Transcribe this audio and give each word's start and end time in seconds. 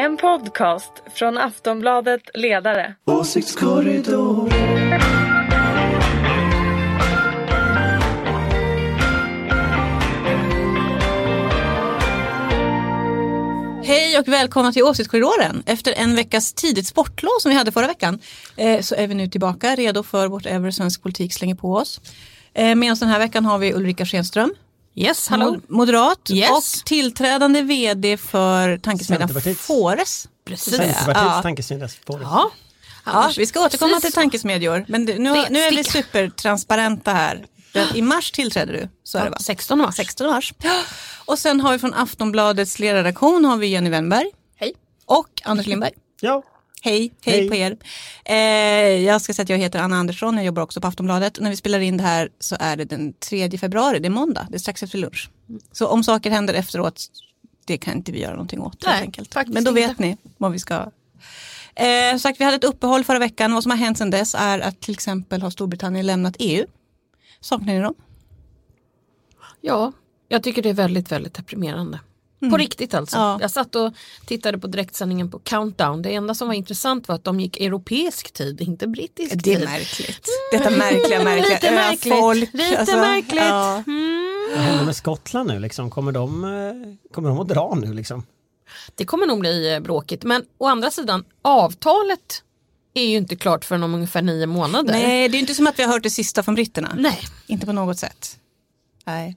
En 0.00 0.16
podcast 0.16 0.92
från 1.14 1.38
Aftonbladet 1.38 2.20
Ledare. 2.34 2.94
Åsiktskorridor. 3.04 4.50
Hej 13.84 14.18
och 14.18 14.28
välkomna 14.28 14.72
till 14.72 14.82
Åsiktskorridoren. 14.82 15.62
Efter 15.66 15.92
en 15.92 16.16
veckas 16.16 16.52
tidigt 16.52 16.86
sportlov 16.86 17.38
som 17.40 17.50
vi 17.50 17.56
hade 17.56 17.72
förra 17.72 17.86
veckan 17.86 18.18
eh, 18.56 18.80
så 18.80 18.94
är 18.94 19.06
vi 19.06 19.14
nu 19.14 19.28
tillbaka 19.28 19.74
redo 19.74 20.02
för 20.02 20.28
vårt 20.28 20.74
svensk 20.74 21.02
politik 21.02 21.34
slänger 21.34 21.54
på 21.54 21.74
oss. 21.74 22.00
Eh, 22.54 22.74
med 22.74 22.92
oss 22.92 23.00
den 23.00 23.08
här 23.08 23.18
veckan 23.18 23.44
har 23.44 23.58
vi 23.58 23.74
Ulrika 23.74 24.06
Schenström. 24.06 24.54
Yes, 25.00 25.28
hallå. 25.28 25.44
Mod- 25.50 25.62
Moderat 25.68 26.30
Yes. 26.30 26.50
och 26.50 26.86
tillträdande 26.86 27.62
vd 27.62 28.16
för 28.16 28.78
tankesmedjan. 28.78 29.28
Fores. 29.56 30.28
Precis. 30.44 30.74
Centerpartiets 30.76 31.16
Ja. 31.36 31.42
tankesmedja 31.42 31.88
spår. 31.88 32.20
Ja. 32.22 32.50
Ja, 33.04 33.32
vi 33.36 33.46
ska 33.46 33.60
återkomma 33.64 33.88
Precis. 33.94 34.02
till 34.10 34.12
tankesmedjor 34.14 34.84
men 34.88 35.04
nu, 35.04 35.18
nu 35.50 35.60
är 35.60 35.70
vi 35.76 35.84
supertransparenta 35.84 37.12
här. 37.12 37.46
I 37.94 38.02
mars 38.02 38.30
tillträder 38.32 38.72
du, 38.72 38.88
så 39.04 39.18
är 39.18 39.24
det 39.24 39.30
va? 39.30 39.36
16 39.40 39.78
mars. 39.78 39.96
16 39.96 40.26
mars. 40.26 40.54
Och 41.24 41.38
sen 41.38 41.60
har 41.60 41.72
vi 41.72 41.78
från 41.78 41.94
Aftonbladets 41.94 42.78
ledarredaktion 42.78 43.44
har 43.44 43.56
vi 43.56 43.66
Jenny 43.66 43.90
Wennberg. 43.90 44.26
Hej. 44.56 44.72
Och 45.06 45.28
Anders 45.44 45.66
Lindberg. 45.66 45.92
Ja, 46.20 46.42
Hej, 46.82 47.12
hej, 47.24 47.34
Hej. 47.40 47.48
på 47.48 47.54
er. 47.54 47.76
Eh, 48.24 48.36
jag 49.04 49.20
ska 49.20 49.34
säga 49.34 49.42
att 49.42 49.48
jag 49.48 49.58
heter 49.58 49.78
Anna 49.78 49.96
Andersson, 49.96 50.36
jag 50.36 50.44
jobbar 50.44 50.62
också 50.62 50.80
på 50.80 50.86
Aftonbladet. 50.86 51.40
När 51.40 51.50
vi 51.50 51.56
spelar 51.56 51.80
in 51.80 51.96
det 51.96 52.02
här 52.02 52.28
så 52.38 52.56
är 52.60 52.76
det 52.76 52.84
den 52.84 53.12
3 53.12 53.58
februari, 53.58 53.98
det 53.98 54.08
är 54.08 54.10
måndag, 54.10 54.46
det 54.50 54.56
är 54.56 54.58
strax 54.58 54.82
efter 54.82 54.98
lunch. 54.98 55.30
Så 55.72 55.86
om 55.86 56.04
saker 56.04 56.30
händer 56.30 56.54
efteråt, 56.54 57.06
det 57.64 57.78
kan 57.78 57.94
inte 57.96 58.12
vi 58.12 58.20
göra 58.20 58.32
någonting 58.32 58.60
åt 58.60 58.82
Nej, 58.84 58.92
helt 58.92 59.04
enkelt. 59.04 59.34
faktiskt 59.34 59.54
Men 59.54 59.64
då 59.64 59.70
vet 59.72 59.90
inte. 59.90 60.02
ni 60.02 60.16
vad 60.38 60.52
vi 60.52 60.58
ska. 60.58 60.90
Eh, 61.74 62.16
sagt, 62.18 62.40
vi 62.40 62.44
hade 62.44 62.56
ett 62.56 62.64
uppehåll 62.64 63.04
förra 63.04 63.18
veckan, 63.18 63.54
vad 63.54 63.62
som 63.62 63.70
har 63.70 63.78
hänt 63.78 63.98
sedan 63.98 64.10
dess 64.10 64.34
är 64.38 64.58
att 64.58 64.80
till 64.80 64.94
exempel 64.94 65.42
har 65.42 65.50
Storbritannien 65.50 66.06
lämnat 66.06 66.36
EU. 66.38 66.66
Saknar 67.40 67.74
ni 67.74 67.80
dem? 67.80 67.94
Ja, 69.60 69.92
jag 70.28 70.42
tycker 70.42 70.62
det 70.62 70.68
är 70.68 70.74
väldigt, 70.74 71.12
väldigt 71.12 71.34
deprimerande. 71.34 72.00
På 72.50 72.56
riktigt 72.56 72.94
alltså. 72.94 73.16
Ja. 73.16 73.38
Jag 73.40 73.50
satt 73.50 73.74
och 73.74 73.92
tittade 74.26 74.58
på 74.58 74.66
direktsändningen 74.66 75.30
på 75.30 75.38
Countdown. 75.38 76.02
Det 76.02 76.14
enda 76.14 76.34
som 76.34 76.48
var 76.48 76.54
intressant 76.54 77.08
var 77.08 77.14
att 77.14 77.24
de 77.24 77.40
gick 77.40 77.60
europeisk 77.60 78.32
tid, 78.32 78.60
inte 78.60 78.86
brittisk 78.86 79.34
Det 79.44 79.52
är 79.52 79.56
tid. 79.58 79.64
märkligt. 79.68 80.26
Detta 80.52 80.70
märkliga, 80.70 81.24
märkliga 81.24 81.54
Lite 81.54 81.70
märkligt. 81.70 82.14
öfolk. 82.14 82.48
Lite 82.52 82.78
alltså, 82.78 82.96
märkligt. 82.96 83.42
ja. 83.44 83.82
Mm. 83.86 84.48
vad 84.56 84.64
händer 84.64 84.84
med 84.84 84.96
Skottland 84.96 85.48
nu 85.48 85.58
liksom? 85.58 85.90
Kommer 85.90 86.12
de, 86.12 86.44
eh, 86.44 87.10
kommer 87.14 87.28
de 87.28 87.38
att 87.38 87.48
dra 87.48 87.74
nu 87.82 87.94
liksom? 87.94 88.26
Det 88.94 89.04
kommer 89.04 89.26
nog 89.26 89.40
bli 89.40 89.72
eh, 89.74 89.80
bråkigt. 89.80 90.22
Men 90.24 90.44
å 90.58 90.66
andra 90.66 90.90
sidan, 90.90 91.24
avtalet 91.42 92.42
är 92.94 93.04
ju 93.04 93.16
inte 93.16 93.36
klart 93.36 93.64
förrän 93.64 93.82
om 93.82 93.94
ungefär 93.94 94.22
nio 94.22 94.46
månader. 94.46 94.92
Nej, 94.92 95.28
det 95.28 95.36
är 95.36 95.40
inte 95.40 95.54
som 95.54 95.66
att 95.66 95.78
vi 95.78 95.82
har 95.82 95.92
hört 95.92 96.02
det 96.02 96.10
sista 96.10 96.42
från 96.42 96.54
britterna. 96.54 96.94
Nej. 96.98 97.18
Inte 97.46 97.66
på 97.66 97.72
något 97.72 97.98
sätt. 97.98 98.36
Nej. 99.04 99.36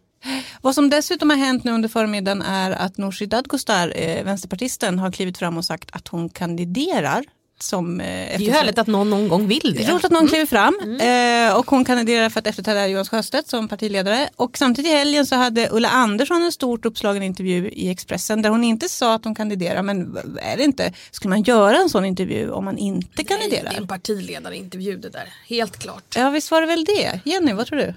Vad 0.61 0.75
som 0.75 0.89
dessutom 0.89 1.29
har 1.29 1.38
hänt 1.38 1.63
nu 1.63 1.71
under 1.71 1.89
förmiddagen 1.89 2.41
är 2.41 2.71
att 2.71 2.97
Nooshi 2.97 3.25
Dadgostar, 3.25 3.93
eh, 3.95 4.23
vänsterpartisten, 4.23 4.99
har 4.99 5.11
klivit 5.11 5.38
fram 5.38 5.57
och 5.57 5.66
sagt 5.66 5.89
att 5.91 6.07
hon 6.07 6.29
kandiderar 6.29 7.23
som 7.59 8.02
eh, 8.02 8.05
Det 8.38 8.47
är 8.47 8.51
härligt 8.51 8.77
att 8.77 8.88
någon 8.88 9.09
någon 9.09 9.27
gång 9.27 9.47
vill 9.47 9.75
det 9.77 9.91
roligt 9.91 10.05
att 10.05 10.11
någon 10.11 10.27
kliver 10.27 10.45
fram 10.45 10.99
eh, 10.99 11.57
och 11.59 11.69
hon 11.69 11.85
kandiderar 11.85 12.29
för 12.29 12.39
att 12.39 12.47
efterträda 12.47 12.88
Jonas 12.88 13.09
Sjöstedt 13.09 13.47
som 13.47 13.67
partiledare. 13.67 14.29
Och 14.35 14.57
samtidigt 14.57 14.91
i 14.91 14.94
helgen 14.94 15.25
så 15.25 15.35
hade 15.35 15.69
Ulla 15.71 15.89
Andersson 15.89 16.41
en 16.41 16.51
stort 16.51 16.85
uppslagen 16.85 17.23
intervju 17.23 17.69
i 17.69 17.89
Expressen 17.89 18.41
där 18.41 18.49
hon 18.49 18.63
inte 18.63 18.89
sa 18.89 19.13
att 19.13 19.25
hon 19.25 19.35
kandiderar 19.35 19.83
men 19.83 20.17
är 20.41 20.57
det 20.57 20.63
inte, 20.63 20.94
skulle 21.11 21.29
man 21.29 21.44
göra 21.44 21.77
en 21.77 21.89
sån 21.89 22.05
intervju 22.05 22.51
om 22.51 22.66
man 22.66 22.77
inte 22.77 23.07
Nej, 23.16 23.25
kandiderar? 23.25 23.69
Det 23.69 23.75
är 23.75 23.81
en 23.81 23.88
partiledarintervju 23.88 24.97
det 24.97 25.09
där, 25.09 25.33
helt 25.47 25.79
klart. 25.79 26.13
Ja 26.16 26.29
visst 26.29 26.51
var 26.51 26.61
det 26.61 26.67
väl 26.67 26.85
det. 26.85 27.19
Jenny, 27.23 27.53
vad 27.53 27.67
tror 27.67 27.79
du? 27.79 27.94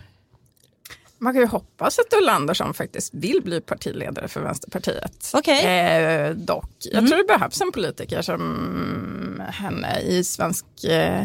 Man 1.18 1.32
kan 1.32 1.42
ju 1.42 1.48
hoppas 1.48 1.98
att 1.98 2.12
Ulla 2.20 2.32
Andersson 2.32 2.74
faktiskt 2.74 3.14
vill 3.14 3.42
bli 3.42 3.60
partiledare 3.60 4.28
för 4.28 4.40
Vänsterpartiet. 4.40 5.30
Okej. 5.34 5.64
Eh, 5.66 6.30
dock, 6.30 6.70
jag 6.80 7.08
tror 7.08 7.18
det 7.18 7.24
behövs 7.38 7.60
en 7.60 7.72
politiker 7.72 8.22
som 8.22 9.42
henne 9.48 10.00
i 10.00 10.24
svensk, 10.24 10.84
eh, 10.84 11.24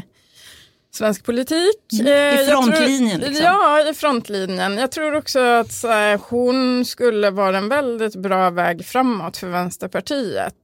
svensk 0.94 1.26
politik. 1.26 2.00
Eh, 2.02 2.10
jag 2.10 2.48
frontlinjen, 2.48 3.20
Tror, 3.20 3.30
liksom. 3.30 3.46
Ja, 3.46 3.90
i 3.90 3.94
frontlinjen. 3.94 4.78
Jag 4.78 4.92
tror 4.92 5.16
också 5.16 5.40
att 5.40 5.84
här, 5.84 6.20
hon 6.30 6.86
skulle 6.86 7.30
vara 7.30 7.58
en 7.58 7.70
väldigt 7.70 8.16
bra 8.16 8.50
väg 8.50 8.86
framåt 8.86 9.38
för 9.38 9.48
Vänsterpartiet. 9.48 10.56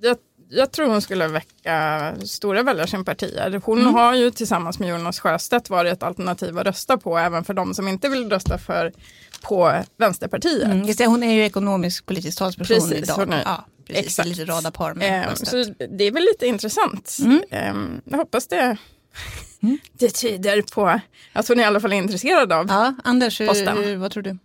Jag, 0.00 0.16
jag 0.50 0.72
tror 0.72 0.86
hon 0.88 1.02
skulle 1.02 1.28
väcka 1.28 2.14
stora 2.24 2.62
väljarsympatier. 2.62 3.60
Hon 3.64 3.80
Mm. 3.80 3.94
har 3.94 4.14
ju 4.14 4.30
tillsammans 4.30 4.78
med 4.78 4.88
Jonas 4.88 5.20
Sjöstedt 5.20 5.70
varit 5.70 5.92
ett 5.92 6.02
alternativ 6.02 6.58
att 6.58 6.66
rösta 6.66 6.98
på 6.98 7.18
även 7.18 7.44
för 7.44 7.54
de 7.54 7.74
som 7.74 7.88
inte 7.88 8.08
vill 8.08 8.30
rösta 8.30 8.58
för 8.58 8.92
på 9.42 9.72
Vänsterpartiet. 9.96 10.64
Mm, 10.64 10.84
just 10.84 10.98
det, 10.98 11.06
hon 11.06 11.22
är 11.22 11.34
ju 11.34 11.44
ekonomisk 11.44 12.06
politisk 12.06 12.38
talsperson 12.38 12.76
Precis, 12.76 12.92
idag. 13.04 13.14
hon 13.16 13.32
är- 13.32 13.42
ja, 13.44 13.66
precis, 13.86 14.04
exakt. 14.06 14.28
Lite 14.28 14.44
rada 14.44 14.70
par 14.70 14.94
med 14.94 15.28
Sjöstedt. 15.28 15.50
så 15.50 15.74
det 15.90 16.04
är 16.04 16.10
väl 16.10 16.22
lite 16.22 16.46
intressant. 16.46 17.16
Mm. 17.22 17.40
Ehm, 17.50 18.00
jag 18.04 18.18
hoppas 18.18 18.46
det, 18.46 18.76
det 19.92 20.08
tyder 20.10 20.62
på 20.74 21.00
att 21.32 21.48
hon 21.48 21.60
i 21.60 21.64
alla 21.64 21.80
fall 21.80 21.92
är 21.92 21.96
intresserad 21.96 22.52
av. 22.52 22.66
Ja, 22.68 22.94
Anders, 23.04 23.38
Posten. 23.38 23.76
hur, 23.84 23.96
vad 23.96 24.10
tror 24.12 24.22
du? 24.22 24.38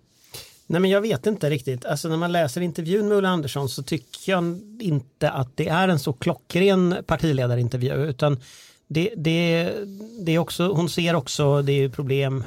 Nej 0.67 0.81
men 0.81 0.91
jag 0.91 1.01
vet 1.01 1.27
inte 1.27 1.49
riktigt. 1.49 1.85
Alltså 1.85 2.07
när 2.07 2.17
man 2.17 2.31
läser 2.31 2.61
intervjun 2.61 3.07
med 3.07 3.17
Ulla 3.17 3.29
Andersson 3.29 3.69
så 3.69 3.83
tycker 3.83 4.31
jag 4.31 4.59
inte 4.79 5.29
att 5.29 5.57
det 5.57 5.67
är 5.67 5.87
en 5.87 5.99
så 5.99 6.13
klockren 6.13 6.95
partiledarintervju 7.07 7.93
utan 7.93 8.39
det, 8.87 9.13
det, 9.17 9.71
det 10.19 10.35
är 10.35 10.39
också, 10.39 10.67
hon 10.67 10.89
ser 10.89 11.15
också, 11.15 11.61
det 11.61 11.71
är 11.71 11.77
ju 11.77 11.89
problem 11.89 12.43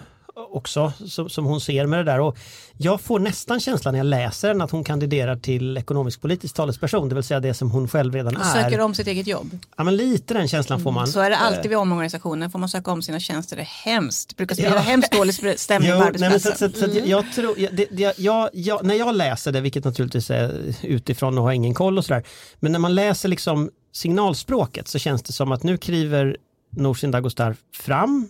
också 0.51 0.93
som, 1.09 1.29
som 1.31 1.45
hon 1.45 1.61
ser 1.61 1.87
med 1.87 1.99
det 1.99 2.05
där 2.05 2.21
och 2.21 2.37
jag 2.77 3.01
får 3.01 3.19
nästan 3.19 3.61
känslan 3.61 3.93
när 3.95 3.99
jag 3.99 4.07
läser 4.07 4.49
den 4.49 4.61
att 4.61 4.71
hon 4.71 4.85
kandiderar 4.85 5.37
till 5.37 5.77
ekonomisk 5.77 6.21
politisk 6.21 6.55
talesperson, 6.55 7.09
det 7.09 7.15
vill 7.15 7.25
säga 7.25 7.41
det 7.41 7.55
som 7.55 7.71
hon 7.71 7.89
själv 7.89 8.15
redan 8.15 8.37
är. 8.37 8.63
Söker 8.63 8.81
om 8.81 8.95
sitt 8.95 9.07
eget 9.07 9.27
jobb. 9.27 9.59
Ja 9.77 9.85
men 9.85 9.97
lite 9.97 10.35
den 10.35 10.49
känslan 10.49 10.81
får 10.81 10.93
man. 10.93 11.07
Så 11.07 11.21
är 11.21 11.31
det 11.31 11.37
alltid 11.37 11.69
vid 11.69 11.79
omorganisationer. 11.79 12.49
Får 12.49 12.59
man 12.59 12.69
söka 12.69 12.91
om 12.91 13.03
sina 13.03 13.21
tjänster, 13.21 13.57
det 13.57 13.63
är 13.63 13.91
hemskt. 13.93 14.29
Det 14.29 14.37
brukar 14.37 14.55
sprida 14.55 14.75
Ja. 14.75 14.79
hemskt 14.81 15.13
dålig 15.13 15.59
stämning 15.61 15.91
Jo, 15.91 15.99
på 15.99 16.05
nej, 16.05 16.13
men 16.31 16.41
så, 16.41 16.49
arbetsplatsen. 16.49 16.73
så, 16.73 16.79
så, 16.79 16.85
att 16.85 16.95
jag, 16.95 17.07
jag 17.07 17.33
tror, 17.33 17.59
jag, 17.59 17.75
det, 17.77 17.87
det, 17.91 18.19
jag, 18.19 18.49
jag, 18.53 18.85
när 18.85 18.95
jag 18.95 19.15
läser 19.15 19.53
det, 19.53 19.61
vilket 19.61 19.85
naturligtvis 19.85 20.31
är 20.31 20.75
utifrån 20.83 21.39
och 21.39 21.45
har 21.45 21.53
ingen 21.53 21.75
koll 21.75 21.99
och 21.99 22.05
sådär, 22.05 22.25
men 22.61 22.73
när 22.73 22.79
man 22.79 22.95
läser 22.95 23.29
liksom 23.29 23.71
signalspråket 23.93 24.89
så 24.89 24.99
känns 24.99 25.23
det 25.23 25.33
som 25.33 25.53
att 25.53 25.63
nu 25.63 25.77
kliver 25.77 26.37
Nooshi 26.77 27.07
Dadgostar 27.07 27.57
fram. 27.77 28.29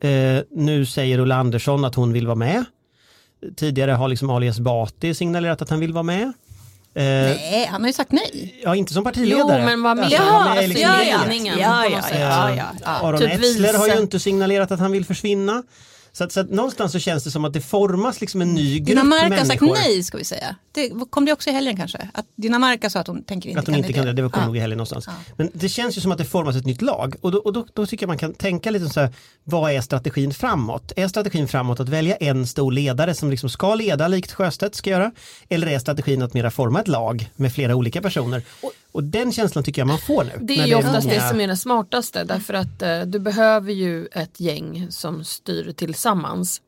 Eh, 0.00 0.42
nu 0.50 0.86
säger 0.86 1.18
Ulla 1.18 1.34
Andersson 1.36 1.84
att 1.84 1.94
hon 1.94 2.12
vill 2.12 2.26
vara 2.26 2.36
med. 2.36 2.64
Tidigare 3.56 3.90
har 3.90 4.08
liksom 4.08 4.30
Ali 4.30 4.46
Esbati 4.46 5.14
signalerat 5.14 5.62
att 5.62 5.70
han 5.70 5.80
vill 5.80 5.92
vara 5.92 6.02
med. 6.02 6.22
Eh, 6.94 7.02
Nej, 7.04 7.66
han 7.70 7.80
har 7.80 7.88
ju 7.88 7.92
sagt 7.92 8.12
nej. 8.12 8.60
Ja, 8.64 8.76
inte 8.76 8.92
som 8.92 9.04
partiledare. 9.04 9.58
Jo, 9.60 9.64
men 9.64 9.82
vad 9.82 9.98
Alltså, 10.00 10.22
menar 10.22 10.38
han? 10.38 10.58
är 10.58 10.68
liksom 10.68 10.82
Ja, 10.82 10.96
med. 11.26 11.36
ja, 11.46 11.52
Ja, 11.58 11.86
ja, 11.90 12.18
ja, 12.18 12.50
ja, 12.56 12.66
ja. 12.84 12.90
Aron 13.08 13.20
Typ 13.20 13.32
Etzler 13.32 13.78
har 13.78 13.86
ju 13.88 13.98
inte 14.00 14.20
signalerat 14.20 14.70
att 14.70 14.80
han 14.80 14.92
vill 14.92 15.04
försvinna. 15.04 15.62
Så 16.12 16.24
att, 16.24 16.32
så 16.32 16.40
att 16.40 16.50
någonstans 16.50 16.92
så 16.92 16.98
känns 16.98 17.24
det 17.24 17.30
som 17.30 17.44
att 17.44 17.52
det 17.52 17.60
formas 17.60 18.20
liksom 18.20 18.40
en 18.42 18.54
ny 18.54 18.78
grupp 18.78 18.86
Dinamarca 18.86 19.24
har 19.38 19.44
sagt 19.44 19.60
människor. 19.60 19.74
nej 19.74 20.02
ska 20.02 20.18
vi 20.18 20.24
säga. 20.24 20.56
Det 20.72 20.90
kom 21.10 21.24
det 21.24 21.32
också 21.32 21.50
i 21.50 21.52
helgen 21.52 21.76
kanske? 21.76 22.08
Att 22.14 22.26
Dinamarca 22.36 22.90
sa 22.90 23.00
att 23.00 23.06
hon 23.06 23.22
tänker 23.22 23.48
inte 23.48 23.60
Att 23.60 23.66
hon 23.66 23.76
inte 23.76 23.92
kan 23.92 24.06
det, 24.06 24.12
det 24.12 24.22
kommer 24.22 24.38
Ja. 24.38 24.46
nog 24.46 24.56
i 24.56 24.60
helgen 24.60 24.76
någonstans. 24.78 25.08
Men 25.36 25.50
det 25.54 25.68
känns 25.68 25.96
ju 25.96 26.00
som 26.00 26.12
att 26.12 26.18
det 26.18 26.24
formas 26.24 26.56
ett 26.56 26.66
nytt 26.66 26.82
lag 26.82 27.14
och 27.20 27.32
då, 27.32 27.38
och 27.38 27.52
då, 27.52 27.66
då 27.74 27.86
tycker 27.86 28.02
jag 28.04 28.08
man 28.08 28.18
kan 28.18 28.34
tänka 28.34 28.70
lite 28.70 28.88
så 28.88 29.00
här, 29.00 29.12
vad 29.44 29.72
är 29.72 29.80
strategin 29.80 30.34
framåt? 30.34 30.92
Är 30.96 31.08
strategin 31.08 31.48
framåt 31.48 31.80
att 31.80 31.88
välja 31.88 32.16
en 32.16 32.46
stor 32.46 32.72
ledare 32.72 33.14
som 33.14 33.30
liksom 33.30 33.50
ska 33.50 33.74
leda 33.74 34.08
likt 34.08 34.32
Sjöstedt 34.32 34.74
ska 34.74 34.90
göra? 34.90 35.12
Eller 35.48 35.66
är 35.66 35.78
strategin 35.78 36.22
att 36.22 36.34
mera 36.34 36.50
forma 36.50 36.80
ett 36.80 36.88
lag 36.88 37.30
med 37.36 37.52
flera 37.52 37.74
olika 37.74 38.02
personer? 38.02 38.42
Och, 38.62 38.72
den 38.92 39.32
känslan 39.32 39.64
tycker 39.64 39.80
jag 39.80 39.88
man 39.88 39.98
får 39.98 40.24
nu. 40.24 40.32
Det 40.40 40.58
är 40.58 40.66
ju 40.66 40.74
oftast 40.74 41.06
många- 41.06 41.20
det 41.20 41.28
som 41.28 41.40
är 41.40 41.48
det 41.48 41.56
smartaste 41.56 42.24
därför 42.24 42.54
att 42.54 42.82
eh, 42.82 43.00
du 43.00 43.18
behöver 43.18 43.72
ju 43.72 44.06
ett 44.06 44.40
gäng 44.40 44.86
som 44.90 45.24
styr 45.24 45.72
tillsammans. 45.72 46.62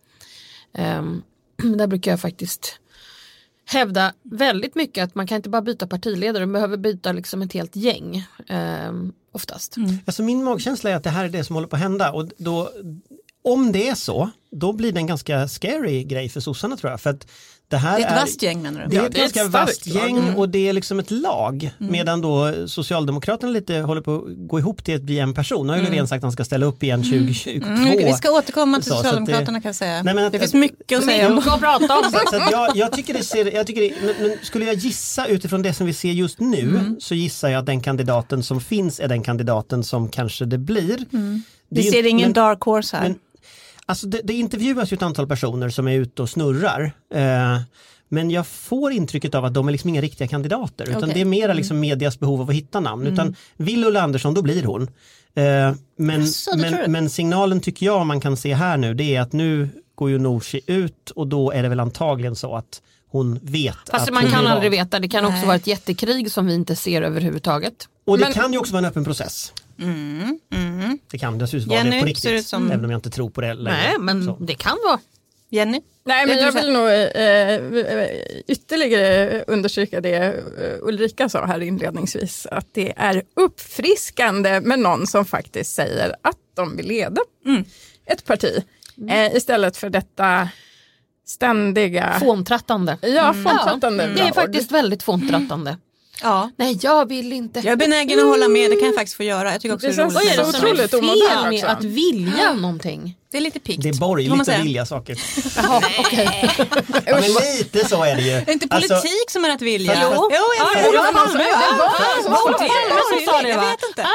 Um, 0.79 1.23
där 1.79 1.87
brukar 1.87 2.11
jag 2.11 2.21
faktiskt 2.21 2.81
hävda 3.65 4.13
väldigt 4.23 4.75
mycket 4.75 5.05
att 5.05 5.15
man 5.15 5.27
kan 5.27 5.37
inte 5.37 5.49
bara 5.49 5.63
byta 5.63 5.87
partiledare, 5.87 6.47
man 6.47 6.53
behöver 6.53 6.77
byta 6.77 7.13
liksom 7.13 7.43
ett 7.43 7.53
helt 7.53 7.77
gäng. 7.77 8.27
ehm, 8.49 9.13
oftast. 9.33 9.77
Alltså 10.05 10.23
min 10.23 10.45
magkänsla 10.45 10.91
är 10.91 10.95
att 10.95 11.05
det 11.05 11.11
här 11.11 11.25
är 11.25 11.29
det 11.29 11.45
som 11.45 11.55
håller 11.57 11.69
på 11.69 11.77
att 11.77 11.83
hända 11.83 12.13
och 12.13 12.29
då 12.39 12.71
om 13.45 13.73
det 13.73 13.89
är 13.89 13.95
så, 13.95 14.31
då 14.53 14.73
blir 14.73 14.93
det 14.93 15.01
en 15.01 15.07
ganska 15.07 15.49
scary 15.49 16.05
grej 16.05 16.29
för 16.29 16.41
sossarna 16.41 16.77
tror 16.77 16.91
jag. 16.91 17.01
För 17.01 17.11
att 17.11 17.27
det 17.69 17.77
här 17.77 17.99
Det 17.99 18.05
är 18.05 18.07
ett 18.07 18.13
är, 18.17 18.21
vasst 18.21 18.43
gäng 18.43 18.63
menar 18.63 18.81
det 18.81 18.87
du? 18.91 18.97
är 18.97 19.01
Ja, 19.01 19.07
ett 19.07 19.13
det 19.15 19.21
är 19.21 19.27
ett 19.27 19.33
ganska 19.35 19.51
starkt 19.51 19.69
vasst 19.69 19.87
gäng 19.87 20.19
Mm. 20.19 20.37
och 20.37 20.49
det 20.49 20.69
är 20.69 20.73
liksom 20.73 20.99
ett 20.99 21.11
lag. 21.11 21.71
Medan 21.79 22.21
då 22.21 22.55
Socialdemokraterna 22.69 23.53
lite 23.53 23.75
håller 23.79 24.01
på 24.01 24.15
att 24.17 24.23
gå 24.49 24.59
ihop 24.59 24.85
till 24.85 24.97
att 24.97 25.03
bli 25.03 25.19
en 25.19 25.35
person. 25.35 25.67
Nu 25.67 25.73
har 25.73 25.79
ju 25.79 25.85
Löfven 25.85 26.09
sagt 26.09 26.17
att 26.19 26.23
han 26.23 26.33
ska 26.33 26.45
ställa 26.45 26.67
upp 26.67 26.83
igen 26.83 27.03
2022. 27.03 27.67
Mm, 27.67 27.97
vi 28.07 28.13
ska 28.13 28.31
återkomma 28.31 28.77
till 28.81 28.85
Så, 28.85 28.91
så 28.91 28.97
att 28.97 29.03
det- 29.03 29.09
Socialdemokraterna 29.09 29.61
kan 29.61 29.69
jag 29.69 29.77
säga. 29.77 30.03
Nej, 30.03 30.15
men 30.15 30.25
att- 30.27 30.33
det 30.33 30.39
finns 30.39 30.55
mycket 30.55 30.99
att 30.99 31.05
säga 31.05 31.29
om. 31.29 31.35
Mycket 31.35 31.53
att 31.53 31.61
prata 31.61 31.99
om. 31.99 32.13
Så, 32.31 32.37
jag, 32.53 32.77
jag 32.77 32.93
tycker 32.93 33.15
det 33.15 33.25
ser, 33.25 33.55
jag 33.55 33.67
tycker 33.67 33.81
det, 33.81 33.93
men, 34.03 34.29
men 34.29 34.39
skulle 34.43 34.65
jag 34.65 34.75
gissa 34.75 35.27
utifrån 35.27 35.63
det 35.63 35.75
som 35.75 35.87
vi 35.87 35.93
ser 35.93 36.13
just 36.13 36.41
nu 36.41 36.61
Mm. 36.61 36.97
så 37.01 37.15
gissar 37.15 37.49
jag 37.49 37.59
att 37.61 37.67
den 37.67 37.81
kandidaten 37.81 38.43
som 38.43 38.61
finns 38.61 39.01
är 39.01 39.09
den 39.09 39.23
kandidaten 39.23 39.85
som 39.85 40.09
kanske 40.09 40.45
det 40.45 40.59
blir. 40.59 40.97
Det 41.11 41.17
Mm. 41.17 41.43
Vi 41.69 41.81
är 41.81 41.85
ju- 41.85 41.91
ser 41.91 42.07
ingen 42.07 42.23
men- 42.29 42.33
dark 42.33 42.61
horse 42.63 42.97
här. 42.97 43.03
men- 43.09 43.19
Alltså 43.91 44.07
det, 44.07 44.21
det 44.25 44.33
intervjuas 44.33 44.93
ju 44.93 44.95
ett 44.95 45.03
antal 45.03 45.27
personer 45.27 45.69
som 45.69 45.89
är 45.89 45.95
ute 45.95 46.23
och 46.23 46.31
snurrar. 46.31 46.93
Eh, 47.15 47.61
men 48.09 48.31
jag 48.31 48.47
får 48.47 48.93
intrycket 48.93 49.35
av 49.35 49.45
att 49.45 49.55
de 49.55 49.69
är 49.69 49.73
liksom 49.73 49.89
inga 49.89 50.01
riktiga 50.01 50.29
kandidater 50.29 50.85
utan. 50.85 51.05
Mm. 51.05 51.15
det 51.15 51.21
är 51.21 51.25
mera 51.25 51.53
liksom 51.53 51.81
medias 51.81 52.19
behov 52.19 52.41
av 52.41 52.51
att 52.51 52.57
hitta 52.57 52.81
namn. 52.81 53.07
Utan 53.07 53.37
vill 53.57 53.85
Ulla 53.85 54.03
Andersson 54.03 54.35
då 54.35 54.43
blir 54.43 54.65
hon. 54.65 54.83
Eh, 54.83 55.75
men, 55.97 56.21
du? 56.21 56.57
men, 56.57 56.93
men 56.93 57.11
signalen 57.11 57.61
tycker 57.61 57.87
jag 57.87 58.07
man 58.07 58.21
kan 58.21 58.37
se 58.37 58.55
här 58.55 58.77
nu 58.77 58.95
det 58.95 59.17
är 59.17 59.21
att 59.21 59.33
nu 59.33 59.69
går 59.95 60.11
ju 60.11 60.19
Nooshi 60.19 60.61
ut 60.67 61.11
och 61.11 61.27
då 61.27 61.51
är 61.51 61.63
det 61.63 61.69
väl 61.69 61.81
antagligen 61.81 62.37
så 62.37 62.57
att 62.57 62.83
hon 63.09 63.39
vet 63.43 63.77
Fast 63.91 64.09
att 64.09 64.15
man 64.15 64.31
kan 64.31 64.47
aldrig 64.47 64.71
veta, 64.71 64.99
det 64.99 65.09
kan 65.09 65.25
också 65.25 65.37
Nej. 65.37 65.47
vara 65.47 65.57
ett 65.57 65.67
jättekrig 65.67 66.33
som 66.33 66.47
vi 66.47 66.55
inte 66.55 66.77
ser 66.77 67.03
överhuvudtaget. 67.03 67.89
Och 68.07 68.19
det 68.19 68.25
Men- 68.25 68.33
kan 68.33 68.53
ju 68.53 68.59
också 68.59 68.73
vara 68.73 68.79
en 68.85 68.91
öppen 68.91 69.05
process. 69.05 69.53
Det 71.11 71.19
kan 71.19 71.39
dessutom 71.39 71.69
vara 71.69 71.81
Mm, 71.81 71.93
Jenny, 71.93 72.07
det 72.07 72.15
på 72.15 72.21
ser 72.21 72.31
det 72.31 72.37
riktigt. 72.37 72.49
som- 72.49 72.71
Även 72.71 72.85
om 72.85 72.91
jag 72.91 72.99
inte 72.99 73.11
tror 73.11 73.31
på 73.31 73.41
det 73.41 73.55
längre. 73.55 73.79
Nej, 73.79 73.97
men 73.99 74.25
Så. 74.25 74.37
det 74.41 74.55
kan 74.55 74.77
vara. 74.85 74.99
Jenny? 75.53 75.81
Nej, 76.05 76.27
men 76.27 76.39
jag 76.39 76.53
vill 76.53 76.73
nog 76.73 76.89
eh, 76.89 78.11
ytterligare 78.49 79.45
understryka 79.47 80.01
det 80.01 80.15
eh, 80.17 80.33
Ulrika 80.89 81.29
sa 81.29 81.47
här 81.47 81.61
inledningsvis, 81.61 82.47
att 82.47 82.67
det 82.73 82.93
är 82.97 83.23
uppfriskande 83.37 84.61
med 84.61 84.79
någon 84.79 85.07
som 85.07 85.25
faktiskt 85.25 85.75
säger 85.75 86.15
att 86.23 86.37
de 86.57 86.77
vill 86.77 86.87
leda 86.87 87.21
ett 88.07 88.25
parti. 88.25 88.65
Eh, 89.11 89.37
istället 89.37 89.77
för 89.77 89.91
detta 89.91 90.49
ständiga... 91.27 92.17
Fåntrattande. 92.21 92.99
Ja, 93.03 93.33
fåntrattande. 93.35 94.07
Det 94.07 94.21
är 94.21 94.33
faktiskt 94.33 94.71
väldigt 94.73 95.03
fåntrattande. 95.03 95.77
Ja. 96.23 96.51
Nej, 96.57 96.79
jag 96.83 97.09
vill 97.09 97.33
inte. 97.33 97.61
Jag 97.61 97.73
är 97.73 97.77
benägen 97.77 98.19
att 98.19 98.25
hålla 98.27 98.49
med, 98.49 98.71
det 98.71 98.77
kan 98.77 98.87
jag 98.87 98.95
faktiskt 98.95 99.17
få 99.17 99.23
göra. 99.23 99.53
Jag 99.53 99.61
tycker 99.61 99.75
också 99.75 99.87
Det 99.87 99.93
det 99.93 100.03
är 100.03 100.05
roligt. 100.05 100.15
Vad 100.15 100.23
är 100.25 100.37
det 100.37 100.45
Så 100.45 100.99
som 100.99 101.09
är 101.09 101.29
fel 101.29 101.51
med 101.51 101.65
att 101.65 101.85
vilja 101.85 102.53
någonting? 102.53 103.17
Det 103.31 103.37
är 103.37 103.41
lite 103.41 103.61
pikt. 103.61 103.83
Det 103.83 103.89
är 103.89 103.95
borgerligt 103.95 104.49
att 104.49 104.59
vilja 104.65 104.87
saker. 104.87 105.17
Jaha, 105.57 105.83
okej. 105.99 106.51
Ja, 107.07 107.21
men 107.21 107.23
lite 107.23 107.89
så 107.89 108.05
är 108.05 108.17
det 108.17 108.23
ju. 108.23 108.29
Det 108.31 108.51
är 108.51 108.53
inte 108.53 108.67
Alltså, 108.71 108.95
politik 108.95 109.31
som 109.31 109.45
är 109.45 109.51
att 109.51 109.63
vilja. 109.63 109.99
Jo. 110.03 110.09
jo 110.13 110.31
jag 110.31 110.43
Ja, 110.59 110.81
vet. 110.81 110.89
Olof 110.89 111.05
Ja, 111.07 111.13
Palme, 111.13 111.45
ja, 111.53 111.59
det 111.73 111.79
var 111.79 111.87
ja, 111.87 112.23
som 112.23 112.33
ja, 112.33 112.39
sa 113.33 113.43
det. 113.43 113.49
ja, 113.49 113.55
Jag 113.55 113.61
vet 113.71 113.81
inte. 113.89 114.07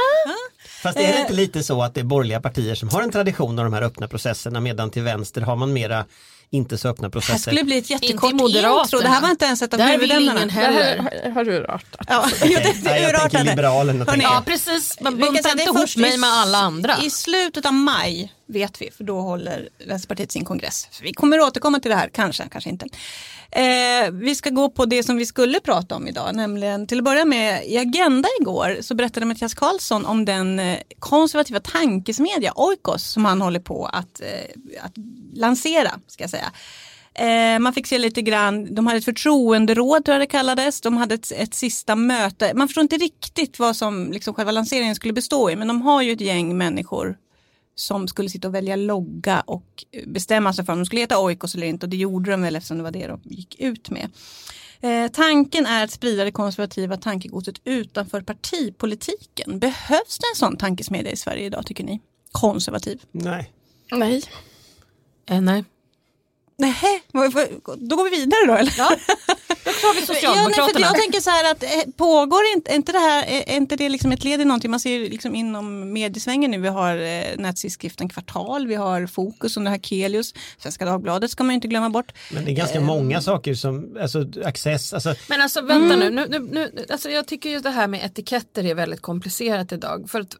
Fast 0.83 0.97
är 0.99 1.13
det 1.13 1.19
inte 1.21 1.33
lite 1.33 1.63
så 1.63 1.81
att 1.81 1.93
det 1.93 1.99
är 1.99 2.03
borgerliga 2.03 2.41
partier 2.41 2.75
som 2.75 2.89
har 2.89 3.01
en 3.01 3.11
tradition 3.11 3.59
av 3.59 3.65
de 3.65 3.73
här 3.73 3.81
öppna 3.81 4.07
processerna 4.07 4.59
medan 4.59 4.89
till 4.91 5.01
vänster 5.01 5.41
har 5.41 5.55
man 5.55 5.73
mera 5.73 6.05
inte 6.49 6.77
så 6.77 6.87
öppna 6.89 7.07
Det 7.07 7.11
processer. 7.11 7.37
skulle 7.51 7.63
bli 7.63 7.77
ett 7.77 7.89
jättekort 7.89 8.31
intro. 8.31 8.99
Det 9.01 9.07
här 9.07 9.21
var 9.21 9.29
inte 9.29 9.45
ens 9.45 9.61
ett 9.61 9.73
av 9.73 9.79
huvudämnena. 9.81 10.33
ingen 10.35 10.47
Det 10.47 10.53
här 10.53 11.31
har, 11.31 11.45
rört. 11.45 11.85
Ja, 12.07 12.25
det, 12.41 12.47
det 12.83 12.99
jag 12.99 13.31
tänker. 13.31 13.43
Liberalerna. 13.43 14.05
Ja, 14.17 14.43
precis. 14.45 14.97
Men 15.01 15.17
Vi 15.17 15.23
kan 15.23 15.33
bunta 15.33 15.43
säga 15.43 15.55
det 15.55 15.61
inte 15.61 15.69
ihop 15.69 15.81
först 15.81 15.97
mig 15.97 16.17
med 16.17 16.29
alla 16.29 16.57
andra. 16.57 16.97
I 17.03 17.09
slutet 17.09 17.65
av 17.65 17.73
maj 17.73 18.33
vet 18.47 18.81
vi, 18.81 18.91
för 18.91 19.03
då 19.03 19.21
håller 19.21 19.69
Vänsterpartiet 19.87 20.31
sin 20.31 20.45
kongress. 20.45 20.87
Så 20.91 21.03
vi 21.03 21.13
kommer 21.13 21.39
återkomma 21.41 21.79
till 21.79 21.91
det 21.91 21.97
här, 21.97 22.09
kanske, 22.13 22.43
kanske 22.51 22.69
inte. 22.69 22.85
Eh, 23.51 24.11
vi 24.11 24.35
ska 24.35 24.49
gå 24.49 24.69
på 24.69 24.85
det 24.85 25.03
som 25.03 25.17
vi 25.17 25.25
skulle 25.25 25.59
prata 25.59 25.95
om 25.95 26.07
idag, 26.07 26.35
nämligen 26.35 26.87
till 26.87 26.97
att 26.97 27.03
börja 27.03 27.25
med 27.25 27.65
i 27.67 27.77
Agenda 27.77 28.29
igår 28.41 28.77
så 28.81 28.95
berättade 28.95 29.25
Mattias 29.25 29.53
Karlsson 29.53 30.05
om 30.05 30.25
den 30.25 30.59
eh, 30.59 30.77
konservativa 30.99 31.59
tankesmedja 31.59 32.53
Oikos 32.55 33.03
som 33.03 33.25
han 33.25 33.41
håller 33.41 33.59
på 33.59 33.85
att, 33.85 34.21
eh, 34.21 34.85
att 34.85 34.93
lansera, 35.33 35.91
ska 36.07 36.23
jag 36.23 36.31
säga. 36.31 36.51
Eh, 37.19 37.59
man 37.59 37.73
fick 37.73 37.87
se 37.87 37.97
lite 37.97 38.21
grann, 38.21 38.75
de 38.75 38.87
hade 38.87 38.97
ett 38.97 39.05
förtroenderåd 39.05 40.05
tror 40.05 40.13
jag 40.13 40.21
det 40.21 40.31
kallades, 40.31 40.81
de 40.81 40.97
hade 40.97 41.15
ett, 41.15 41.31
ett 41.31 41.53
sista 41.53 41.95
möte. 41.95 42.51
Man 42.55 42.67
förstår 42.67 42.81
inte 42.81 42.97
riktigt 42.97 43.59
vad 43.59 43.75
som 43.75 44.11
liksom 44.11 44.33
själva 44.33 44.51
lanseringen 44.51 44.95
skulle 44.95 45.13
bestå 45.13 45.49
i 45.49 45.55
men 45.55 45.67
de 45.67 45.81
har 45.81 46.01
ju 46.01 46.11
ett 46.11 46.21
gäng 46.21 46.57
människor 46.57 47.17
som 47.75 48.07
skulle 48.07 48.29
sitta 48.29 48.47
och 48.47 48.55
välja 48.55 48.75
logga 48.75 49.41
och 49.41 49.85
bestämma 50.07 50.53
sig 50.53 50.65
för 50.65 50.73
om 50.73 50.79
de 50.79 50.85
skulle 50.85 51.01
heta 51.01 51.19
Oikos 51.19 51.55
eller 51.55 51.67
inte 51.67 51.85
och 51.85 51.89
det 51.89 51.97
gjorde 51.97 52.31
de 52.31 52.41
väl 52.41 52.55
eftersom 52.55 52.77
det 52.77 52.83
var 52.83 52.91
det 52.91 53.07
de 53.07 53.21
gick 53.23 53.59
ut 53.59 53.89
med. 53.89 54.09
Eh, 54.81 55.11
tanken 55.11 55.65
är 55.65 55.83
att 55.83 55.91
sprida 55.91 56.23
det 56.23 56.31
konservativa 56.31 56.97
tankegodset 56.97 57.55
utanför 57.63 58.21
partipolitiken. 58.21 59.59
Behövs 59.59 60.19
det 60.19 60.25
en 60.33 60.35
sån 60.35 60.57
tankesmedja 60.57 61.11
i 61.11 61.15
Sverige 61.15 61.45
idag 61.45 61.65
tycker 61.65 61.83
ni? 61.83 62.01
Konservativ? 62.31 63.01
Nej. 63.11 63.51
Nej. 63.91 64.23
Eh, 65.29 65.41
nej. 65.41 65.63
Nej, 66.57 67.03
då 67.77 67.95
går 67.95 68.09
vi 68.09 68.17
vidare 68.17 68.45
då 68.47 68.53
eller? 68.53 68.73
Ja, 68.77 68.95
då 69.65 69.71
tar 69.71 69.93
vi 69.93 69.99
Ja, 69.99 70.05
nej, 70.05 70.05
för 70.05 70.13
Socialdemokraterna. 70.13 70.85
jag 70.85 70.95
tänker 70.95 71.19
så 71.19 71.29
här 71.29 71.51
att 71.51 71.63
eh, 71.63 71.69
pågår 71.97 72.41
inte, 72.55 72.73
inte 72.73 72.91
det 72.91 72.99
här, 72.99 73.25
är 73.27 73.55
inte 73.55 73.75
det 73.75 73.89
liksom 73.89 74.11
ett 74.11 74.23
led 74.23 74.41
i 74.41 74.45
någonting? 74.45 74.71
Man 74.71 74.79
ser 74.79 74.99
liksom 74.99 75.35
inom 75.35 75.93
mediesvängen 75.93 76.51
nu, 76.51 76.57
vi 76.57 76.67
har 76.67 76.97
eh, 76.97 77.37
nättidskriften 77.37 78.09
Kvartal, 78.09 78.67
vi 78.67 78.75
har 78.75 79.07
Fokus 79.07 79.57
och 79.57 79.63
det 79.63 79.69
här 79.69 79.77
Kelius, 79.77 80.33
Svenska 80.57 80.85
Dagbladet 80.85 81.31
ska 81.31 81.43
man 81.43 81.51
ju 81.51 81.55
inte 81.55 81.67
glömma 81.67 81.89
bort. 81.89 82.11
Men 82.31 82.45
det 82.45 82.51
är 82.51 82.55
ganska 82.55 82.81
många 82.81 83.21
saker 83.21 83.53
som, 83.53 83.97
alltså 84.01 84.25
access, 84.45 84.93
alltså 84.93 85.15
Men 85.29 85.41
alltså 85.41 85.61
vänta 85.61 85.95
nu, 85.95 86.09
nu, 86.09 86.27
nu, 86.29 86.39
nu 86.39 86.85
alltså 86.89 87.09
jag 87.09 87.27
tycker 87.27 87.49
ju 87.49 87.59
det 87.59 87.69
här 87.69 87.87
med 87.87 88.05
etiketter 88.05 88.65
är 88.65 88.75
väldigt 88.75 89.01
komplicerat 89.01 89.71
idag. 89.71 90.09
För 90.09 90.21
att, 90.21 90.35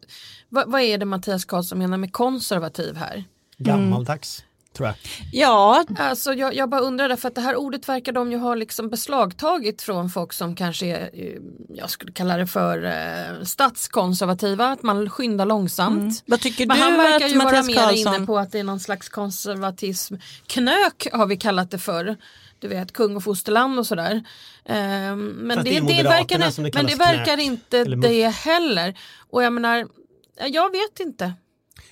vad, 0.49 0.71
vad 0.71 0.81
är 0.81 0.97
det 0.97 1.05
Mattias 1.05 1.45
Karlsson 1.45 1.79
menar 1.79 1.97
med 1.97 2.13
konservativ 2.13 2.95
här? 2.95 3.23
gammaldags. 3.57 4.43
Tror 4.75 4.87
jag. 4.87 4.95
Ja, 5.31 5.85
Alltså 5.97 6.33
jag, 6.33 6.55
jag 6.55 6.69
bara 6.69 6.81
undrar 6.81 7.09
därför 7.09 7.27
att 7.27 7.35
det 7.35 7.41
här 7.41 7.55
ordet 7.55 7.89
verkar 7.89 8.11
de 8.11 8.31
ju 8.31 8.37
ha 8.37 8.55
liksom 8.55 8.89
beslagtagit 8.89 9.81
från 9.81 10.09
folk 10.09 10.33
som 10.33 10.55
kanske 10.55 10.85
är, 10.85 11.09
eh, 11.13 11.41
jag 11.69 11.89
skulle 11.89 12.11
kalla 12.11 12.37
det 12.37 12.47
för 12.47 12.83
eh, 12.83 13.43
statskonservativa, 13.43 14.67
att 14.67 14.83
man 14.83 15.09
skyndar 15.09 15.45
långsamt. 15.45 16.23
vad 16.25 16.41
tycker 16.41 16.65
Men 16.67 16.77
du 16.77 16.83
han 16.83 16.97
verkar 16.97 17.25
att 17.25 17.31
ju 17.31 17.37
vara 17.37 17.45
Mattias 17.45 17.67
mer 17.67 17.75
Karlsson... 17.75 18.15
inne 18.15 18.25
på 18.25 18.37
att 18.37 18.51
det 18.51 18.59
är 18.59 18.63
någon 18.63 18.79
slags 18.79 19.09
konservatism. 19.09 20.15
Knök 20.47 21.07
har 21.13 21.25
vi 21.25 21.37
kallat 21.37 21.71
det 21.71 21.79
för. 21.79 22.17
Du 22.59 22.67
vet 22.67 22.93
kung 22.93 23.15
och 23.15 23.23
fosterland 23.23 23.79
och 23.79 23.87
sådär. 23.87 24.23
Ehm, 24.65 25.27
men 25.27 25.63
det, 25.63 25.63
det 25.63 25.79
det, 25.79 26.03
verkar, 26.03 26.39
det 26.39 26.73
men 26.73 26.85
det 26.85 26.95
verkar 26.95 27.35
knök. 27.35 27.39
inte 27.39 27.83
det 27.83 28.27
heller. 28.27 28.99
Och 29.29 29.43
jag 29.43 29.53
menar, 29.53 29.87
jag 30.47 30.71
vet 30.71 30.99
inte. 30.99 31.33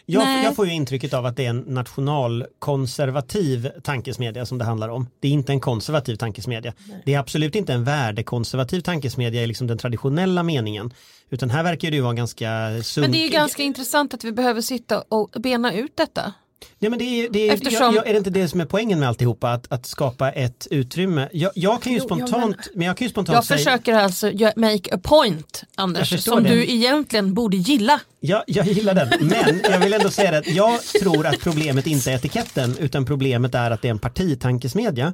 Jag, 0.06 0.24
Nej. 0.24 0.44
jag 0.44 0.56
får 0.56 0.68
ju 0.68 0.74
intrycket 0.74 1.14
av 1.14 1.26
att 1.26 1.36
det 1.36 1.46
är 1.46 1.50
en 1.50 1.60
nationalkonservativ 1.60 3.70
tankesmedja 3.84 4.46
som 4.46 4.58
det 4.58 4.66
handlar 4.66 4.90
om. 4.90 5.08
Det 5.20 5.28
är 5.28 5.32
inte 5.32 5.52
en 5.52 5.60
konservativ 5.60 6.16
tankesmedja. 6.16 6.74
Det 7.06 7.14
är 7.14 7.20
absolut 7.20 7.56
inte 7.56 7.74
en 7.74 7.84
värdekonservativ 7.84 8.82
tankesmedja 8.82 9.44
i 9.44 9.48
liksom 9.48 9.68
den 9.68 9.78
traditionella 9.78 10.44
meningen. 10.44 10.94
Utan 11.30 11.50
här 11.50 11.64
verkar 11.64 11.92
det 11.92 11.96
ju 11.96 12.02
vara 12.02 12.13
ganska 12.13 12.70
sunk... 12.84 13.04
Men 13.04 13.12
det 13.12 13.18
är 13.18 13.24
ju 13.24 13.30
ganska 13.30 13.63
intressant 13.63 14.13
att 14.13 14.24
vi 14.24 14.32
behöver 14.32 14.62
sitta 14.62 15.02
och 15.02 15.36
bena 15.40 15.74
ut 15.74 15.98
detta. 15.98 16.34
Nej, 16.79 16.89
men 16.89 17.00
det 17.00 17.05
är, 17.05 17.29
det 17.29 17.50
är, 17.50 17.53
Eftersom- 17.53 17.82
jag, 17.82 17.96
jag, 17.96 18.08
är 18.08 18.12
det 18.13 18.17
inte 18.17 18.29
det 18.29 18.48
som 18.48 18.62
är 18.62 18.65
poängen 18.65 19.00
med 19.00 19.08
alltihopa? 19.10 19.50
Att, 19.51 19.72
att 19.72 19.86
skapa 19.86 20.32
ett 20.32 20.67
utrymme. 20.72 21.29
Jag, 21.32 21.51
jag 21.55 21.82
kan 21.84 21.93
ju 21.93 22.00
Jo, 22.00 22.05
spontant, 22.05 22.58
men, 22.75 22.88
jag 22.88 22.98
kan 22.98 23.05
ju 23.05 23.10
spontant 23.12 23.36
Jag 23.36 23.46
säga... 23.46 23.58
försöker 23.58 23.93
alltså 23.93 24.32
make 24.55 24.96
a 24.96 25.00
point, 25.03 25.63
Anders, 25.75 26.24
som 26.24 26.43
det. 26.43 26.50
du 26.50 26.72
egentligen 26.72 27.34
borde 27.34 27.58
gilla. 27.58 28.00
Ja, 28.20 28.43
jag 28.48 28.67
gillar 28.67 28.93
den, 28.93 29.10
men 29.27 29.62
jag 29.72 29.79
vill 29.79 29.93
ändå 29.93 30.10
säga 30.10 30.38
att 30.38 30.48
jag 30.48 30.82
tror 30.84 31.27
att 31.27 31.39
problemet 31.39 31.88
inte 31.88 32.12
är 32.12 32.15
etiketten 32.15 32.75
utan 32.79 33.05
problemet 33.05 33.55
är 33.55 33.72
att 33.72 33.82
det 33.82 33.88
är 33.88 33.91
en 33.91 34.00
partitankesmedja. 34.00 35.13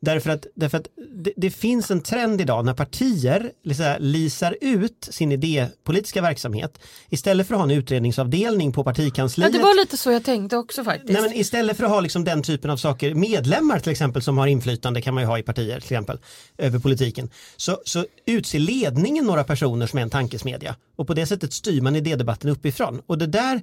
Därför 0.00 0.30
att, 0.30 0.46
därför 0.54 0.78
att 0.78 0.86
det, 1.14 1.32
det 1.36 1.50
finns 1.50 1.90
en 1.90 2.00
trend 2.00 2.40
idag 2.40 2.64
när 2.64 2.74
partier 2.74 3.52
liksom, 3.64 3.96
lisar 3.98 4.56
ut 4.60 5.08
sin 5.10 5.32
idépolitiska 5.32 6.22
verksamhet 6.22 6.78
istället 7.08 7.46
för 7.46 7.54
att 7.54 7.58
ha 7.60 7.64
en 7.64 7.70
utredningsavdelning 7.70 8.72
på 8.72 8.80
Ja, 8.80 8.84
partikansliet. 8.84 9.52
det 9.52 9.58
var 9.58 9.80
lite 9.80 9.96
så 9.96 10.10
jag 10.10 10.24
tänkte 10.24 10.56
också 10.56 10.84
faktiskt. 10.84 11.12
Nej, 11.12 11.22
men 11.22 11.32
istället 11.32 11.76
för 11.76 11.84
att 11.84 11.90
ha 11.90 12.00
liksom 12.00 12.24
den 12.24 12.42
typen 12.42 12.70
av 12.70 12.76
saker, 12.76 13.14
medlemmar 13.14 13.78
till 13.78 13.92
exempel 13.92 14.22
som 14.22 14.38
har 14.38 14.46
inflytande 14.46 15.02
kan 15.02 15.14
man 15.14 15.22
ju 15.22 15.26
ha 15.26 15.38
i 15.38 15.42
partier 15.42 15.80
till 15.80 15.92
exempel 15.92 16.18
över 16.58 16.78
politiken. 16.78 17.30
Så, 17.56 17.80
så 17.84 18.04
utser 18.26 18.58
ledningen 18.58 19.24
några 19.24 19.44
personer 19.44 19.86
som 19.86 19.98
är 19.98 20.02
en 20.02 20.10
tankesmedja 20.10 20.76
och 20.96 21.06
på 21.06 21.14
det 21.14 21.26
sättet 21.26 21.52
styr 21.52 21.80
man 21.80 21.96
idédebatten 21.96 22.50
uppifrån. 22.50 23.02
Och 23.06 23.18
det 23.18 23.26
där 23.26 23.60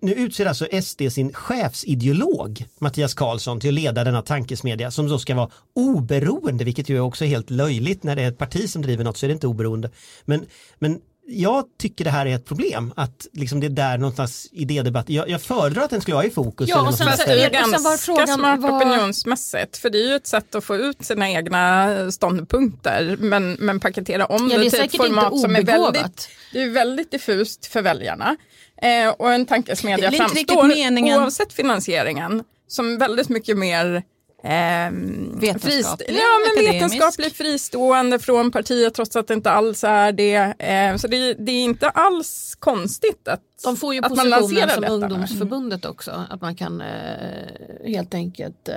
nu 0.00 0.12
utser 0.14 0.46
alltså 0.46 0.66
SD 0.82 1.02
sin 1.10 1.32
chefsideolog 1.34 2.64
Mattias 2.78 3.14
Karlsson 3.14 3.60
till 3.60 3.70
att 3.70 3.74
leda 3.74 4.04
denna 4.04 4.22
tankesmedja 4.22 4.90
som 4.90 5.08
då 5.08 5.18
ska 5.18 5.34
vara 5.34 5.50
oberoende, 5.74 6.64
vilket 6.64 6.88
ju 6.88 6.96
är 6.96 7.00
också 7.00 7.24
helt 7.24 7.50
löjligt 7.50 8.02
när 8.02 8.16
det 8.16 8.22
är 8.22 8.28
ett 8.28 8.38
parti 8.38 8.70
som 8.70 8.82
driver 8.82 9.04
något 9.04 9.16
så 9.16 9.26
är 9.26 9.28
det 9.28 9.32
inte 9.34 9.46
oberoende. 9.46 9.90
Men, 10.24 10.46
men 10.78 11.00
jag 11.30 11.64
tycker 11.78 12.04
det 12.04 12.10
här 12.10 12.26
är 12.26 12.34
ett 12.34 12.44
problem, 12.44 12.92
att 12.96 13.26
liksom 13.32 13.60
det 13.60 13.66
är 13.66 13.70
där 13.70 13.98
någonstans 13.98 14.48
idédebatt, 14.52 15.08
jag, 15.08 15.28
jag 15.28 15.42
föredrar 15.42 15.82
att 15.82 15.90
den 15.90 16.00
skulle 16.00 16.14
vara 16.14 16.26
i 16.26 16.30
fokus. 16.30 16.68
Ja, 16.68 16.88
och 16.88 16.94
sen 16.94 17.16
så. 17.16 17.24
Det 17.26 17.44
är 17.44 17.48
Och 17.48 17.68
sen 17.70 17.82
var 17.82 17.90
ganska 17.90 17.96
frågan 18.04 18.28
smart 18.28 18.60
vad- 18.60 18.82
opinionsmässigt, 18.82 19.76
för 19.76 19.90
det 19.90 19.98
är 19.98 20.08
ju 20.08 20.14
ett 20.14 20.26
sätt 20.26 20.54
att 20.54 20.64
få 20.64 20.76
ut 20.76 21.04
sina 21.04 21.30
egna 21.30 22.10
ståndpunkter, 22.10 23.16
men, 23.20 23.52
men 23.52 23.80
paketera 23.80 24.26
om 24.26 24.48
Ja, 24.50 24.58
det 24.58 24.66
är 24.66 24.70
det 24.70 24.70
till 24.70 25.00
ett 25.00 25.06
format 25.06 25.40
som 25.40 25.56
är 25.56 25.62
väldigt, 25.62 26.28
det 26.52 26.62
är 26.62 26.70
väldigt 26.70 27.10
diffust 27.10 27.66
för 27.66 27.82
väljarna. 27.82 28.36
Eh, 28.82 29.08
och 29.18 29.32
en 29.32 29.46
tankesmedja 29.46 30.10
framstår, 30.12 30.68
meningen- 30.68 31.20
oavsett 31.20 31.52
finansieringen, 31.52 32.44
som 32.68 32.98
väldigt 32.98 33.28
mycket 33.28 33.58
mer 33.58 34.02
Ehm, 34.42 35.38
Vetenskaplig, 35.40 35.72
frist- 35.72 36.02
ja, 36.08 36.24
men 36.56 36.64
akademisk. 36.64 36.74
vetenskapligt 36.94 37.36
fristående 37.36 38.18
från 38.18 38.50
partiet 38.50 38.94
trots 38.94 39.16
att 39.16 39.26
det 39.26 39.34
inte 39.34 39.50
alls 39.50 39.84
är 39.84 40.12
det. 40.12 40.34
Eh, 40.58 40.96
så 40.96 41.08
det, 41.08 41.34
det 41.34 41.52
är 41.52 41.64
inte 41.64 41.88
alls 41.88 42.56
konstigt 42.58 43.28
att, 43.28 43.40
De 43.64 43.76
får 43.76 43.94
ju 43.94 44.02
positionen 44.02 44.42
som 44.68 44.80
detta. 44.80 44.92
ungdomsförbundet 44.92 45.84
också. 45.84 46.24
Att 46.30 46.40
man 46.40 46.54
kan 46.56 46.80
eh, 46.80 47.86
helt 47.86 48.14
enkelt 48.14 48.68
eh, 48.68 48.74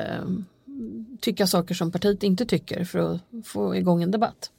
tycka 1.21 1.47
saker 1.47 1.75
som 1.75 1.91
partiet 1.91 2.23
inte 2.23 2.45
tycker 2.45 2.83
för 2.85 2.99
att 3.15 3.21
få 3.47 3.75
igång 3.75 4.03
en 4.03 4.11
debatt. 4.11 4.49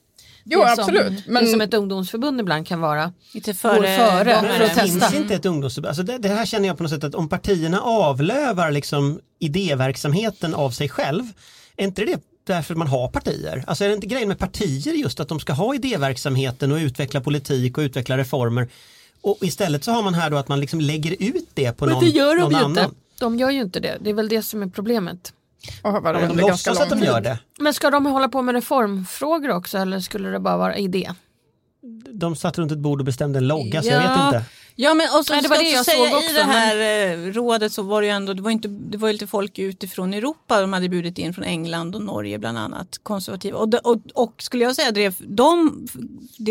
Jo, 0.45 0.61
det 0.61 0.71
absolut. 0.73 1.07
Som, 1.25 1.33
men 1.33 1.45
Det 1.45 1.51
som 1.51 1.61
ett 1.61 1.75
ungdomsförbund 1.75 2.41
ibland 2.41 2.67
kan 2.67 2.81
vara. 2.81 3.13
Lite 3.35 3.55
före, 3.55 3.97
före 3.97 4.41
för 4.41 4.59
det 4.59 4.69
testa. 4.69 4.83
finns 4.83 5.15
inte 5.15 5.35
ett 5.35 5.47
ungdomsförbund. 5.47 5.89
Alltså 5.89 6.03
det, 6.03 6.19
det 6.19 6.29
här 6.29 6.47
känner 6.47 6.69
jag 6.69 6.77
på 6.77 6.83
något 6.83 6.93
sätt 6.93 7.05
att 7.05 7.15
om 7.15 7.29
partierna 7.29 7.81
avlövar 7.81 8.71
liksom 8.71 9.21
idéverksamheten 9.39 10.55
av 10.55 10.71
sig 10.71 10.89
själv, 10.89 11.25
är 11.77 11.85
inte 11.85 12.05
det 12.05 12.21
därför 12.47 12.75
man 12.75 12.87
har 12.87 13.09
partier? 13.09 13.65
Alltså 13.67 13.85
är 13.85 13.89
det 13.89 13.95
inte 13.95 14.07
grejen 14.07 14.29
med 14.29 14.39
partier 14.39 14.93
just 14.93 15.21
att 15.21 15.29
de 15.29 15.41
ska 15.41 15.53
ha 15.53 15.75
idéverksamheten 15.75 16.73
och 16.73 16.77
utveckla 16.77 17.21
politik 17.21 17.79
och 17.79 17.83
utveckla 17.83 18.17
reformer? 18.19 18.69
Och 19.21 19.39
istället 19.41 19.85
så 19.85 19.91
har 19.93 20.03
man 20.03 20.15
här 20.15 20.31
då 20.31 20.37
att 20.37 20.49
man 20.49 20.61
liksom 20.61 20.81
lägger 20.81 21.17
ut 21.23 21.49
det 21.55 21.73
på 21.73 21.85
Men 21.85 21.95
någon, 21.95 22.05
det 22.05 22.11
gör 22.11 22.37
de 22.37 22.41
någon 22.43 22.51
ju 22.51 22.57
annan. 22.57 22.71
inte. 22.71 22.91
De 23.19 23.39
gör 23.39 23.51
ju 23.51 23.61
inte 23.61 23.81
det. 23.81 23.99
Det 24.01 24.11
är 24.11 24.15
väl 24.15 24.29
det 24.29 24.43
som 24.43 24.63
är 24.63 24.67
problemet. 24.67 25.33
Har 25.83 26.01
varit 26.01 26.21
Ja, 26.23 26.29
de 26.29 26.37
låtsas 26.39 26.81
att 26.81 26.91
de 26.91 26.99
gör 27.03 27.21
det. 27.21 27.39
Men 27.61 27.75
ska 27.75 27.91
de 27.91 28.07
hålla 28.07 28.29
på 28.29 28.43
med 28.43 28.55
reformfrågor 28.55 29.51
också 29.51 29.79
eller 29.79 30.01
skulle 30.01 30.29
det 30.29 30.41
bara 30.41 30.57
vara 30.57 30.77
idé? 30.77 31.11
De 32.13 32.37
satt 32.37 32.59
runt 32.59 32.73
ett 32.73 32.79
bord 32.79 32.99
och 33.01 33.05
bestämde 33.05 33.39
en 33.39 33.49
logga 33.49 33.83
så 33.83 33.89
jag 33.89 34.05
Ja. 34.05 34.09
vet 34.09 34.25
inte. 34.35 34.45
Ja 34.77 34.95
men 34.95 35.07
och 35.19 35.27
så 35.27 35.33
Nej, 35.33 35.43
det 35.43 35.49
var 35.49 35.57
det 35.57 35.71
jag 35.71 35.85
säga 35.85 35.97
såg 36.11 36.23
i 36.23 36.25
också, 36.25 36.35
det 36.35 36.43
här 36.43 36.77
eh, 37.13 37.33
rådet 37.33 37.73
så 37.73 37.83
var 37.83 38.01
det 38.01 38.07
ju 38.07 38.13
ändå, 38.13 38.35
det 38.35 38.43
var, 38.43 38.51
inte, 38.51 38.69
det 38.69 38.99
var 38.99 39.09
ju 39.09 39.13
lite 39.13 39.27
folk 39.27 39.59
utifrån 39.59 40.15
Europa, 40.15 40.61
de 40.61 40.73
hade 40.73 40.89
bjudit 40.89 41.19
in 41.19 41.35
från 41.35 41.45
England 41.45 41.95
och 41.95 42.03
Norge 42.03 42.39
bland 42.39 42.59
annat, 42.59 42.99
konservativa. 43.03 43.59
Och, 43.59 43.69
de, 43.69 43.79
och, 43.85 43.99
och 44.15 44.43
skulle 44.43 44.65
jag 44.65 44.77
säga, 44.77 44.91
de, 44.93 45.11
de, 45.19 45.87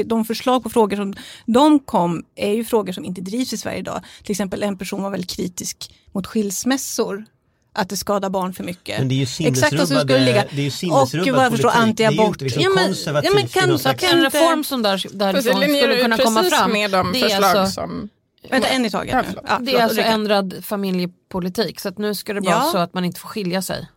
de 0.06 0.26
förslag 0.26 0.64
på 0.64 0.70
frågor 0.70 0.98
som 0.98 1.14
de 1.46 1.80
kom 1.80 2.24
är 2.36 2.52
ju 2.54 2.64
frågor 2.66 2.94
som 2.94 3.06
inte 3.06 3.22
drivs 3.22 3.54
i 3.54 3.58
Sverige 3.58 3.80
idag. 3.80 4.02
Till 4.24 4.32
exempel 4.32 4.64
en 4.64 4.78
person 4.78 5.04
var 5.04 5.10
väldigt 5.10 5.30
kritisk 5.32 5.96
mot 6.12 6.28
skilsmässor. 6.28 7.26
Att 7.74 7.90
det 7.90 7.98
skadar 7.98 8.30
barn 8.30 8.54
för 8.54 8.64
mycket. 8.64 9.00
Men 9.00 9.08
det 9.08 9.16
är 9.16 9.18
ju 9.18 9.26
skulle 9.26 10.20
ligga. 10.20 10.46
det 10.52 10.58
är 10.58 10.62
ju 10.62 10.68
Och 10.68 10.74
sinnesrubbad 10.74 11.36
vad 11.36 11.46
jag 11.46 11.52
förstår. 11.52 11.70
Det 11.70 11.76
anti-abort. 11.76 12.42
liksom 12.42 12.62
Ja, 12.62 12.70
men- 12.76 12.96
ja, 13.06 13.32
men 13.34 13.48
kan- 13.48 13.78
kan- 13.96 14.18
En 14.18 14.24
reform 14.24 14.64
som 14.64 14.82
där, 14.82 15.06
det 15.12 15.18
därifrån 15.18 15.44
skulle 15.64 16.02
kunna 16.02 16.18
komma 16.18 16.44
fram. 16.44 16.72
med 16.74 16.92
de 16.92 17.12
det 17.14 17.20
är 17.20 17.30
förslag 17.30 17.44
alltså, 17.58 17.74
som... 17.82 18.10
Vänta, 18.50 18.68
en 18.68 18.86
i 18.86 18.90
taget. 18.90 19.14
Ja, 19.14 19.24
förlåt. 19.28 19.44
Ja, 19.48 19.58
det 19.60 19.64
är 19.64 19.66
förlåt, 19.66 19.82
alltså 19.82 20.02
ändrad 20.02 20.54
familjepolitik 20.64 21.80
så 21.80 21.90
att 21.90 21.98
nu 21.98 22.16
ska 22.16 22.34
det 22.34 22.40
vara 22.42 22.56
Ja. 22.56 22.70
så 22.72 22.78
att 22.78 22.94
man 22.94 23.06
inte 23.06 23.20
får 23.20 23.30
skilja 23.30 23.62
sig. 23.62 23.88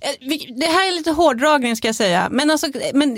Eh, 0.00 0.10
Det 0.56 0.66
här 0.66 0.88
är 0.88 0.92
lite 0.94 1.10
hårdragning 1.10 1.76
ska 1.76 1.88
jag 1.88 1.94
säga. 1.94 2.28
Men, 2.30 2.50
alltså, 2.50 2.66
men 2.94 3.14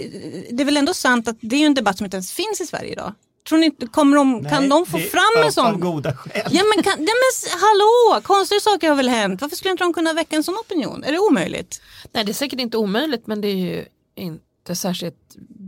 det 0.50 0.62
är 0.62 0.64
väl 0.64 0.76
ändå 0.76 0.94
sant 0.94 1.28
att 1.28 1.37
det 1.40 1.56
är 1.56 1.61
ju 1.61 1.66
en 1.66 1.75
debatt 1.75 1.99
som 1.99 2.04
inte 2.04 2.16
ens 2.16 2.32
finns 2.32 2.61
i 2.61 2.66
Sverige 2.66 2.92
idag. 2.92 3.12
Tror 3.48 3.58
ni 3.58 3.70
kommer 3.70 4.16
de, 4.16 4.32
Nej, 4.38 4.52
kan 4.52 4.68
de 4.68 4.86
få 4.86 4.96
det- 4.96 5.02
fram 5.02 5.44
en 5.44 5.52
sån? 5.52 5.80
goda 5.80 6.16
skäl. 6.16 6.42
Ja 6.50 6.62
men, 6.74 6.82
kan, 6.84 6.92
ja, 6.92 7.12
men 7.14 7.60
hallå, 7.60 8.20
konstiga 8.22 8.60
saker 8.60 8.88
har 8.88 8.96
väl 8.96 9.08
hänt. 9.08 9.40
Varför 9.40 9.56
skulle 9.56 9.70
inte 9.72 9.84
de 9.84 9.92
kunna 9.94 10.12
väcka 10.12 10.36
en 10.36 10.44
sån 10.44 10.54
opinion? 10.54 11.04
Är 11.04 11.12
det 11.12 11.18
omöjligt? 11.18 11.80
Nej 12.12 12.24
det 12.24 12.32
är 12.32 12.34
säkert 12.34 12.60
inte 12.60 12.76
omöjligt 12.76 13.26
men 13.26 13.40
det 13.40 13.48
är 13.48 13.54
ju 13.56 13.84
inte 14.16 14.74
särskilt 14.76 15.16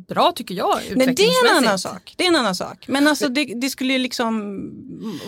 bra 0.08 0.32
tycker 0.32 0.54
jag 0.54 0.78
Nej, 0.96 1.14
det 1.14 1.22
är 1.26 1.50
en 1.50 1.56
annan 1.64 1.78
sak. 1.78 2.14
Det 2.16 2.24
är 2.24 2.28
en 2.28 2.36
annan 2.36 2.54
sak. 2.54 2.84
Men 2.88 3.06
alltså 3.06 3.28
det, 3.28 3.44
det 3.44 3.70
skulle 3.70 3.92
ju 3.92 3.98
liksom... 3.98 4.60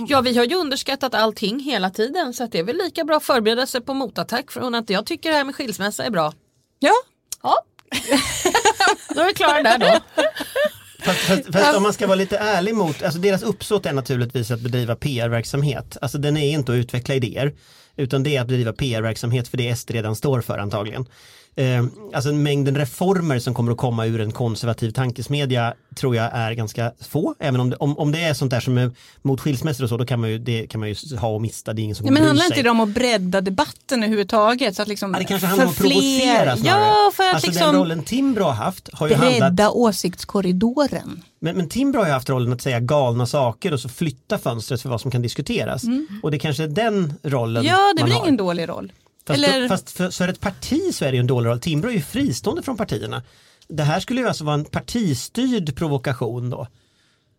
Ja 0.09 0.21
vi 0.21 0.37
har 0.38 0.45
ju 0.45 0.55
underskattat 0.57 1.14
allting 1.14 1.61
hela 1.61 1.90
tiden 1.90 2.35
så 2.35 2.45
att 2.45 2.52
det 2.52 2.59
är 2.59 2.62
väl 2.64 2.76
lika 2.76 3.05
bra 3.05 3.17
att 3.17 3.25
förbereda 3.25 3.67
sig 3.67 3.81
på 3.81 3.95
motattack 3.95 4.50
från 4.52 4.75
att 4.75 4.90
jag 4.90 5.07
tycker 5.07 5.31
det 5.31 5.37
här 5.37 5.45
med 5.45 5.55
skilsmässa 5.55 6.05
är 6.05 6.11
bra. 6.11 6.33
Ja, 6.78 6.93
Ja. 7.43 7.55
då 9.14 9.21
är 9.21 9.26
vi 9.26 9.35
klara 9.35 9.62
där 9.62 9.78
då. 9.78 10.23
Fast, 11.02 11.19
fast, 11.21 11.52
fast 11.52 11.76
om 11.76 11.83
man 11.83 11.93
ska 11.93 12.07
vara 12.07 12.17
lite 12.17 12.38
ärlig 12.38 12.75
mot, 12.75 13.02
alltså 13.02 13.19
deras 13.21 13.43
uppsåt 13.43 13.87
är 13.87 13.93
naturligtvis 13.93 14.50
att 14.50 14.61
bedriva 14.61 14.97
PR-verksamhet. 14.97 15.97
Alltså 16.00 16.19
den 16.19 16.37
är 16.37 16.50
inte 16.50 16.73
att 16.73 16.76
utveckla 16.76 17.14
idéer, 17.14 17.55
utan 17.97 18.23
det 18.23 18.37
är 18.37 18.40
att 18.40 18.47
bedriva 18.49 18.73
PR-verksamhet 18.73 19.49
för 19.49 19.57
det 19.57 19.76
SD 19.76 19.90
redan 19.90 20.17
står 20.17 20.40
för 20.40 20.59
antagligen. 20.59 21.07
Eh, 21.59 21.85
alltså 22.15 22.33
mängden 22.33 22.77
reformer 22.77 23.38
som 23.38 23.55
kommer 23.55 23.73
att 23.73 23.79
komma 23.79 24.07
ur 24.07 24.21
en 24.21 24.33
konservativ 24.33 24.91
tankesmedja 24.91 25.75
tror 25.97 26.17
jag 26.17 26.31
är 26.33 26.53
ganska 26.53 26.93
få. 27.09 27.35
Även 27.38 27.61
om 27.61 27.71
det, 27.71 27.77
om, 27.77 27.99
om 27.99 28.12
det 28.12 28.21
är 28.21 28.35
sånt 28.35 28.50
där 28.50 28.61
som 28.61 28.79
är 28.79 28.91
mot 29.23 29.41
skilsmässor 29.41 29.85
och 29.85 29.88
så, 29.91 29.97
då 29.97 30.07
kan 30.07 30.21
man 30.21 30.31
ju, 30.31 30.38
det 30.38 30.67
kan 30.67 30.81
man 30.81 30.88
ju 30.88 31.17
ha 31.17 31.29
och 31.29 31.43
mista, 31.43 31.73
det 31.73 31.81
är 31.81 31.85
ingen 31.85 31.97
som 31.97 32.07
ja 32.07 32.12
men 32.12 32.23
handlar 32.23 32.45
sig. 32.45 32.53
inte 32.53 32.62
det 32.62 32.71
om 32.71 32.81
att 32.81 32.88
bredda 32.88 33.41
debatten 33.41 34.03
överhuvudtaget? 34.03 34.77
Så 34.77 34.83
att 34.83 34.88
liksom 34.88 35.12
Ja, 35.12 35.19
det 35.19 35.25
kanske 35.25 35.47
handlar 35.47 35.65
om 35.67 35.71
att 35.71 35.79
provocera 35.79 36.57
snarare. 36.57 36.81
Ja, 36.81 37.11
för 37.15 37.23
att 37.25 37.35
alltså 37.35 37.47
liksom 37.47 37.67
den 37.67 37.77
rollen 37.81 38.03
Timbro 38.03 38.45
har 38.45 38.53
haft 38.53 38.88
har 38.93 39.09
ju 39.09 39.15
handlat 39.15 39.38
bredda 39.41 39.71
åsiktskorridoren. 39.71 41.23
Men, 41.41 41.57
men 41.57 41.69
Timbro 41.69 41.99
har 42.00 42.07
ju 42.07 42.12
haft 42.12 42.29
rollen 42.31 42.53
att 42.53 42.62
säga 42.62 42.81
galna 42.81 43.27
saker 43.27 43.73
och 43.73 43.81
så 43.81 43.88
flytta 43.88 44.38
fönstret 44.38 44.83
för 44.83 44.88
vad 44.88 45.00
som 45.00 45.11
kan 45.11 45.23
diskuteras. 45.23 45.83
Och 46.23 46.31
det 46.31 46.38
kanske 46.38 46.62
är 46.62 46.69
den 46.69 47.15
rollen 47.23 47.67
Mm. 47.67 47.79
Ja, 47.79 47.93
det 47.97 48.12
har. 48.12 48.23
ingen 48.23 48.37
dålig 48.37 48.69
roll. 48.69 48.93
Fast, 49.28 49.44
Eller- 49.44 49.62
då, 49.62 49.68
fast 49.68 49.90
för, 49.90 50.11
för 50.11 50.28
ett 50.28 50.40
parti 50.40 50.94
så 50.94 51.04
är 51.04 51.11
det 51.11 51.16
ju 51.16 51.20
en 51.20 51.26
dålig 51.26 51.49
roll. 51.49 51.61
Timbro 51.61 51.88
är 51.88 51.94
ju 51.94 52.00
fristående 52.00 52.62
från 52.62 52.76
partierna. 52.76 53.23
Det 53.68 53.82
här 53.82 54.00
skulle 54.00 54.20
ju 54.20 54.28
alltså 54.28 54.44
vara 54.44 54.54
en 54.54 54.64
partistyrd 54.64 55.76
provokation 55.76 56.50
då. 56.50 56.66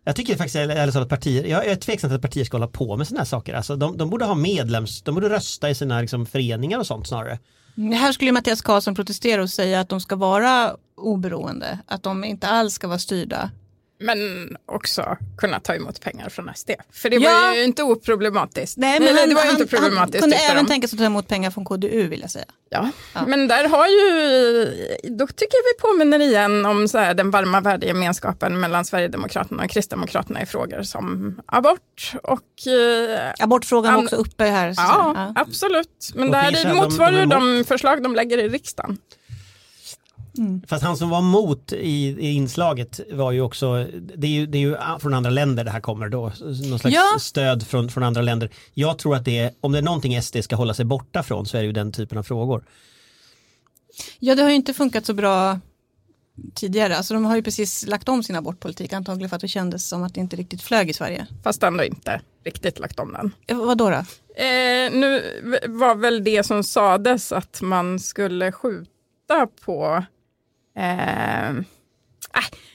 Jag 0.04 0.16
tycker 0.16 0.36
faktiskt 0.36 0.56
ärligt 0.56 0.96
att 0.96 1.08
partier, 1.08 1.44
jag 1.44 1.66
är 1.66 1.76
tveksam 1.76 2.10
till 2.10 2.16
att 2.16 2.22
partier 2.22 2.44
ska 2.44 2.56
hålla 2.56 2.66
på 2.66 2.96
med 2.96 3.06
sådana 3.06 3.20
här 3.20 3.26
saker. 3.26 3.54
Alltså, 3.54 3.76
de, 3.76 3.96
de 3.96 4.10
borde 4.10 4.24
ha 4.24 4.34
medlems, 4.34 5.02
de 5.02 5.14
borde 5.14 5.28
rösta 5.28 5.70
i 5.70 5.74
sina 5.74 6.00
liksom, 6.00 6.26
föreningar 6.26 6.78
och 6.78 6.86
sånt 6.86 7.08
snarare. 7.08 7.38
Här 7.76 8.12
skulle 8.12 8.32
Mattias 8.32 8.62
Karlsson 8.62 8.94
protestera 8.94 9.42
och 9.42 9.50
säga 9.50 9.80
att 9.80 9.88
de 9.88 10.00
ska 10.00 10.16
vara 10.16 10.76
oberoende, 10.96 11.78
att 11.86 12.02
de 12.02 12.24
inte 12.24 12.48
alls 12.48 12.74
ska 12.74 12.88
vara 12.88 12.98
styrda. 12.98 13.50
Men 14.00 14.18
också 14.66 15.16
kunna 15.38 15.60
ta 15.60 15.74
emot 15.74 16.00
pengar 16.00 16.28
från 16.28 16.50
SD. 16.54 16.70
För 16.92 17.10
det 17.10 17.16
Ja. 17.16 17.30
var 17.46 17.54
ju 17.54 17.64
inte 17.64 17.82
oproblematiskt. 17.82 18.76
Nej, 18.78 19.00
men 19.00 19.14
det, 19.14 19.20
han, 19.20 19.28
det 19.28 19.34
var 19.34 19.42
han, 19.42 19.50
inte 19.50 19.66
problematiskt. 19.76 20.14
han 20.14 20.30
kunde 20.30 20.36
även 20.36 20.66
tänka 20.66 20.88
sig 20.88 20.96
att 20.96 21.00
ta 21.00 21.04
emot 21.06 21.28
pengar 21.28 21.50
från 21.50 21.64
KDU 21.64 22.08
vill 22.08 22.20
jag 22.20 22.30
säga. 22.30 22.44
Ja. 22.70 22.90
Ja. 23.14 23.26
Men 23.26 23.48
där 23.48 23.68
har 23.68 23.86
ju, 23.86 24.64
då 25.16 25.26
tycker 25.26 25.56
jag 25.56 25.62
vi 25.74 25.80
påminner 25.80 26.20
igen 26.20 26.66
om 26.66 26.88
så 26.88 26.98
här, 26.98 27.14
den 27.14 27.30
varma 27.30 27.60
värdegemenskapen 27.60 28.60
mellan 28.60 28.84
Sverigedemokraterna 28.84 29.62
och 29.64 29.70
Kristdemokraterna 29.70 30.42
i 30.42 30.46
frågor 30.46 30.82
som 30.82 31.40
abort 31.46 32.12
och 32.22 32.66
eh, 32.72 33.32
Abortfrågan 33.38 33.92
var 33.92 33.98
An- 33.98 34.04
också 34.04 34.16
uppe 34.16 34.44
här. 34.44 34.72
så- 34.74 34.80
Ja, 34.82 35.32
absolut. 35.36 36.10
Men 36.14 36.28
Och 36.34 36.52
de- 36.52 36.74
motsvarar 36.76 37.26
de 37.26 37.28
de 37.56 37.64
förslag 37.64 38.02
de 38.02 38.14
lägger 38.14 38.38
i 38.38 38.48
riksdagen. 38.48 38.98
Fast 40.68 40.84
han 40.84 40.96
som 40.96 41.08
var 41.10 41.20
mot 41.20 41.72
i, 41.72 42.06
i 42.06 42.32
inslaget 42.32 43.00
var 43.12 43.32
ju 43.32 43.40
också, 43.40 43.86
det 44.16 44.26
är 44.26 44.30
ju, 44.30 44.46
det 44.46 44.58
är 44.58 44.60
ju 44.60 44.76
från 45.00 45.14
andra 45.14 45.30
länder 45.30 45.64
det 45.64 45.70
här 45.70 45.80
kommer 45.80 46.08
då, 46.08 46.32
någon 46.70 46.78
slags 46.78 46.94
Ja. 46.94 47.18
stöd 47.20 47.66
från, 47.66 47.88
från 47.88 48.02
andra 48.02 48.22
länder. 48.22 48.50
Jag 48.74 48.98
tror 48.98 49.16
att 49.16 49.24
det 49.24 49.38
är, 49.38 49.50
om 49.60 49.72
det 49.72 49.78
är 49.78 49.82
någonting 49.82 50.22
SD 50.22 50.36
ska 50.42 50.56
hålla 50.56 50.74
sig 50.74 50.84
borta 50.84 51.22
från 51.22 51.46
så 51.46 51.56
är 51.56 51.60
det 51.60 51.66
ju 51.66 51.72
den 51.72 51.92
typen 51.92 52.18
av 52.18 52.22
frågor. 52.22 52.64
Ja, 54.18 54.34
det 54.34 54.42
har 54.42 54.50
ju 54.50 54.56
inte 54.56 54.74
funkat 54.74 55.06
så 55.06 55.14
bra 55.14 55.60
tidigare. 56.54 56.96
Alltså, 56.96 57.14
de 57.14 57.24
har 57.24 57.36
ju 57.36 57.42
precis 57.42 57.86
lagt 57.86 58.08
om 58.08 58.22
sin 58.22 58.36
abortpolitik, 58.36 58.92
antagligen 58.92 59.28
för 59.28 59.36
att 59.36 59.42
det 59.42 59.48
kändes 59.48 59.88
som 59.88 60.02
att 60.02 60.14
det 60.14 60.20
inte 60.20 60.36
riktigt 60.36 60.62
flög 60.62 60.90
i 60.90 60.92
Sverige. 60.92 61.26
Fast 61.42 61.62
ändå 61.62 61.84
inte 61.84 62.20
riktigt 62.44 62.78
lagt 62.78 62.98
om 62.98 63.12
den. 63.12 63.32
Eh, 63.46 63.56
vad 63.66 63.78
då? 63.78 63.90
då? 63.90 63.96
Eh, 64.44 64.90
nu 64.92 65.22
var 65.68 65.94
väl 65.94 66.24
det 66.24 66.46
som 66.46 66.64
sades 66.64 67.32
att 67.32 67.60
man 67.62 67.98
skulle 68.00 68.52
skjuta 68.52 69.46
på... 69.64 70.04
Eh, 70.80 71.64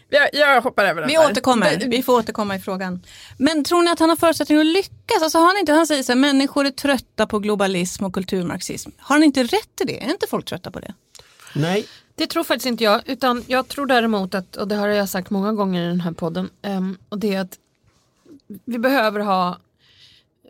jag, 0.10 0.30
jag 0.34 0.62
hoppar 0.62 0.86
över 0.86 1.02
den 1.02 1.08
Vi 1.08 1.16
där. 1.16 1.26
återkommer, 1.32 1.76
Det- 1.78 1.88
vi 1.88 2.04
får 2.04 2.14
återkomma 2.14 2.56
i 2.56 2.60
frågan. 2.60 3.04
Men 3.38 3.64
tror 3.64 3.84
ni 3.84 3.92
att 3.92 4.00
han 4.00 4.10
har 4.10 4.16
förutsättningar 4.16 4.62
att 4.62 4.68
lyckas? 4.68 5.22
Alltså 5.22 5.38
har 5.38 5.46
han 5.48 5.58
inte, 5.58 5.72
han 5.74 5.88
säger 5.88 6.04
så 6.04 6.12
här, 6.12 6.20
människor 6.20 6.66
är 6.66 6.72
trötta 6.72 7.28
på 7.28 7.40
globalism 7.40 8.06
och 8.06 8.14
kulturmarxism. 8.14 8.90
Har 8.98 9.16
han 9.16 9.24
inte 9.24 9.44
rätt 9.44 9.82
i 9.82 9.84
det? 9.84 10.04
Är 10.04 10.10
inte 10.12 10.28
folk 10.28 10.46
trötta 10.46 10.72
på 10.72 10.80
det? 10.80 10.94
Nej, 11.56 11.86
Det 12.16 12.28
tror 12.28 12.44
faktiskt 12.44 12.66
inte 12.66 12.84
jag, 12.84 13.02
utan 13.06 13.44
jag 13.48 13.68
tror 13.68 13.86
däremot 13.86 14.36
att, 14.36 14.56
och 14.56 14.68
det 14.68 14.76
har 14.76 14.88
jag 14.88 15.10
sagt 15.10 15.30
många 15.30 15.54
gånger 15.54 15.84
i 15.84 15.88
den 15.88 16.02
här 16.02 16.12
podden, 16.12 16.50
ehm, 16.62 16.98
och 17.10 17.20
det 17.20 17.36
är 17.36 17.42
att 17.42 17.58
vi 18.66 18.78
behöver 18.80 19.20
ha 19.20 19.60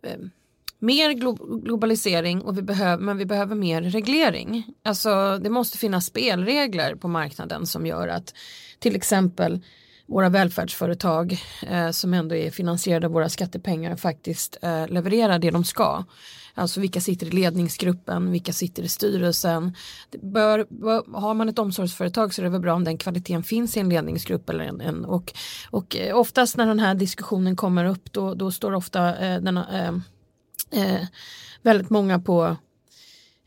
ehm, 0.04 0.30
mer 0.86 1.10
glo- 1.10 1.62
globalisering, 1.64 2.42
och 2.42 2.58
vi 2.58 2.62
behöver, 2.62 3.04
men 3.04 3.18
vi 3.18 3.26
behöver 3.26 3.56
mer 3.56 3.82
reglering. 3.82 4.66
Alltså 4.84 5.40
det 5.44 5.50
måste 5.50 5.78
finnas 5.78 6.06
spelregler 6.06 6.96
på 6.96 7.08
marknaden 7.08 7.66
som 7.66 7.86
gör 7.86 8.08
att 8.08 8.34
till 8.80 8.96
exempel 8.96 9.62
våra 10.08 10.30
välfärdsföretag 10.30 11.38
eh, 11.68 11.90
som 11.90 12.14
ändå 12.14 12.36
är 12.36 12.52
finansierade 12.52 13.08
av 13.08 13.14
våra 13.14 13.30
skattepengar 13.30 13.96
faktiskt 13.96 14.58
eh, 14.62 14.88
levererar 14.88 15.40
det 15.40 15.52
de 15.52 15.64
ska. 15.64 16.04
Alltså 16.58 16.80
vilka 16.80 17.02
sitter 17.02 17.28
i 17.28 17.30
ledningsgruppen, 17.30 18.32
vilka 18.32 18.54
sitter 18.54 18.84
i 18.84 18.88
styrelsen. 18.88 19.76
Det 20.10 20.18
bör, 20.18 20.66
bör, 20.70 21.20
har 21.20 21.34
man 21.34 21.50
ett 21.50 21.60
omsorgsföretag 21.60 22.34
så 22.34 22.42
är 22.42 22.44
det 22.44 22.50
väl 22.50 22.62
bra 22.62 22.74
om 22.74 22.84
den 22.84 22.98
kvaliteten 22.98 23.44
finns 23.44 23.78
i 23.78 23.80
en 23.80 23.90
ledningsgrupp. 23.90 24.50
Eller 24.50 24.64
en, 24.64 24.82
en 24.82 25.06
och, 25.06 25.34
och 25.70 25.96
eh, 25.96 26.18
oftast 26.18 26.58
när 26.58 26.68
den 26.68 26.80
här 26.80 26.96
diskussionen 26.96 27.56
kommer 27.56 27.86
upp 27.86 28.14
då, 28.14 28.34
då 28.34 28.52
står 28.52 28.74
ofta 28.74 29.18
eh, 29.18 29.42
denna, 29.42 29.86
eh, 29.86 29.92
eh, 30.72 31.08
väldigt 31.62 31.90
många 31.90 32.20
på 32.20 32.58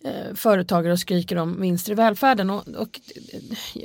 eh, 0.04 0.34
företagare 0.34 0.92
och 0.92 0.98
skriker 0.98 1.38
om 1.38 1.60
vinster 1.60 1.92
i 1.92 1.94
välfärden. 1.94 2.50
Och, 2.50 2.68
och 2.68 3.00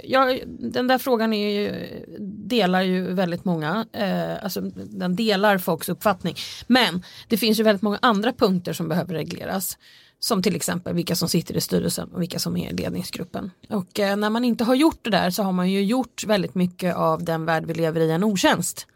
ja, 0.03 0.37
den 0.45 0.87
där 0.87 0.97
frågan 0.97 1.33
är 1.33 1.49
ju, 1.49 1.87
delar 2.19 2.81
ju 2.81 3.13
väldigt 3.13 3.45
många, 3.45 3.85
eh, 3.91 4.43
alltså 4.43 4.61
den 4.75 5.15
delar 5.15 5.57
folks 5.57 5.89
uppfattning. 5.89 6.35
Men 6.67 7.03
det 7.27 7.37
finns 7.37 7.59
ju 7.59 7.63
väldigt 7.63 7.81
många 7.81 7.99
andra 8.01 8.33
punkter 8.33 8.73
som 8.73 8.89
behöver 8.89 9.13
regleras. 9.13 9.77
Som 10.19 10.43
till 10.43 10.55
exempel 10.55 10.93
vilka 10.93 11.15
som 11.15 11.29
sitter 11.29 11.57
i 11.57 11.61
styrelsen 11.61 12.09
och 12.09 12.21
vilka 12.21 12.39
som 12.39 12.57
är 12.57 12.69
i 12.69 12.73
ledningsgruppen. 12.73 13.51
Och 13.69 13.99
eh, 13.99 14.15
när 14.15 14.29
man 14.29 14.45
inte 14.45 14.63
har 14.63 14.75
gjort 14.75 14.99
det 15.01 15.09
där 15.09 15.29
så 15.29 15.43
har 15.43 15.51
man 15.51 15.71
ju 15.71 15.83
gjort 15.83 16.23
väldigt 16.27 16.55
mycket 16.55 16.95
av 16.95 17.23
den 17.23 17.45
värld 17.45 17.65
vi 17.65 17.73
lever 17.73 18.01
i 18.01 18.11
en 18.11 18.23
otjänst. 18.23 18.87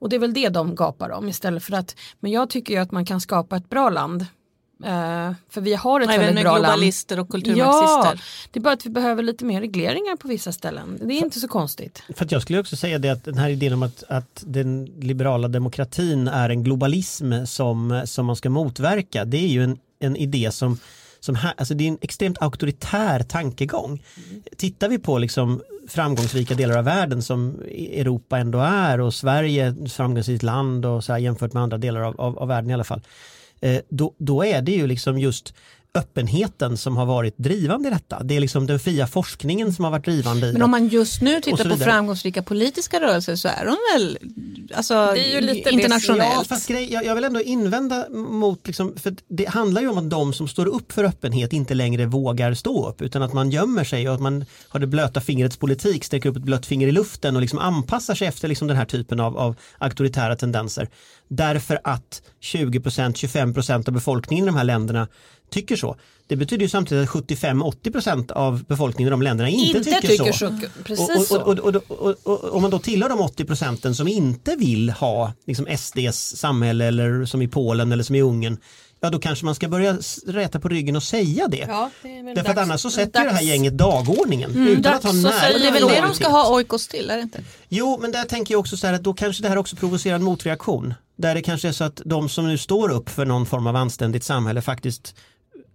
Och 0.00 0.08
det 0.08 0.16
är 0.16 0.20
väl 0.20 0.34
det 0.34 0.48
de 0.48 0.74
gapar 0.74 1.10
om 1.10 1.28
istället 1.28 1.62
för 1.62 1.72
att, 1.72 1.96
men 2.20 2.30
jag 2.32 2.50
tycker 2.50 2.74
ju 2.74 2.80
att 2.80 2.90
man 2.92 3.04
kan 3.04 3.20
skapa 3.20 3.56
ett 3.56 3.68
bra 3.70 3.90
land 3.90 4.26
Uh, 4.84 5.32
för 5.48 5.60
vi 5.60 5.74
har 5.74 6.00
ett 6.00 6.08
Även 6.08 6.18
väldigt 6.18 6.34
med 6.34 6.44
bra 6.44 6.52
land. 6.52 6.64
globalister 6.64 7.18
och 7.20 7.26
Ja, 7.26 7.32
kulturmarxister. 7.32 8.24
det 8.50 8.58
är 8.58 8.62
bara 8.62 8.74
att 8.74 8.86
vi 8.86 8.90
behöver 8.90 9.22
lite 9.22 9.44
mer 9.44 9.60
regleringar 9.60 10.16
på 10.16 10.28
vissa 10.28 10.52
ställen. 10.52 10.98
Det 11.02 11.14
är 11.14 11.24
inte 11.24 11.40
så 11.40 11.48
konstigt. 11.48 12.02
För 12.16 12.24
att 12.24 12.32
jag 12.32 12.42
skulle 12.42 12.60
också 12.60 12.76
säga 12.76 12.98
det 12.98 13.08
att 13.08 13.24
den 13.24 13.38
här 13.38 13.48
idén 13.48 13.72
om 13.72 13.82
att, 13.82 14.04
att 14.08 14.44
den 14.46 14.84
liberala 14.84 15.48
demokratin 15.48 16.28
är 16.28 16.50
en 16.50 16.62
globalism 16.64 17.44
som, 17.44 18.02
som 18.04 18.26
man 18.26 18.36
ska 18.36 18.50
motverka. 18.50 19.24
Det 19.24 19.36
är 19.38 19.48
ju 19.48 19.64
en, 19.64 19.78
en 19.98 20.16
idé 20.16 20.50
som, 20.52 20.78
som 21.20 21.34
här, 21.34 21.54
alltså 21.56 21.74
det 21.74 21.84
är 21.84 21.88
en 21.88 21.98
extremt 22.00 22.42
auktoritär 22.42 23.22
tankegång. 23.22 24.02
Tittar 24.56 24.88
vi 24.88 24.98
på 24.98 25.18
liksom 25.18 25.62
framgångsrika 25.88 26.54
delar 26.54 26.78
av 26.78 26.84
världen 26.84 27.22
som 27.22 27.60
Europa 27.74 28.38
ändå 28.38 28.58
är 28.58 29.00
och 29.00 29.14
Sverige 29.14 29.74
framgångsrikt 29.88 30.42
land 30.42 30.86
och 30.86 31.04
så 31.04 31.12
här 31.12 31.18
jämfört 31.18 31.52
med 31.52 31.62
andra 31.62 31.78
delar 31.78 32.00
av, 32.00 32.20
av, 32.20 32.38
av 32.38 32.48
världen 32.48 32.70
i 32.70 32.74
alla 32.74 32.84
fall. 32.84 33.00
Eh, 33.60 33.80
då, 33.88 34.14
då 34.18 34.44
är 34.44 34.62
det 34.62 34.72
ju 34.72 34.86
liksom 34.86 35.18
just 35.18 35.54
öppenheten 35.94 36.76
som 36.76 36.96
har 36.96 37.06
varit 37.06 37.38
drivande 37.38 37.88
i 37.88 37.92
detta. 37.92 38.22
Det 38.22 38.36
är 38.36 38.40
liksom 38.40 38.66
den 38.66 38.80
fria 38.80 39.06
forskningen 39.06 39.72
som 39.72 39.84
har 39.84 39.92
varit 39.92 40.04
drivande 40.04 40.46
i 40.46 40.52
Men 40.52 40.62
om 40.62 40.70
man 40.70 40.88
just 40.88 41.22
nu 41.22 41.40
tittar 41.40 41.70
på 41.70 41.76
framgångsrika 41.76 42.42
politiska 42.42 43.00
rörelser 43.00 43.36
så 43.36 43.48
är 43.48 43.64
de 43.64 43.76
väl 43.94 44.18
alltså, 44.74 44.94
Det 44.94 45.20
är 45.20 45.34
ju 45.34 45.40
lite 45.40 45.70
internationellt. 45.70 46.34
Ja, 46.36 46.44
fast 46.48 46.68
grej, 46.68 46.92
jag, 46.92 47.04
jag 47.04 47.14
vill 47.14 47.24
ändå 47.24 47.40
invända 47.40 48.08
mot, 48.10 48.66
liksom, 48.66 48.96
för 48.96 49.16
det 49.28 49.48
handlar 49.48 49.80
ju 49.80 49.88
om 49.88 49.98
att 49.98 50.10
de 50.10 50.32
som 50.32 50.48
står 50.48 50.66
upp 50.66 50.92
för 50.92 51.04
öppenhet 51.04 51.52
inte 51.52 51.74
längre 51.74 52.06
vågar 52.06 52.54
stå 52.54 52.88
upp 52.88 53.02
utan 53.02 53.22
att 53.22 53.32
man 53.32 53.50
gömmer 53.50 53.84
sig 53.84 54.08
och 54.08 54.14
att 54.14 54.20
man 54.20 54.44
har 54.68 54.80
det 54.80 54.86
blöta 54.86 55.20
fingrets 55.20 55.56
politik, 55.56 56.04
sträcker 56.04 56.28
upp 56.28 56.36
ett 56.36 56.42
blött 56.42 56.66
finger 56.66 56.88
i 56.88 56.92
luften 56.92 57.36
och 57.36 57.40
liksom 57.40 57.58
anpassar 57.58 58.14
sig 58.14 58.28
efter 58.28 58.48
liksom 58.48 58.68
den 58.68 58.76
här 58.76 58.84
typen 58.84 59.20
av, 59.20 59.38
av 59.38 59.56
auktoritära 59.78 60.36
tendenser. 60.36 60.88
Därför 61.30 61.80
att 61.84 62.22
20-25% 62.42 63.88
av 63.88 63.94
befolkningen 63.94 64.44
i 64.44 64.46
de 64.46 64.56
här 64.56 64.64
länderna 64.64 65.08
tycker 65.50 65.76
så. 65.76 65.96
Det 66.26 66.36
betyder 66.36 66.62
ju 66.62 66.68
samtidigt 66.68 67.08
att 67.08 67.14
75-80% 67.14 68.32
av 68.32 68.64
befolkningen 68.64 69.08
i 69.08 69.10
de 69.10 69.22
länderna 69.22 69.48
inte, 69.48 69.78
Inte 69.78 69.90
tycker, 69.90 70.08
tycker 70.08 70.32
så. 70.32 70.38
så. 70.38 70.82
Precis 70.84 71.30
och, 71.30 71.58
och, 71.58 71.58
och, 71.88 72.16
och, 72.26 72.54
om 72.54 72.62
man 72.62 72.70
då 72.70 72.78
tillhör 72.78 73.08
de 73.08 73.20
80 73.20 73.44
procenten 73.44 73.94
som 73.94 74.08
inte 74.08 74.56
vill 74.56 74.90
ha 74.90 75.32
liksom 75.46 75.66
SDs 75.78 76.36
samhälle 76.36 76.84
eller 76.84 77.24
som 77.24 77.42
i 77.42 77.48
Polen 77.48 77.92
eller 77.92 78.02
som 78.04 78.14
i 78.16 78.20
Ungern, 78.22 78.56
ja 79.00 79.10
då 79.10 79.18
kanske 79.18 79.44
man 79.44 79.54
ska 79.54 79.68
börja 79.68 79.96
räta 80.26 80.60
på 80.60 80.68
ryggen 80.68 80.96
och 80.96 81.02
säga 81.02 81.48
det. 81.48 81.66
Ja, 81.68 81.90
det 82.02 82.08
Därför 82.22 82.40
att 82.40 82.46
dags- 82.46 82.58
annars 82.58 82.80
så 82.80 82.90
sätter 82.90 83.20
ju 83.20 83.24
det 83.24 83.30
här 83.30 83.38
dags. 83.38 83.48
gänget 83.48 83.78
dagordningen 83.78 84.68
utan 84.68 84.94
att 84.94 85.02
ha 85.04 85.12
dags 85.12 85.24
att 85.26 85.32
nära 85.32 85.40
säga 85.40 85.54
Och 85.54 85.60
det 85.60 85.66
är 85.68 85.72
väl 85.72 85.88
det 85.88 86.00
de 86.08 86.14
ska 86.14 86.28
ha 86.28 86.54
oikos 86.56 86.88
till, 86.88 87.10
är 87.10 87.16
det 87.16 87.22
inte? 87.22 87.44
Jo, 87.68 87.98
men 88.00 88.12
där 88.12 88.24
tänker 88.24 88.54
jag 88.54 88.60
också 88.60 88.76
så 88.76 88.86
här 88.86 88.94
att 88.94 89.02
då 89.02 89.14
kanske 89.14 89.42
det 89.42 89.48
här 89.48 89.56
också 89.58 89.76
provocerar 89.76 90.16
en 90.16 90.22
motreaktion. 90.22 90.94
Där 91.20 91.34
det 91.34 91.42
kanske 91.42 91.68
är 91.68 91.72
så 91.72 91.84
att 91.84 92.02
de 92.04 92.28
som 92.28 92.48
nu 92.48 92.58
står 92.58 92.90
upp 92.90 93.08
för 93.10 93.26
någon 93.26 93.46
form 93.46 93.66
av 93.66 93.76
anständigt 93.76 94.24
samhälle 94.24 94.62
faktiskt 94.62 95.14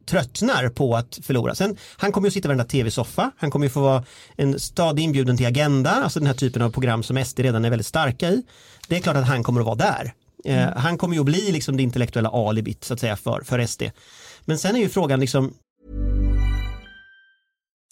tröttnar 0.05 0.69
på 0.69 0.95
att 0.95 1.19
förlora. 1.23 1.55
Sen, 1.55 1.77
han 1.97 2.11
kommer 2.11 2.25
ju 2.25 2.29
att 2.29 2.33
sitta 2.33 2.47
i 2.47 2.49
varenda 2.49 2.63
tv-soffa, 2.65 3.31
han 3.37 3.51
kommer 3.51 3.65
ju 3.65 3.69
få 3.69 3.81
vara 3.81 4.03
en 4.35 4.59
stadig 4.59 5.03
inbjuden 5.03 5.37
till 5.37 5.45
Agenda, 5.45 5.91
alltså 5.91 6.19
den 6.19 6.27
här 6.27 6.33
typen 6.33 6.61
av 6.61 6.69
program 6.69 7.03
som 7.03 7.25
SD 7.25 7.39
redan 7.39 7.65
är 7.65 7.69
väldigt 7.69 7.87
starka 7.87 8.29
i. 8.29 8.43
Det 8.87 8.95
är 8.95 8.99
klart 8.99 9.15
att 9.15 9.27
han 9.27 9.43
kommer 9.43 9.61
att 9.61 9.65
vara 9.65 9.75
där. 9.75 10.13
Eh, 10.45 10.77
han 10.77 10.97
kommer 10.97 11.13
ju 11.15 11.19
att 11.19 11.25
bli 11.25 11.51
liksom 11.51 11.77
det 11.77 11.83
intellektuella 11.83 12.29
alibit 12.29 12.83
så 12.83 12.93
att 12.93 12.99
säga 12.99 13.15
för, 13.15 13.41
för 13.41 13.65
SD. 13.65 13.83
Men 14.45 14.57
sen 14.57 14.75
är 14.75 14.79
ju 14.79 14.89
frågan 14.89 15.19
liksom, 15.19 15.53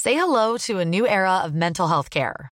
Say 0.04 0.14
hello 0.16 0.58
to 0.58 0.80
a 0.82 0.84
new 0.84 1.06
era 1.06 1.46
of 1.46 1.52
mental 1.52 1.90
health 1.90 2.10
care. 2.10 2.53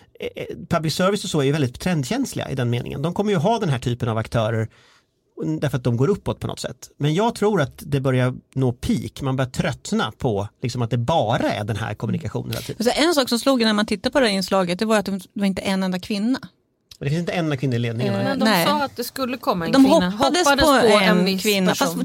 Eh, 0.35 0.45
public 0.69 0.95
service 0.95 1.23
och 1.23 1.29
så 1.29 1.39
är 1.39 1.43
ju 1.43 1.51
väldigt 1.51 1.79
trendkänsliga 1.79 2.49
i 2.49 2.55
den 2.55 2.69
meningen. 2.69 3.01
De 3.01 3.13
kommer 3.13 3.31
ju 3.31 3.37
ha 3.37 3.59
den 3.59 3.69
här 3.69 3.79
typen 3.79 4.09
av 4.09 4.17
aktörer 4.17 4.69
därför 5.59 5.77
att 5.77 5.83
de 5.83 5.97
går 5.97 6.07
uppåt 6.07 6.39
på 6.39 6.47
något 6.47 6.59
sätt. 6.59 6.89
Men 6.97 7.13
jag 7.13 7.35
tror 7.35 7.61
att 7.61 7.73
det 7.77 7.99
börjar 7.99 8.33
nå 8.55 8.71
peak, 8.71 9.21
man 9.21 9.35
börjar 9.35 9.49
tröttna 9.49 10.11
på 10.17 10.47
liksom 10.61 10.81
att 10.81 10.89
det 10.89 10.97
bara 10.97 11.51
är 11.51 11.63
den 11.63 11.75
här 11.75 11.93
kommunikationen 11.93 12.51
hela 12.51 12.61
tiden. 12.61 12.83
Så 12.83 12.91
en 13.03 13.13
sak 13.13 13.29
som 13.29 13.39
slog 13.39 13.61
en 13.61 13.67
när 13.67 13.73
man 13.73 13.85
tittade 13.85 14.13
på 14.13 14.19
det 14.19 14.25
här 14.25 14.33
inslaget 14.33 14.79
det 14.79 14.85
var 14.85 14.97
att 14.97 15.05
det 15.05 15.19
var 15.33 15.45
inte 15.45 15.61
en 15.61 15.83
enda 15.83 15.99
kvinna. 15.99 16.39
Det 16.99 17.09
finns 17.09 17.19
inte 17.19 17.31
en 17.31 17.45
enda 17.45 17.57
kvinna 17.57 17.75
i 17.75 17.79
ledningen. 17.79 18.15
Eh? 18.15 18.23
Men 18.23 18.39
de 18.39 18.45
Nej. 18.45 18.65
sa 18.65 18.83
att 18.83 18.95
det 18.95 19.03
skulle 19.03 19.37
komma 19.37 19.65
en 19.65 19.71
De 19.71 19.85
kvinna. 19.85 20.09
hoppades, 20.09 20.43
på, 20.43 20.99
en, 21.01 21.25
viss 21.25 21.41
kvinna. 21.41 21.75
Fast, 21.75 21.97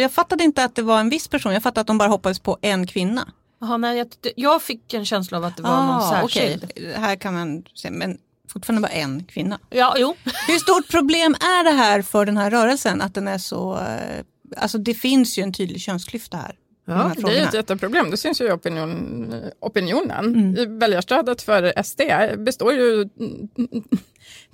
jag 0.00 0.12
fattade 0.12 0.44
inte 0.44 0.64
att 0.64 0.74
det 0.74 0.82
var 0.82 1.00
en 1.00 1.10
viss 1.10 1.28
person, 1.28 1.52
jag 1.52 1.62
fattade 1.62 1.80
att 1.80 1.86
de 1.86 1.98
bara 1.98 2.08
hoppades 2.08 2.38
på 2.38 2.58
en 2.62 2.86
kvinna. 2.86 3.28
Jaha, 3.60 3.76
nej, 3.76 3.98
jag, 3.98 4.08
jag 4.36 4.62
fick 4.62 4.94
en 4.94 5.04
känsla 5.04 5.36
av 5.38 5.44
att 5.44 5.56
det 5.56 5.62
var 5.62 5.70
någon 5.82 5.90
Ah, 5.90 6.10
särskild. 6.10 6.64
okej. 6.64 6.92
Här 6.96 7.16
kan 7.16 7.34
man 7.34 7.64
se, 7.74 7.90
men 7.90 8.18
fortfarande 8.52 8.88
bara 8.88 8.92
en 8.92 9.24
kvinna. 9.24 9.58
Ja, 9.70 9.94
jo. 9.98 10.14
Hur 10.48 10.58
stort 10.58 10.88
problem 10.90 11.34
är 11.34 11.64
det 11.64 11.70
här 11.70 12.02
för 12.02 12.26
den 12.26 12.36
här 12.36 12.50
rörelsen? 12.50 13.00
Att 13.02 13.14
den 13.14 13.28
är 13.28 13.38
så, 13.38 13.76
eh, 13.78 14.24
alltså 14.56 14.78
det 14.78 14.94
finns 14.94 15.38
ju 15.38 15.42
en 15.42 15.52
tydlig 15.52 15.80
könsklyfta 15.80 16.36
här. 16.36 16.50
i 16.50 16.54
de 16.90 16.92
här 16.92 17.14
Ja, 17.18 17.28
det 17.28 17.38
är 17.38 17.46
ett 17.48 17.54
jätteproblem. 17.54 18.10
Det 18.10 18.16
syns 18.16 18.40
ju 18.40 18.44
i 18.46 18.50
opinion, 18.50 19.34
opinionen. 19.60 20.56
I 20.58 20.66
Väljarstödet 20.66 21.42
för 21.42 21.82
SD 21.82 22.00
består 22.44 22.72
ju 22.72 23.08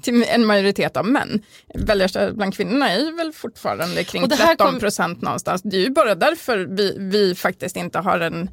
till 0.02 0.24
en 0.28 0.46
majoritet 0.46 0.96
av 0.96 1.06
män. 1.06 1.42
Väljarstödet 1.74 2.34
bland 2.34 2.54
kvinnorna 2.54 2.90
är 2.90 2.98
ju 2.98 3.12
väl 3.12 3.32
fortfarande 3.32 4.04
kring 4.04 4.22
Och 4.22 4.28
det 4.28 4.34
här 4.34 4.46
13 4.46 4.70
kom- 4.70 4.80
procent 4.80 5.22
någonstans. 5.22 5.62
Det 5.62 5.76
är 5.76 5.80
ju 5.80 5.90
bara 5.90 6.14
därför 6.14 6.58
vi, 6.58 6.96
vi 6.98 7.34
faktiskt 7.34 7.76
inte 7.76 7.98
har 7.98 8.20
en 8.20 8.50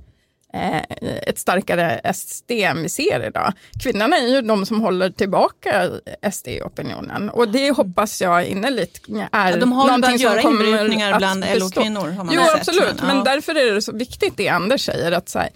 ett 0.54 1.40
starkare 1.40 2.14
SD 2.14 2.52
än 2.52 2.84
vi 2.84 2.90
ser 2.90 3.28
idag. 3.28 3.54
Kvinnorna 3.84 4.18
är 4.18 4.28
ju 4.28 4.42
de 4.42 4.66
som 4.66 4.82
håller 4.82 5.10
tillbaka 5.10 5.90
SD 6.32 6.48
i 6.48 6.62
opinionen 6.62 7.30
och 7.30 7.48
det 7.48 7.72
hoppas 7.72 8.22
jag 8.22 8.46
innerligt 8.46 9.08
är 9.32 9.52
Ja, 9.52 9.58
de 9.58 9.72
har 9.72 9.88
någonting 9.88 10.20
som 10.20 10.20
göra 10.20 10.42
kommer 10.42 11.12
att 11.12 11.18
bland. 11.18 11.46
LO-kvinnor, 11.56 12.30
Jo 12.32 12.42
sett, 12.42 12.56
absolut, 12.56 12.98
men, 12.98 13.08
men, 13.08 13.18
ja. 13.18 13.24
därför 13.24 13.56
är 13.56 13.74
det 13.74 13.82
så 13.82 13.92
viktigt 13.92 14.38
det 14.38 14.48
Anders 14.48 14.86
säger 14.86 15.12
att 15.12 15.30
så 15.30 15.40
här, 15.40 15.50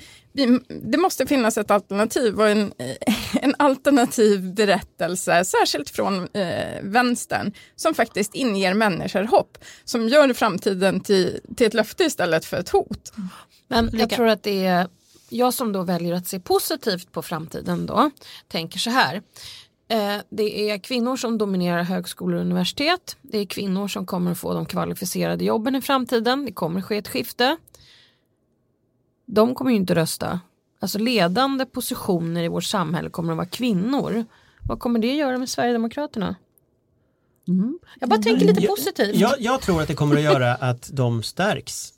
det 0.67 0.97
måste 0.97 1.27
finnas 1.27 1.57
ett 1.57 1.71
alternativ 1.71 2.39
och 2.39 2.49
en, 2.49 2.73
en 3.41 3.55
alternativ 3.59 4.53
berättelse, 4.53 5.45
särskilt 5.45 5.89
från 5.89 6.27
eh, 6.33 6.81
vänstern, 6.81 7.53
som 7.75 7.93
faktiskt 7.93 8.35
inger 8.35 8.73
människor 8.73 9.23
hopp, 9.23 9.57
som 9.85 10.09
gör 10.09 10.33
framtiden 10.33 10.99
till, 10.99 11.39
till 11.57 11.67
ett 11.67 11.73
löfte 11.73 12.03
istället 12.03 12.45
för 12.45 12.57
ett 12.57 12.69
hot. 12.69 13.13
Men 13.67 13.89
jag 13.93 14.09
tror 14.09 14.27
att 14.27 14.43
det 14.43 14.65
är 14.65 14.87
jag 15.29 15.53
som 15.53 15.71
då 15.71 15.83
väljer 15.83 16.13
att 16.13 16.27
se 16.27 16.39
positivt 16.39 17.11
på 17.11 17.21
framtiden 17.21 17.85
då, 17.85 18.11
tänker 18.47 18.79
så 18.79 18.89
här. 18.89 19.21
Eh, 19.87 20.17
det 20.29 20.69
är 20.69 20.77
kvinnor 20.77 21.17
som 21.17 21.37
dominerar 21.37 21.83
högskolor 21.83 22.35
och 22.35 22.41
universitet. 22.41 23.17
Det 23.21 23.37
är 23.37 23.45
kvinnor 23.45 23.87
som 23.87 24.05
kommer 24.05 24.31
att 24.31 24.37
få 24.37 24.53
de 24.53 24.65
kvalificerade 24.65 25.45
jobben 25.45 25.75
i 25.75 25.81
framtiden. 25.81 26.45
Det 26.45 26.51
kommer 26.51 26.79
att 26.79 26.85
ske 26.85 26.97
ett 26.97 27.07
skifte. 27.07 27.57
De 29.25 29.55
kommer 29.55 29.71
ju 29.71 29.77
inte 29.77 29.95
rösta. 29.95 30.39
Alltså 30.79 30.99
ledande 30.99 31.65
positioner 31.65 32.43
i 32.43 32.47
vårt 32.47 32.63
samhälle 32.63 33.09
kommer 33.09 33.33
att 33.33 33.37
vara 33.37 33.47
kvinnor. 33.47 34.25
Vad 34.61 34.79
kommer 34.79 34.99
det 34.99 35.11
att 35.11 35.17
göra 35.17 35.37
med 35.37 35.49
Sverigedemokraterna? 35.49 36.35
Mm. 37.47 37.79
Jag 37.99 38.09
bara 38.09 38.21
tänker 38.21 38.45
lite 38.45 38.67
positivt. 38.67 39.15
Jag, 39.15 39.41
jag, 39.41 39.61
tror 39.61 39.81
att 39.81 39.87
det 39.87 39.93
kommer 39.93 40.15
att 40.15 40.21
göra 40.21 40.55
att 40.55 40.89
de 40.93 41.23
stärks. 41.23 41.93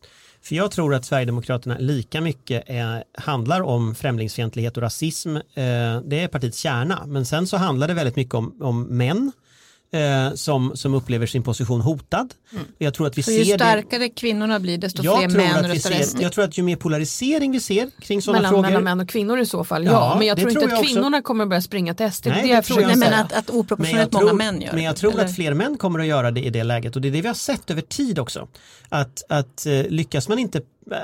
För 0.48 0.56
jag 0.56 0.72
tror 0.72 0.96
att 0.96 1.06
Sverigedemokraterna 1.06 1.78
lika 1.80 2.22
mycket 2.22 2.64
är, 2.68 3.04
handlar 3.14 3.62
om 3.62 3.96
främlingsfientlighet 3.96 4.78
och 4.78 4.84
rasism. 4.84 5.36
Eh, 5.36 5.44
det 6.06 6.20
är 6.20 6.28
partiets 6.28 6.58
kärna. 6.58 7.04
Men 7.08 7.26
sen 7.26 7.48
så 7.48 7.58
handlar 7.58 7.88
det 7.88 7.94
väldigt 7.94 8.16
mycket 8.16 8.34
om, 8.34 8.62
om 8.62 8.84
män 8.84 9.32
eh, 9.91 10.34
som, 10.34 10.71
som 10.76 10.93
upplever 10.93 11.26
sin 11.26 11.43
position 11.43 11.82
hotad. 11.82 12.34
Mm. 12.52 12.65
Jag 12.78 12.93
tror 12.93 13.08
att 13.08 13.17
vi 13.17 13.23
så 13.23 13.32
ser 13.32 13.43
ju 13.43 13.54
starkare 13.54 14.00
det... 14.00 14.10
kvinnorna 14.10 14.60
blir 14.60 14.78
desto 14.78 15.04
jag 15.04 15.32
fler 15.32 15.38
män 15.38 15.67
röstar 15.67 15.91
SD. 15.91 16.21
Jag 16.21 16.32
tror 16.32 16.43
att 16.43 16.58
ju 16.58 16.63
mer 16.63 16.76
polarisering 16.76 17.52
vi 17.52 17.60
ser 17.60 17.89
kring 18.02 18.21
sådana 18.21 18.38
mellan, 18.38 18.52
frågor. 18.52 18.67
Mellan 18.67 18.84
män 18.84 19.00
och 19.00 19.10
kvinnor 19.10 19.39
i 19.39 19.45
så 19.45 19.63
fall, 19.63 19.86
ja. 19.86 19.91
ja 19.91 20.15
men 20.17 20.28
jag 20.28 20.38
tror 20.38 20.50
inte 20.50 20.62
tror 20.62 20.73
att 20.73 20.86
kvinnorna 20.86 21.17
också. 21.17 21.28
kommer 21.28 21.43
att 21.43 21.50
börja 21.50 21.62
springa 21.62 21.93
till 21.93 22.12
SD. 22.12 22.28
Nej, 22.28 22.47
det, 22.47 22.56
det 22.56 22.62
tror 22.62 22.82
jag 22.82 22.88
Nej, 22.88 22.97
men 22.97 23.13
att, 23.13 23.34
att 23.34 23.50
oproportionerligt 23.50 24.13
många 24.13 24.34
män 24.34 24.62
gör 24.62 24.73
Men 24.73 24.84
jag 24.84 24.95
tror 24.95 25.12
eller? 25.12 25.26
att 25.26 25.36
fler 25.36 25.54
män 25.54 25.78
kommer 25.78 26.00
att 26.00 26.08
göra 26.08 26.32
det 26.32 26.41
i 26.41 26.50
det 26.50 26.63
läget 26.63 26.95
och 26.95 27.02
det 27.02 27.08
är 27.08 27.12
det 27.12 27.21
vi 27.21 27.28
har 27.28 27.36
sett 27.36 27.71
över 27.71 27.82
tid 27.82 28.19
också. 28.19 28.47
Att, 28.89 29.23
att 29.30 29.65
uh, 29.67 29.84
lyckas 29.89 30.30
man 30.30 30.39
inte 30.39 30.62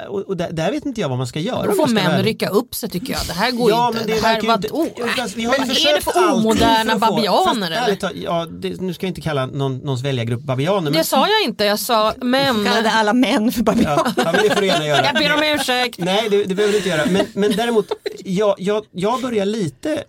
och, 0.09 0.19
och 0.19 0.37
där, 0.37 0.51
där, 0.51 0.71
vet 0.71 0.85
inte 0.85 1.01
jag 1.01 1.09
vad 1.09 1.17
man 1.17 1.27
ska 1.27 1.39
göra. 1.39 1.67
Då 1.67 1.73
får 1.73 1.87
män 1.87 2.23
rycka 2.23 2.49
upp 2.49 2.75
sig 2.75 2.89
tycker 2.89 3.13
jag. 3.13 3.21
Det 3.27 3.33
här 3.33 3.51
går 3.51 3.71
ja, 3.71 3.87
inte. 3.87 3.99
Men 3.99 4.07
det, 4.07 4.13
det 4.13 4.27
här 4.27 4.41
var 4.41 4.53
inte, 4.53 4.67
oh, 4.67 4.87
vi 5.35 5.43
har 5.43 5.59
men 5.59 5.71
är 5.71 5.95
det 5.95 6.01
för 6.01 6.33
omoderna 6.33 6.97
babianer 6.97 7.71
eller? 7.71 8.11
ja, 8.23 8.45
det, 8.45 8.81
nu 8.81 8.93
ska 8.93 9.05
jag 9.05 9.09
inte 9.09 9.21
kalla 9.21 9.45
någon, 9.45 9.77
någons 9.77 10.03
väljargrupp 10.03 10.41
babianer. 10.41 10.91
Det 10.91 11.03
sa 11.03 11.27
jag 11.27 11.49
inte, 11.49 11.65
jag 11.65 11.79
sa 11.79 12.13
män. 12.21 12.57
Du 12.57 12.65
kallade 12.65 12.91
alla 12.91 13.13
män 13.13 13.51
för 13.51 13.63
babianer. 13.63 14.13
Ja, 14.17 14.31
men 14.31 14.43
det 14.43 14.53
får 14.53 14.61
du 14.61 14.67
gärna 14.67 14.85
göra. 14.85 15.05
Jag 15.05 15.15
ber 15.15 15.33
om 15.33 15.43
ursäkt. 15.59 15.99
Nej, 15.99 16.29
det, 16.29 16.43
det 16.43 16.55
behöver 16.55 16.71
du 16.71 16.77
inte 16.77 16.89
göra. 16.89 17.05
Men, 17.05 17.25
men 17.33 17.51
däremot, 17.51 17.87
jag, 18.23 18.55
jag, 18.57 18.85
jag 18.91 19.21
börjar 19.21 19.45
lite 19.45 20.03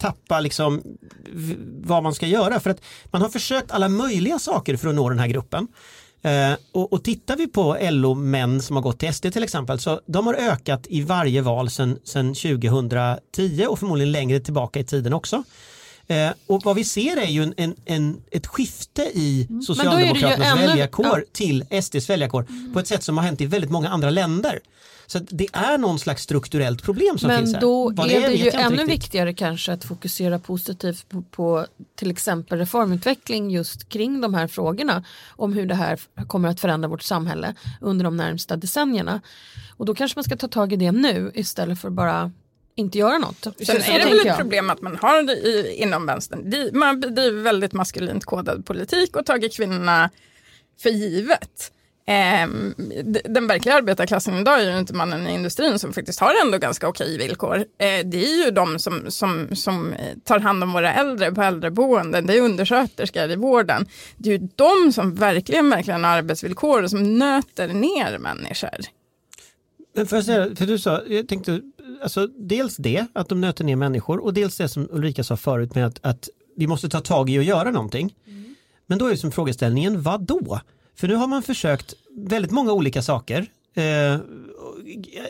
tappa 0.00 0.40
liksom 0.40 0.82
vad 1.84 2.02
man 2.02 2.14
ska 2.14 2.26
göra 2.26 2.60
för 2.60 2.70
att 2.70 2.80
man 3.04 3.22
har 3.22 3.28
försökt 3.28 3.70
alla 3.70 3.88
möjliga 3.88 4.38
saker 4.38 4.76
för 4.76 4.88
att 4.88 4.94
nå 4.94 5.08
den 5.08 5.18
här 5.18 5.26
gruppen. 5.26 5.68
Eh, 6.22 6.52
och, 6.72 6.92
och 6.92 7.04
tittar 7.04 7.36
vi 7.36 7.46
på 7.46 7.76
LO-män 7.80 8.62
som 8.62 8.76
har 8.76 8.82
gått 8.82 8.98
till 8.98 9.14
SD 9.14 9.32
till 9.32 9.42
exempel 9.42 9.78
så 9.78 10.00
de 10.06 10.26
har 10.26 10.34
ökat 10.34 10.86
i 10.86 11.02
varje 11.02 11.42
val 11.42 11.70
sedan 11.70 11.98
2010 12.34 13.66
och 13.68 13.78
förmodligen 13.78 14.12
längre 14.12 14.40
tillbaka 14.40 14.80
i 14.80 14.84
tiden 14.84 15.12
också. 15.12 15.42
Eh, 16.08 16.30
och 16.46 16.62
vad 16.64 16.76
vi 16.76 16.84
ser 16.84 17.16
är 17.16 17.26
ju 17.26 17.42
en, 17.42 17.54
en, 17.56 17.74
en 17.84 18.22
ett 18.30 18.46
skifte 18.46 19.02
i 19.02 19.46
mm. 19.50 19.62
Socialdemokraternas 19.62 20.58
ännu... 20.58 20.66
väljarkår 20.66 21.06
ja. 21.06 21.22
till 21.32 21.82
SDs 21.82 22.10
väljarkår 22.10 22.46
mm. 22.48 22.72
på 22.72 22.80
ett 22.80 22.86
sätt 22.86 23.02
som 23.02 23.18
har 23.18 23.24
hänt 23.24 23.40
i 23.40 23.46
väldigt 23.46 23.70
många 23.70 23.88
andra 23.88 24.10
länder. 24.10 24.60
Så 25.06 25.18
det 25.18 25.46
är 25.52 25.78
någon 25.78 25.98
slags 25.98 26.22
strukturellt 26.22 26.82
problem 26.82 27.18
som 27.18 27.28
Men 27.28 27.38
finns 27.38 27.54
här. 27.54 27.60
Men 27.60 27.68
då 27.68 27.90
Vad 27.90 28.10
är 28.10 28.20
det, 28.20 28.34
ju 28.34 28.50
ännu 28.50 28.76
riktigt. 28.76 28.90
viktigare 28.90 29.34
kanske 29.34 29.72
att 29.72 29.84
fokusera 29.84 30.38
positivt 30.38 31.08
på, 31.08 31.22
på, 31.22 31.66
till 31.94 32.10
exempel 32.10 32.58
reformutveckling 32.58 33.50
just 33.50 33.88
kring 33.88 34.20
de 34.20 34.34
här 34.34 34.46
frågorna 34.46 35.04
om 35.28 35.52
hur 35.52 35.66
det 35.66 35.74
här 35.74 36.00
kommer 36.26 36.48
att 36.48 36.60
förändra 36.60 36.88
vårt 36.88 37.02
samhälle 37.02 37.54
under 37.80 38.04
de 38.04 38.16
närmsta 38.16 38.56
decennierna. 38.56 39.20
Och 39.76 39.86
då 39.86 39.94
kanske 39.94 40.18
man 40.18 40.24
ska 40.24 40.36
ta 40.36 40.48
tag 40.48 40.72
i 40.72 40.76
det 40.76 40.92
nu 40.92 41.32
istället 41.34 41.80
för 41.80 41.90
bara 41.90 42.32
inte 42.76 42.98
göra 42.98 43.18
något. 43.18 43.42
Sen 43.42 43.54
så, 43.66 43.72
är 43.72 43.98
det 43.98 44.04
väl 44.04 44.18
ett 44.18 44.24
jag. 44.26 44.36
problem 44.36 44.70
att 44.70 44.82
man 44.82 44.96
har 44.96 45.22
det 45.22 45.32
i, 45.32 45.74
inom 45.82 46.06
vänstern. 46.06 46.70
Man 46.72 47.00
bedriver 47.00 47.42
väldigt 47.42 47.72
maskulint 47.72 48.24
kodad 48.24 48.66
politik 48.66 49.16
och 49.16 49.26
tagit 49.26 49.56
kvinnorna 49.56 50.10
för 50.82 50.90
givet. 50.90 51.72
Eh, 52.08 52.48
den 53.24 53.46
verkliga 53.46 53.74
arbetarklassen 53.74 54.38
idag 54.38 54.60
är 54.60 54.72
ju 54.72 54.78
inte 54.78 54.94
mannen 54.94 55.26
i 55.26 55.34
industrin 55.34 55.78
som 55.78 55.92
faktiskt 55.92 56.20
har 56.20 56.34
ändå 56.44 56.58
ganska 56.58 56.88
okej 56.88 57.18
villkor. 57.18 57.56
Eh, 57.56 58.06
det 58.06 58.24
är 58.24 58.44
ju 58.44 58.50
de 58.50 58.78
som, 58.78 59.10
som, 59.10 59.56
som 59.56 59.94
tar 60.24 60.40
hand 60.40 60.62
om 60.62 60.72
våra 60.72 60.94
äldre 60.94 61.32
på 61.32 61.42
äldreboenden, 61.42 62.26
det 62.26 62.36
är 62.36 62.40
undersköterskor 62.40 63.30
i 63.30 63.36
vården. 63.36 63.86
Det 64.16 64.28
är 64.28 64.38
ju 64.38 64.48
de 64.56 64.92
som 64.92 65.14
verkligen, 65.14 65.70
verkligen 65.70 66.04
har 66.04 66.10
arbetsvillkor 66.10 66.82
och 66.82 66.90
som 66.90 67.18
nöter 67.18 67.68
ner 67.68 68.18
människor. 68.18 68.78
Men 69.96 70.06
för, 70.06 70.22
säga, 70.22 70.56
för 70.56 70.66
du 70.66 70.78
sa, 70.78 71.02
jag 71.06 71.28
tänkte, 71.28 71.60
alltså, 72.02 72.26
dels 72.26 72.76
det, 72.76 73.06
att 73.12 73.28
de 73.28 73.40
nöter 73.40 73.64
ner 73.64 73.76
människor 73.76 74.24
och 74.24 74.34
dels 74.34 74.56
det 74.56 74.68
som 74.68 74.88
Ulrika 74.90 75.24
sa 75.24 75.36
förut 75.36 75.74
med 75.74 75.86
att, 75.86 75.98
att 76.02 76.28
vi 76.56 76.66
måste 76.66 76.88
ta 76.88 77.00
tag 77.00 77.30
i 77.30 77.38
och 77.38 77.42
göra 77.42 77.70
någonting. 77.70 78.14
Mm. 78.26 78.54
Men 78.86 78.98
då 78.98 79.06
är 79.06 79.16
som 79.16 79.32
frågeställningen, 79.32 80.02
vad 80.02 80.20
då? 80.20 80.60
För 80.94 81.08
nu 81.08 81.14
har 81.14 81.26
man 81.26 81.42
försökt 81.42 81.94
väldigt 82.10 82.50
många 82.50 82.72
olika 82.72 83.02
saker 83.02 83.46
eh, 83.74 84.18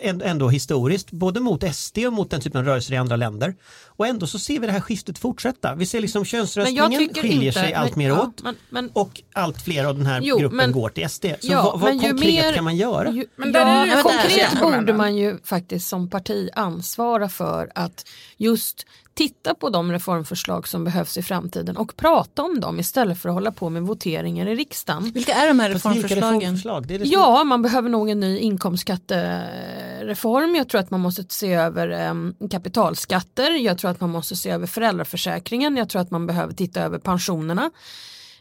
ändå 0.03 0.49
historiskt, 0.49 1.11
både 1.11 1.41
mot 1.41 1.75
SD 1.75 1.99
och 1.99 2.13
mot 2.13 2.31
den 2.31 2.41
typen 2.41 2.61
av 2.61 2.67
rörelser 2.67 2.95
i 2.95 2.97
andra 2.97 3.17
länder. 3.17 3.55
Och 3.87 4.07
ändå 4.07 4.27
så 4.27 4.39
ser 4.39 4.61
vi 4.61 4.67
det 4.67 4.73
här 4.73 4.81
skiftet 4.81 5.19
fortsätta. 5.19 5.75
Vi 5.75 5.87
ser 5.87 6.01
liksom 6.01 6.25
könsröstningen 6.25 6.93
skiljer 7.15 7.43
inte, 7.43 7.61
sig 7.61 7.75
allt 7.75 7.97
mer 7.97 8.13
åt 8.13 8.43
men, 8.43 8.57
men, 8.71 8.91
och 8.93 9.23
allt 9.33 9.63
fler 9.63 9.85
av 9.85 9.97
den 9.97 10.07
här 10.07 10.21
jo, 10.21 10.39
gruppen 10.39 10.57
men, 10.57 10.73
går 10.73 10.89
till 10.89 11.09
SD. 11.09 11.25
Så 11.41 11.53
ja, 11.53 11.63
vad, 11.63 11.81
vad 11.81 11.91
konkret 11.91 12.21
mer, 12.21 12.53
kan 12.53 12.65
man 12.65 12.77
göra? 12.77 13.11
Ju, 13.11 13.27
men 13.37 13.53
ja, 13.53 13.87
ja, 13.87 14.03
konkret 14.03 14.61
borde 14.61 14.93
man 14.93 15.17
ju 15.17 15.39
faktiskt 15.45 15.89
som 15.89 16.11
parti 16.11 16.49
ansvara 16.55 17.29
för 17.29 17.71
att 17.75 18.05
just 18.37 18.87
titta 19.17 19.55
på 19.55 19.69
de 19.69 19.93
reformförslag 19.93 20.69
som 20.69 20.85
behövs 20.85 21.19
i 21.19 21.23
framtiden 21.23 21.77
och 21.77 21.97
prata 21.97 22.43
om 22.43 22.61
dem 22.61 22.81
istället 22.81 23.19
för 23.19 23.29
att 23.29 23.35
hålla 23.35 23.53
på 23.53 23.71
med 23.71 23.83
voteringar 23.83 24.47
i 24.47 24.55
riksdagen. 24.55 25.11
Vilka 25.15 25.35
är 25.35 25.49
de 25.49 25.61
här 25.61 25.71
reformförslagen? 25.71 26.41
Reformförslag? 26.41 26.87
Det 26.87 26.99
det 26.99 27.05
ja, 27.05 27.45
man 27.45 27.63
behöver 27.63 27.89
nog 27.89 28.11
en 28.11 28.21
ny 28.21 28.39
inkomstskattereform. 28.39 30.55
Jag 30.55 30.69
tror 30.69 30.81
att 30.81 30.91
man 30.91 31.01
måste 31.01 31.25
se 31.29 31.55
över 31.55 32.11
um, 32.11 32.35
kapitalskatter. 32.51 33.51
Jag 33.51 33.79
tror 33.79 33.91
att 33.91 34.01
man 34.01 34.11
måste 34.11 34.37
se 34.37 34.51
över 34.51 34.67
föräldraförsäkringen. 34.67 35.77
Jag 35.77 35.89
tror 35.89 36.03
att 36.03 36.11
man 36.11 36.27
behöver 36.27 36.55
titta 36.55 36.81
över 36.81 36.99
pensionerna. 36.99 37.71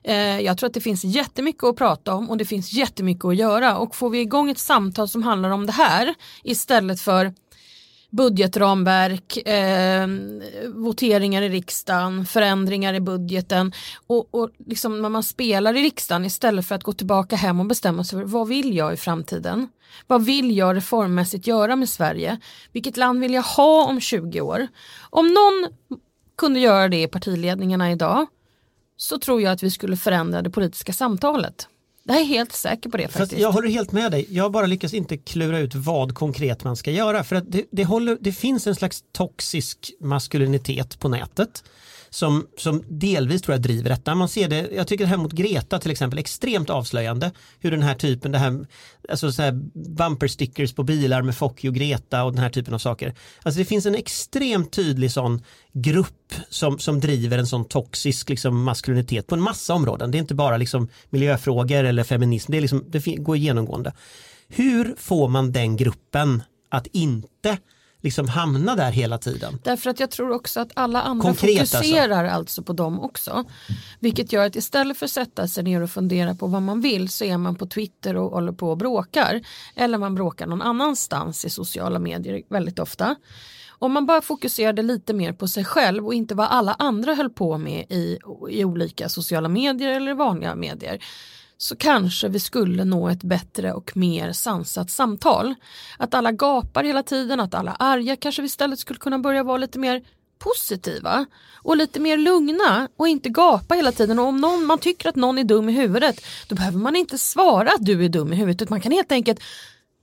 Eh, 0.04 0.40
jag 0.40 0.58
tror 0.58 0.68
att 0.68 0.74
det 0.74 0.82
finns 0.82 1.04
jättemycket 1.04 1.64
att 1.64 1.76
prata 1.76 2.14
om 2.14 2.30
och 2.30 2.38
det 2.38 2.46
finns 2.46 2.74
jättemycket 2.74 3.26
att 3.26 3.36
göra 3.36 3.78
och 3.78 3.96
får 3.96 4.10
vi 4.10 4.20
igång 4.20 4.50
ett 4.50 4.58
samtal 4.58 5.08
som 5.08 5.24
handlar 5.24 5.50
om 5.50 5.66
det 5.66 5.72
här 5.72 6.14
istället 6.44 7.02
för 7.02 7.34
budgetramverk, 8.16 9.38
eh, 9.38 10.08
voteringar 10.74 11.42
i 11.42 11.50
riksdagen, 11.50 12.26
förändringar 12.26 12.94
i 12.94 13.00
budgeten 13.00 13.72
och, 14.08 14.36
och 14.36 14.50
liksom 14.66 15.02
när 15.02 15.10
man 15.10 15.24
spelar 15.24 15.78
i 15.78 15.84
riksdagen 15.84 16.26
istället 16.26 16.66
för 16.66 16.76
att 16.76 16.84
gå 16.84 16.94
tillbaka 16.94 17.36
hem 17.36 17.60
och 17.60 17.66
bestämma 17.66 18.04
sig 18.04 18.20
för 18.20 18.26
vad 18.26 18.48
vill 18.48 18.76
jag 18.76 18.94
i 18.94 18.98
framtiden? 18.98 19.68
Vad 20.08 20.26
vill 20.26 20.58
jag 20.58 20.76
reformmässigt 20.76 21.48
göra 21.48 21.76
med 21.76 21.90
Sverige? 21.90 22.40
Vilket 22.72 22.98
land 22.98 23.20
vill 23.20 23.34
jag 23.34 23.44
ha 23.44 23.86
om 23.86 24.02
20 24.02 24.42
år? 24.42 24.68
Om 25.10 25.28
någon 25.28 25.72
kunde 26.38 26.60
göra 26.60 26.88
det 26.88 27.02
i 27.02 27.08
partiledningarna 27.08 27.92
idag 27.92 28.28
så 28.98 29.20
tror 29.20 29.42
jag 29.42 29.52
att 29.52 29.64
vi 29.64 29.72
skulle 29.72 29.98
förändra 29.98 30.42
det 30.42 30.50
politiska 30.50 30.94
samtalet. 30.94 31.68
Jag 32.08 32.22
är 32.22 32.26
helt 32.26 32.52
säker 32.52 32.90
på 32.90 32.98
det 32.98 33.04
faktiskt. 33.04 33.32
Fast 33.32 33.42
jag 33.42 33.52
håller 33.52 33.70
helt 33.70 33.92
med 33.92 34.12
dig. 34.12 34.26
Jag 34.30 34.52
bara 34.52 34.66
lyckas 34.66 34.94
inte 34.94 35.18
klura 35.18 35.60
ut 35.60 35.76
vad 35.76 36.16
konkret 36.16 36.64
man 36.64 36.76
ska 36.76 36.92
göra. 36.92 37.24
För 37.24 37.36
att 37.36 37.52
det, 37.52 37.66
det, 37.72 37.86
håller, 37.86 38.18
det 38.22 38.32
finns 38.32 38.68
en 38.68 38.76
slags 38.76 39.04
toxisk 39.12 39.92
maskulinitet 40.00 41.00
på 41.00 41.10
nätet 41.10 41.64
som, 42.16 42.48
som 42.58 42.84
delvis 42.88 43.42
tror 43.42 43.54
jag 43.54 43.62
driver 43.62 43.90
detta. 43.90 44.16
Man 44.16 44.30
ser 44.30 44.50
det, 44.50 44.70
jag 44.76 44.88
tycker 44.88 45.04
det 45.04 45.10
här 45.10 45.18
mot 45.18 45.32
Greta 45.32 45.80
till 45.80 45.92
exempel, 45.92 46.20
extremt 46.20 46.70
avslöjande 46.70 47.32
hur 47.60 47.72
den 47.72 47.82
här 47.82 47.96
typen, 47.96 48.32
det 48.32 48.38
här, 48.38 48.68
alltså 49.10 49.32
så 49.32 49.42
här 49.42 49.52
bumper 49.96 50.28
stickers 50.28 50.74
på 50.74 50.84
bilar 50.84 51.22
med 51.22 51.36
Fuck 51.36 51.66
you 51.66 51.74
Greta 51.74 52.24
och 52.24 52.32
den 52.32 52.42
här 52.42 52.50
typen 52.50 52.74
av 52.74 52.80
saker. 52.80 53.16
Alltså 53.44 53.60
det 53.60 53.66
finns 53.66 53.86
en 53.86 53.96
extremt 53.96 54.72
tydlig 54.72 55.12
sån 55.12 55.44
grupp 55.74 56.25
som, 56.50 56.80
som 56.80 57.00
driver 57.00 57.38
en 57.38 57.48
sån 57.48 57.66
toxisk 57.66 58.30
liksom, 58.30 58.64
maskulinitet 58.64 59.28
på 59.28 59.36
en 59.36 59.42
massa 59.42 59.74
områden. 59.74 60.12
Det 60.12 60.18
är 60.18 60.20
inte 60.20 60.36
bara 60.36 60.58
liksom 60.58 60.88
miljöfrågor 61.10 61.84
eller 61.84 62.04
feminism, 62.04 62.52
det, 62.52 62.58
är 62.58 62.62
liksom, 62.62 62.84
det 62.88 63.16
går 63.16 63.38
genomgående. 63.38 63.94
Hur 64.48 64.96
får 64.98 65.28
man 65.28 65.52
den 65.52 65.78
gruppen 65.78 66.44
att 66.70 66.88
inte 66.88 67.58
liksom 68.06 68.28
hamna 68.28 68.76
där 68.76 68.92
hela 68.92 69.18
tiden. 69.18 69.60
Därför 69.64 69.90
att 69.90 70.00
jag 70.00 70.12
tror 70.12 70.32
också 70.32 70.60
att 70.60 70.72
alla 70.74 71.02
andra 71.02 71.24
Konkret 71.24 71.60
alltså. 71.60 71.78
fokuserar 71.78 72.26
alltså. 72.26 72.64
på 72.64 72.74
dem 72.74 73.00
också. 73.00 73.44
Vilket 74.00 74.34
gör 74.34 74.46
att 74.46 74.56
istället 74.56 74.98
för 74.98 75.06
att 75.06 75.12
sätta 75.12 75.48
sig 75.48 75.64
ner 75.64 75.82
och 75.82 75.90
fundera 75.90 76.36
på 76.36 76.48
vad 76.48 76.62
man 76.62 76.82
vill 76.82 77.10
så 77.10 77.24
är 77.24 77.38
man 77.38 77.56
på 77.56 77.66
Twitter 77.66 78.16
och 78.16 78.32
håller 78.32 78.52
på 78.52 78.70
och 78.70 78.78
bråkar. 78.78 79.42
Eller 79.76 79.98
man 79.98 80.16
bråkar 80.16 80.48
någon 80.48 80.62
annanstans 80.62 81.46
i 81.46 81.50
sociala 81.50 82.00
medier 82.00 82.42
väldigt 82.50 82.80
ofta. 82.80 83.16
Om 83.80 83.94
man 83.94 84.06
bara 84.06 84.22
fokuserade 84.22 84.82
lite 84.82 85.14
mer 85.14 85.34
på 85.34 85.48
sig 85.48 85.66
själv 85.66 86.06
och 86.06 86.14
inte 86.14 86.36
vad 86.36 86.48
alla 86.48 86.76
andra 86.80 87.14
höll 87.14 87.30
på 87.30 87.58
med 87.58 87.86
i, 87.90 88.20
i 88.50 88.66
olika 88.66 89.10
sociala 89.10 89.50
medier 89.50 89.90
eller 89.90 90.14
vanliga 90.14 90.56
medier 90.56 91.04
så 91.58 91.76
kanske 91.76 92.28
vi 92.28 92.40
skulle 92.40 92.84
nå 92.84 93.10
ett 93.10 93.24
bättre 93.24 93.74
och 93.74 93.98
mer 93.98 94.32
sansat 94.32 94.92
samtal. 94.92 95.56
Att 95.98 96.14
alla 96.14 96.32
gapar 96.32 96.84
hela 96.84 97.04
tiden, 97.04 97.40
att 97.40 97.54
alla 97.54 97.72
är 97.72 97.76
arga 97.80 98.16
kanske 98.16 98.42
vi 98.42 98.46
istället 98.46 98.80
skulle 98.80 99.00
kunna 99.00 99.20
börja 99.20 99.44
vara 99.44 99.58
lite 99.58 99.80
mer 99.80 100.04
positiva 100.40 101.26
och 101.56 101.78
lite 101.78 102.00
mer 102.00 102.18
lugna 102.18 102.90
och 102.98 103.08
inte 103.08 103.30
gapa 103.30 103.76
hela 103.76 103.92
tiden. 103.92 104.20
Och 104.20 104.26
om 104.26 104.42
någon, 104.42 104.66
man 104.66 104.80
tycker 104.80 105.10
att 105.10 105.16
någon 105.16 105.38
är 105.38 105.44
dum 105.44 105.70
i 105.70 105.72
huvudet 105.72 106.26
då 106.48 106.56
behöver 106.56 106.78
man 106.78 106.96
inte 106.96 107.18
svara 107.18 107.70
att 107.70 107.86
du 107.86 108.06
är 108.06 108.10
dum 108.10 108.34
i 108.34 108.36
huvudet. 108.36 108.70
Man 108.70 108.82
kan 108.82 108.92
helt 108.92 109.12
enkelt 109.12 109.40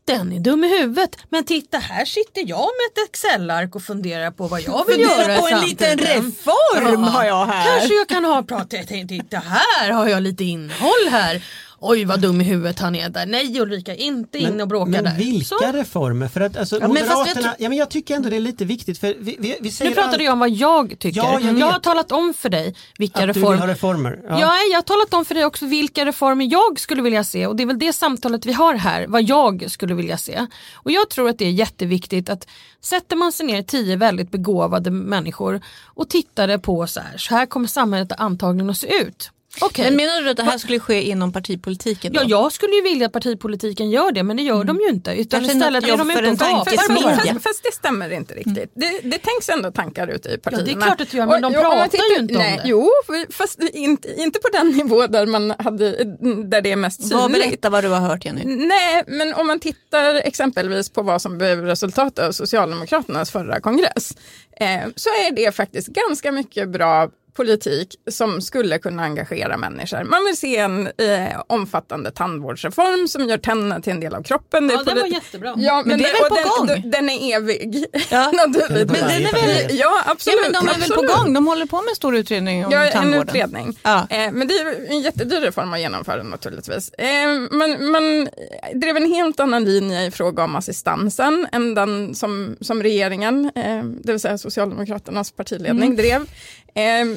den 0.04 0.32
är 0.32 0.40
dum 0.40 0.64
i 0.64 0.68
huvudet. 0.80 1.16
Men 1.28 1.44
titta 1.44 1.78
här 1.78 2.04
sitter 2.04 2.44
jag 2.46 2.58
med 2.58 2.92
ett 2.92 3.08
Excel-ark 3.08 3.74
och 3.76 3.82
funderar 3.82 4.30
på 4.30 4.46
vad 4.46 4.60
jag 4.60 4.86
vill 4.86 4.94
Fundera 4.94 5.28
göra 5.28 5.40
på 5.40 5.48
en 5.48 5.60
liten 5.60 5.98
reform 5.98 7.02
har 7.02 7.24
jag 7.24 7.46
här. 7.46 7.78
Kanske 7.78 7.94
jag 7.94 8.08
kan 8.08 8.24
ha 8.24 8.42
pratat, 8.42 8.88
titta 8.88 9.38
här 9.38 9.90
har 9.90 10.08
jag 10.08 10.22
lite 10.22 10.44
innehåll 10.44 11.08
här. 11.10 11.42
Oj 11.84 12.04
vad 12.04 12.20
dum 12.20 12.40
i 12.40 12.44
huvudet 12.44 12.78
han 12.78 12.94
är 12.94 13.08
där. 13.08 13.26
Nej 13.26 13.60
Ulrika, 13.60 13.94
inte 13.94 14.38
in 14.38 14.60
och 14.60 14.68
bråka 14.68 14.90
men 14.90 15.04
där. 15.04 15.14
vilka 15.16 15.44
Så. 15.46 15.72
reformer? 15.72 16.28
För 16.28 16.40
att 16.40 16.56
alltså, 16.56 16.78
Ja, 16.80 16.88
men 16.88 16.96
fast 16.96 17.08
jag 17.08 17.18
Moderaterna, 17.18 17.42
tror- 17.42 17.54
ja, 17.58 17.68
men 17.68 17.78
jag 17.78 17.90
tycker 17.90 18.16
ändå 18.16 18.28
det 18.30 18.36
är 18.36 18.40
lite 18.40 18.64
viktigt 18.64 18.98
för 18.98 19.14
vi, 19.20 19.36
vi, 19.40 19.56
vi 19.60 19.70
säger 19.70 19.90
Nu 19.90 19.94
pratade 19.94 20.14
all- 20.16 20.22
jag 20.22 20.32
om 20.32 20.38
vad 20.38 20.50
jag 20.50 20.98
tycker. 20.98 21.16
Ja, 21.20 21.32
jag 21.32 21.42
jag, 21.42 21.54
vet. 21.54 21.64
har 21.64 21.78
talat 21.78 22.12
om 22.12 22.34
för 22.34 22.48
dig 22.48 22.74
vilka 22.98 23.18
att 23.18 23.26
du 23.26 23.32
vill 23.32 23.42
reformer. 23.42 23.58
ha 23.60 23.66
reformer. 23.68 24.20
Ja. 24.28 24.38
jag 24.40 24.78
har 24.78 24.82
talat 24.82 25.14
om 25.14 25.24
för 25.24 25.34
dig 25.34 25.44
också 25.44 25.66
vilka 25.66 26.04
reformer 26.04 26.48
jag 26.50 26.80
skulle 26.80 27.02
vilja 27.02 27.24
se 27.24 27.46
och 27.46 27.56
det 27.56 27.62
är 27.62 27.66
väl 27.66 27.78
det 27.78 27.92
samtalet 27.92 28.46
vi 28.46 28.52
har 28.52 28.74
här, 28.74 29.06
vad 29.06 29.22
jag 29.22 29.64
skulle 29.70 29.94
vilja 29.94 30.18
se. 30.18 30.46
Och 30.74 30.90
jag 30.90 31.10
tror 31.10 31.28
att 31.28 31.38
det 31.38 31.44
är 31.46 31.50
jätteviktigt 31.50 32.28
att 32.30 32.46
sätter 32.80 33.16
man 33.16 33.32
sig 33.32 33.46
ner 33.46 33.62
tio 33.62 33.96
väldigt 33.96 34.30
begåvade 34.30 34.90
människor 34.90 35.60
och 35.84 36.08
tittade 36.08 36.58
på 36.58 36.86
så 36.86 37.00
här, 37.00 37.18
så 37.18 37.34
här 37.34 37.46
kommer 37.46 37.66
samhället 37.68 38.12
antagligen 38.18 38.70
att 38.70 38.76
se 38.78 38.94
ut. 39.02 39.30
Okej. 39.60 39.84
Men 39.84 39.96
menar 39.96 40.22
du 40.22 40.30
att 40.30 40.36
det 40.36 40.42
här 40.42 40.58
skulle 40.58 40.80
ske 40.80 41.02
inom 41.02 41.32
partipolitiken? 41.32 42.12
Då? 42.12 42.20
Ja, 42.20 42.24
jag 42.28 42.52
skulle 42.52 42.74
ju 42.74 42.82
vilja 42.82 43.06
att 43.06 43.12
partipolitiken 43.12 43.90
gör 43.90 44.12
det 44.12 44.22
men 44.22 44.36
det 44.36 44.42
gör 44.42 44.64
de 44.64 44.80
ju 44.80 44.88
inte. 44.88 45.10
Utan 45.10 45.40
Kanske 45.40 45.56
istället 45.56 45.84
är 45.84 45.96
de 45.96 46.10
en 46.10 46.32
och. 46.60 46.68
Fast, 46.68 47.42
fast 47.42 47.62
det 47.62 47.72
stämmer 47.72 48.10
inte 48.10 48.34
riktigt. 48.34 48.72
Det, 48.74 49.00
det 49.02 49.18
tänks 49.18 49.48
ändå 49.48 49.70
tankar 49.70 50.08
ute 50.08 50.28
i 50.28 50.38
partierna. 50.38 50.68
Ja, 50.68 50.74
det 50.74 50.80
är 50.80 50.86
klart 50.86 51.00
att 51.00 51.10
det 51.10 51.16
gör, 51.16 51.26
men 51.26 51.42
de 51.42 51.46
om 51.46 51.52
man 51.52 51.62
pratar 51.62 51.98
ju 51.98 52.22
inte 52.22 52.34
om 52.34 52.40
nej, 52.40 52.60
det. 52.62 52.68
Jo, 52.68 52.90
fast 53.30 53.60
inte, 53.72 54.20
inte 54.20 54.38
på 54.38 54.48
den 54.52 54.68
nivå 54.76 55.06
där, 55.06 55.26
man 55.26 55.54
hade, 55.58 56.04
där 56.44 56.60
det 56.60 56.72
är 56.72 56.76
mest 56.76 57.00
synligt. 57.00 57.20
Vad 57.20 57.32
berätta 57.32 57.70
vad 57.70 57.84
du 57.84 57.88
har 57.88 58.00
hört 58.00 58.24
Jenny. 58.24 58.44
Nej, 58.44 59.04
men 59.06 59.34
om 59.34 59.46
man 59.46 59.60
tittar 59.60 60.14
exempelvis 60.14 60.90
på 60.90 61.02
vad 61.02 61.22
som 61.22 61.38
blev 61.38 61.62
resultatet 61.62 62.24
av 62.24 62.32
Socialdemokraternas 62.32 63.30
förra 63.30 63.60
kongress 63.60 64.16
eh, 64.60 64.88
så 64.96 65.08
är 65.08 65.36
det 65.36 65.52
faktiskt 65.52 65.88
ganska 65.88 66.32
mycket 66.32 66.68
bra 66.68 67.10
politik 67.36 67.88
som 68.10 68.40
skulle 68.40 68.78
kunna 68.78 69.02
engagera 69.02 69.56
människor. 69.56 70.04
Man 70.04 70.24
vill 70.24 70.36
se 70.36 70.56
en 70.56 70.86
eh, 70.86 71.40
omfattande 71.46 72.10
tandvårdsreform 72.10 73.08
som 73.08 73.28
gör 73.28 73.38
tänderna 73.38 73.80
till 73.80 73.92
en 73.92 74.00
del 74.00 74.14
av 74.14 74.22
kroppen. 74.22 74.70
Ja, 74.74 74.80
är 74.80 74.84
den 74.84 74.98
var 74.98 75.06
jättebra. 75.06 75.54
Ja, 75.56 75.82
men, 75.86 75.98
det 75.98 76.04
är 76.04 76.20
väl 76.20 76.28
på 76.30 76.34
den, 76.66 76.82
gång? 76.82 76.90
Den 76.90 77.10
är 77.10 77.36
evig. 77.36 77.84
Ja. 78.10 78.32
Naturligtvis. 78.32 79.00
Men 79.00 79.08
den 79.08 79.26
är 79.26 79.32
väl- 79.32 79.76
Ja, 79.76 79.76
Ja, 79.76 80.02
absolut. 80.06 80.38
men 80.42 80.52
de 80.52 80.58
är 80.58 80.78
väl 80.78 80.88
på 80.88 80.94
absolut. 80.94 81.10
gång, 81.16 81.32
de 81.34 81.46
håller 81.46 81.66
på 81.66 81.76
med 81.76 81.88
en 81.88 81.96
stor 81.96 82.16
utredning 82.16 82.66
om 82.66 82.72
Ja, 82.72 82.84
en 82.84 82.92
tandvården. 82.92 83.28
utredning. 83.28 83.78
Ja. 83.82 84.06
Eh, 84.10 84.32
men 84.32 84.48
det 84.48 84.54
är 84.54 84.90
en 84.90 85.00
jättedyr 85.00 85.40
reform 85.40 85.72
att 85.72 85.80
genomföra 85.80 86.22
naturligtvis. 86.22 86.88
Eh, 86.92 87.28
man, 87.50 87.90
man 87.90 88.28
drev 88.74 88.96
en 88.96 89.12
helt 89.12 89.40
annan 89.40 89.64
linje 89.64 90.06
i 90.06 90.10
fråga 90.10 90.44
om 90.44 90.56
assistansen 90.56 91.46
än 91.52 91.74
den 91.74 92.14
som, 92.14 92.56
som 92.60 92.82
regeringen, 92.82 93.50
eh, 93.54 93.82
det 93.84 94.12
vill 94.12 94.20
säga 94.20 94.38
Socialdemokraternas 94.38 95.32
partiledning, 95.32 95.84
Mm. 95.84 95.96
drev. 95.96 96.26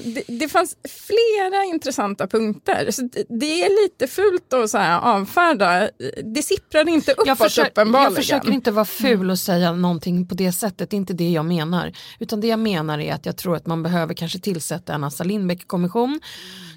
Det, 0.06 0.24
det 0.28 0.48
fanns 0.48 0.78
flera 0.84 1.64
intressanta 1.64 2.28
punkter. 2.28 2.92
Så 2.92 3.02
det, 3.02 3.26
det 3.30 3.64
är 3.64 3.84
lite 3.84 4.08
fult 4.08 4.54
att 4.54 4.70
så 4.70 4.78
här 4.78 5.00
avfärda. 5.00 5.90
Det 6.24 6.44
sipprar 6.44 6.90
inte 6.90 7.12
uppåt 7.12 7.28
Jag, 7.28 7.38
försöker, 7.38 7.72
uppenbarligen. 7.72 8.14
jag 8.14 8.16
försöker 8.16 8.52
inte 8.52 8.72
vara 8.72 8.86
ful 8.86 9.32
och 9.32 9.40
säga 9.40 9.72
någonting 9.72 10.28
på 10.28 10.36
det 10.36 10.52
sättet, 10.52 10.90
det 10.90 10.96
är 10.96 10.98
inte 10.98 11.14
det 11.14 11.30
jag 11.30 11.46
menar. 11.46 11.92
Utan 12.20 12.42
det 12.42 12.48
jag 12.48 12.60
menar 12.60 13.00
är 13.00 13.14
att 13.14 13.26
jag 13.26 13.38
tror 13.38 13.56
att 13.56 13.66
man 13.66 13.84
behöver 13.84 14.14
kanske 14.14 14.40
tillsätta 14.40 14.94
en 14.94 15.04
Assa 15.04 15.24
Lindbeck-kommission 15.24 16.20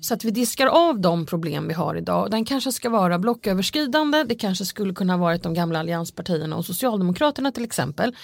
så 0.00 0.14
att 0.14 0.24
vi 0.24 0.30
diskar 0.30 0.66
av 0.66 1.00
de 1.00 1.26
problem 1.26 1.68
vi 1.68 1.74
har 1.74 1.94
idag. 1.94 2.30
Den 2.30 2.44
kanske 2.44 2.72
ska 2.72 2.90
vara 2.90 3.18
blocköverskridande, 3.18 4.24
det 4.24 4.34
kanske 4.34 4.64
skulle 4.64 4.94
kunna 4.94 5.16
varit 5.16 5.42
de 5.42 5.54
gamla 5.54 5.78
allianspartierna 5.78 6.56
och 6.56 6.64
Socialdemokraterna 6.64 7.52
till 7.52 7.64
exempel. 7.64 8.16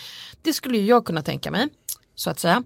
Det 0.42 0.52
skulle 0.52 0.78
ju 0.78 0.86
jag 0.86 1.04
kunna 1.04 1.22
tänka 1.22 1.50
mig. 1.50 1.68
Så 2.14 2.30
att 2.30 2.38
säga. 2.40 2.62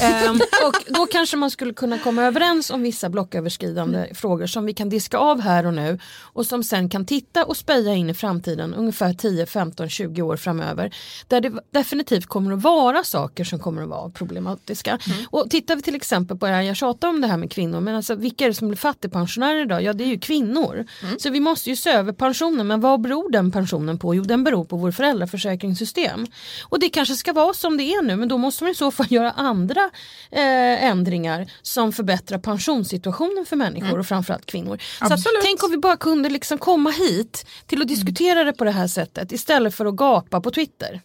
Ehm, 0.00 0.40
och 0.66 0.74
då 0.86 1.06
kanske 1.06 1.36
man 1.36 1.50
skulle 1.50 1.72
kunna 1.72 1.98
komma 1.98 2.22
överens 2.22 2.70
om 2.70 2.82
vissa 2.82 3.08
blocköverskridande 3.08 4.14
frågor 4.14 4.46
som 4.46 4.66
vi 4.66 4.74
kan 4.74 4.88
diska 4.88 5.18
av 5.18 5.40
här 5.40 5.66
och 5.66 5.74
nu 5.74 5.98
och 6.22 6.46
som 6.46 6.64
sen 6.64 6.88
kan 6.88 7.06
titta 7.06 7.44
och 7.44 7.56
speja 7.56 7.94
in 7.94 8.10
i 8.10 8.14
framtiden 8.14 8.74
ungefär 8.74 9.12
10, 9.14 9.46
15, 9.46 9.88
20 9.88 10.22
år 10.22 10.36
framöver. 10.36 10.94
Där 11.28 11.40
det 11.40 11.52
definitivt 11.70 12.26
kommer 12.26 12.52
att 12.52 12.62
vara 12.62 13.04
saker 13.04 13.44
som 13.44 13.58
kommer 13.58 13.82
att 13.82 13.88
vara 13.88 14.10
problematiska. 14.10 14.98
Och 15.30 15.50
tittar 15.50 15.76
vi 15.76 15.82
till 15.82 15.94
exempel 15.94 16.38
på 16.38 16.46
det 16.46 16.52
här, 16.52 16.62
jag 16.62 16.76
tjatar 16.76 17.08
om 17.08 17.20
det 17.20 17.26
här 17.26 17.36
med 17.36 17.50
kvinnor, 17.50 17.80
men 17.80 17.94
alltså 17.94 18.14
vilka 18.14 18.44
är 18.44 18.48
det 18.48 18.54
som 18.54 18.68
blir 18.68 18.78
fattigpensionärer 18.78 19.62
idag? 19.62 19.82
Ja 19.82 19.92
det 19.92 20.04
är 20.04 20.08
ju 20.08 20.18
kvinnor. 20.18 20.86
Så 21.18 21.30
vi 21.30 21.40
måste 21.40 21.70
ju 21.70 21.76
se 21.76 21.90
över 21.90 22.12
pensionen, 22.12 22.66
men 22.66 22.80
vad 22.80 23.00
beror 23.00 23.30
den 23.30 23.50
pensionen 23.50 23.98
på? 23.98 24.14
Jo 24.14 24.22
den 24.22 24.44
beror 24.44 24.64
på 24.64 24.76
vår 24.76 24.90
föräldraförsäkringssystem. 24.90 26.26
Och 26.62 26.80
det 26.80 26.88
kanske 26.88 27.14
ska 27.14 27.32
vara 27.32 27.54
som 27.54 27.76
det 27.76 27.82
är 27.82 28.02
nu, 28.02 28.16
men 28.16 28.28
då 28.28 28.38
måste 28.38 28.64
man 28.64 28.70
i 28.70 28.74
så 28.74 28.90
fall 28.90 29.06
göra 29.10 29.30
andra 29.30 29.89
eh, 30.30 30.84
ändringar 30.84 31.52
som 31.62 31.92
förbättrar 31.92 32.38
pensionssituationen 32.38 33.46
för 33.46 33.56
människor 33.56 33.98
och 33.98 34.06
framförallt 34.06 34.46
kvinnor. 34.46 34.78
Så 34.98 35.14
att, 35.14 35.20
tänk 35.42 35.62
om 35.64 35.70
vi 35.70 35.76
bara 35.76 35.96
kunde 35.96 36.28
liksom 36.28 36.58
komma 36.58 36.90
hit 36.90 37.46
till 37.66 37.82
att 37.82 37.88
diskutera 37.88 38.44
det 38.44 38.52
på 38.52 38.64
det 38.64 38.70
här 38.70 38.88
sättet 38.88 39.32
istället 39.32 39.74
för 39.74 39.86
att 39.86 39.96
gapa 39.96 40.40
på 40.40 40.50
Twitter. 40.50 41.00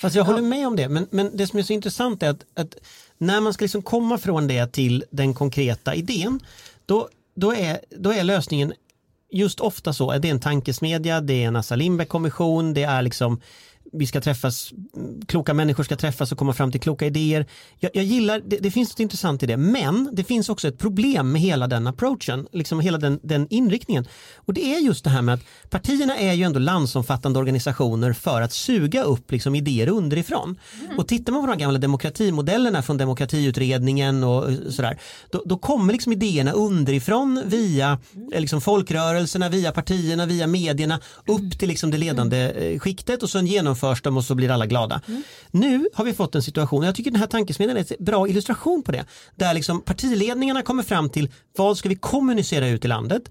Fast 0.00 0.16
jag 0.16 0.24
håller 0.24 0.42
med 0.42 0.66
om 0.66 0.76
det, 0.76 0.88
men, 0.88 1.06
men 1.10 1.36
det 1.36 1.46
som 1.46 1.58
är 1.58 1.62
så 1.62 1.72
intressant 1.72 2.22
är 2.22 2.30
att, 2.30 2.44
att 2.56 2.74
när 3.18 3.40
man 3.40 3.52
ska 3.52 3.64
liksom 3.64 3.82
komma 3.82 4.18
från 4.18 4.48
det 4.48 4.72
till 4.72 5.04
den 5.10 5.34
konkreta 5.34 5.94
idén, 5.94 6.40
då, 6.86 7.08
då, 7.36 7.54
är, 7.54 7.80
då 7.90 8.12
är 8.12 8.24
lösningen 8.24 8.72
just 9.30 9.60
ofta 9.60 9.92
så, 9.92 10.12
det 10.12 10.28
är 10.28 10.32
en 10.32 10.40
tankesmedja, 10.40 11.20
det 11.20 11.42
är 11.44 11.48
en 11.48 11.56
Assa 11.56 11.76
Lindbeck-kommission, 11.76 12.74
det 12.74 12.82
är 12.82 13.02
liksom 13.02 13.40
vi 13.92 14.06
ska 14.06 14.20
träffas, 14.20 14.72
kloka 15.26 15.54
människor 15.54 15.84
ska 15.84 15.96
träffas 15.96 16.32
och 16.32 16.38
komma 16.38 16.52
fram 16.52 16.72
till 16.72 16.80
kloka 16.80 17.06
idéer. 17.06 17.46
Jag, 17.80 17.90
jag 17.94 18.04
gillar, 18.04 18.42
det, 18.46 18.56
det 18.56 18.70
finns 18.70 18.90
något 18.90 19.00
intressant 19.00 19.42
i 19.42 19.46
det, 19.46 19.56
men 19.56 20.08
det 20.12 20.24
finns 20.24 20.48
också 20.48 20.68
ett 20.68 20.78
problem 20.78 21.32
med 21.32 21.40
hela 21.40 21.66
den 21.66 21.86
approachen, 21.86 22.46
liksom 22.52 22.80
hela 22.80 22.98
den, 22.98 23.20
den 23.22 23.46
inriktningen. 23.50 24.06
Och 24.36 24.54
det 24.54 24.74
är 24.74 24.78
just 24.78 25.04
det 25.04 25.10
här 25.10 25.22
med 25.22 25.34
att 25.34 25.70
partierna 25.70 26.16
är 26.16 26.32
ju 26.32 26.44
ändå 26.44 26.58
landsomfattande 26.58 27.38
organisationer 27.38 28.12
för 28.12 28.42
att 28.42 28.52
suga 28.52 29.02
upp 29.02 29.32
liksom 29.32 29.54
idéer 29.54 29.88
underifrån. 29.88 30.58
Och 30.98 31.08
tittar 31.08 31.32
man 31.32 31.42
på 31.42 31.50
de 31.50 31.58
gamla 31.58 31.78
demokratimodellerna 31.78 32.82
från 32.82 32.96
demokratiutredningen 32.96 34.24
och 34.24 34.44
sådär, 34.70 34.98
då, 35.30 35.42
då 35.46 35.58
kommer 35.58 35.92
liksom 35.92 36.12
idéerna 36.12 36.52
underifrån 36.52 37.42
via 37.46 37.98
eh, 38.32 38.40
liksom 38.40 38.60
folkrörelserna, 38.60 39.48
via 39.48 39.72
partierna, 39.72 40.26
via 40.26 40.46
medierna 40.46 41.00
upp 41.26 41.58
till 41.58 41.68
liksom 41.68 41.90
det 41.90 41.98
ledande 41.98 42.50
eh, 42.50 42.78
skiktet 42.78 43.22
och 43.22 43.30
sen 43.30 43.46
genomförs 43.82 44.02
de 44.02 44.16
och 44.16 44.24
så 44.24 44.34
blir 44.34 44.50
alla 44.50 44.66
glada. 44.66 45.00
Nu 45.50 45.88
har 45.94 46.04
vi 46.04 46.14
fått 46.14 46.34
en 46.34 46.42
situation, 46.42 46.84
jag 46.84 46.94
tycker 46.94 47.10
den 47.10 47.20
här 47.20 47.26
tankesmedjan 47.26 47.76
är 47.76 47.92
en 47.98 48.04
bra 48.04 48.28
illustration 48.28 48.82
på 48.82 48.92
det, 48.92 49.04
där 49.36 49.54
liksom 49.54 49.80
partiledningarna 49.80 50.62
kommer 50.62 50.82
fram 50.82 51.10
till 51.10 51.30
vad 51.56 51.78
ska 51.78 51.88
vi 51.88 51.96
kommunicera 51.96 52.68
ut 52.68 52.84
i 52.84 52.88
landet 52.88 53.30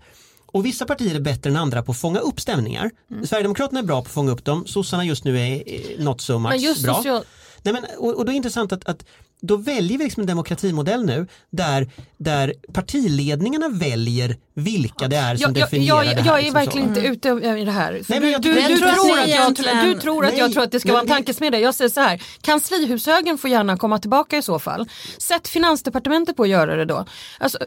och 0.54 0.66
vissa 0.66 0.86
partier 0.86 1.16
är 1.16 1.20
bättre 1.20 1.50
än 1.50 1.56
andra 1.56 1.84
på 1.84 1.92
att 1.92 1.98
fånga 1.98 2.20
upp 2.20 2.40
stämningar. 2.40 2.92
Sverigedemokraterna 3.26 3.80
är 3.80 3.84
bra 3.84 4.02
på 4.02 4.08
att 4.08 4.14
fånga 4.14 4.32
upp 4.32 4.44
dem, 4.46 4.66
sossarna 4.68 5.06
just 5.06 5.24
nu 5.24 5.40
är 5.40 5.64
eh, 5.66 6.06
not 6.06 6.22
so 6.22 6.40
much 6.40 6.52
Men 6.52 6.62
just 6.62 6.84
bra. 6.84 6.96
social... 6.96 7.24
Nej, 7.64 7.74
men, 7.74 7.84
och, 7.98 8.18
och 8.18 8.26
då 8.26 8.30
är 8.32 8.34
det 8.34 8.38
intressant 8.38 8.72
att, 8.74 8.86
att 8.86 9.06
då 9.42 9.56
väljer 9.58 9.98
vi 9.98 10.04
liksom 10.04 10.22
en 10.22 10.28
demokratimodell 10.28 11.06
nu 11.06 11.28
där, 11.50 11.90
där 12.18 12.54
partiledningarna 12.74 13.70
väljer 13.70 14.36
vilka 14.54 15.08
det 15.08 15.16
är 15.16 15.36
som 15.36 15.42
jag, 15.42 15.58
jag, 15.58 15.64
definierar 15.70 16.04
jag, 16.04 16.16
det 16.16 16.22
här. 16.22 16.30
jag 16.30 16.38
är 16.40 16.42
liksom 16.42 16.54
verkligen 16.54 16.96
så. 16.96 17.02
inte 17.02 17.30
ute 17.30 17.48
i 17.60 17.66
det 17.66 17.72
här. 17.72 18.02
Nej, 18.08 18.20
du, 18.20 18.30
jag- 18.32 18.42
du, 18.42 18.60
jag 18.60 18.70
du, 18.72 18.78
tror 18.78 19.20
att 19.20 19.30
jag, 19.30 19.54
du 19.84 20.00
tror 20.00 20.26
att 20.26 20.38
jag 20.38 20.46
Nej, 20.46 20.54
tror 20.54 20.64
att 20.64 20.72
det 20.72 20.80
ska 20.80 20.88
men 20.88 20.94
vara 20.94 21.02
en 21.02 21.08
tankesmedja. 21.08 21.60
Jag 21.60 21.76
säger 21.76 21.90
så 21.90 22.00
här, 22.02 22.22
kanslihushögen 22.42 23.38
får 23.38 23.50
gärna 23.50 23.78
komma 23.78 24.00
tillbaka 24.00 24.38
i 24.38 24.42
så 24.42 24.60
fall. 24.60 24.90
Sätt 25.18 25.48
finansdepartementet 25.48 26.36
på 26.38 26.44
att 26.44 26.50
göra 26.50 26.76
det 26.76 26.86
då. 26.86 27.06
Alltså, 27.40 27.58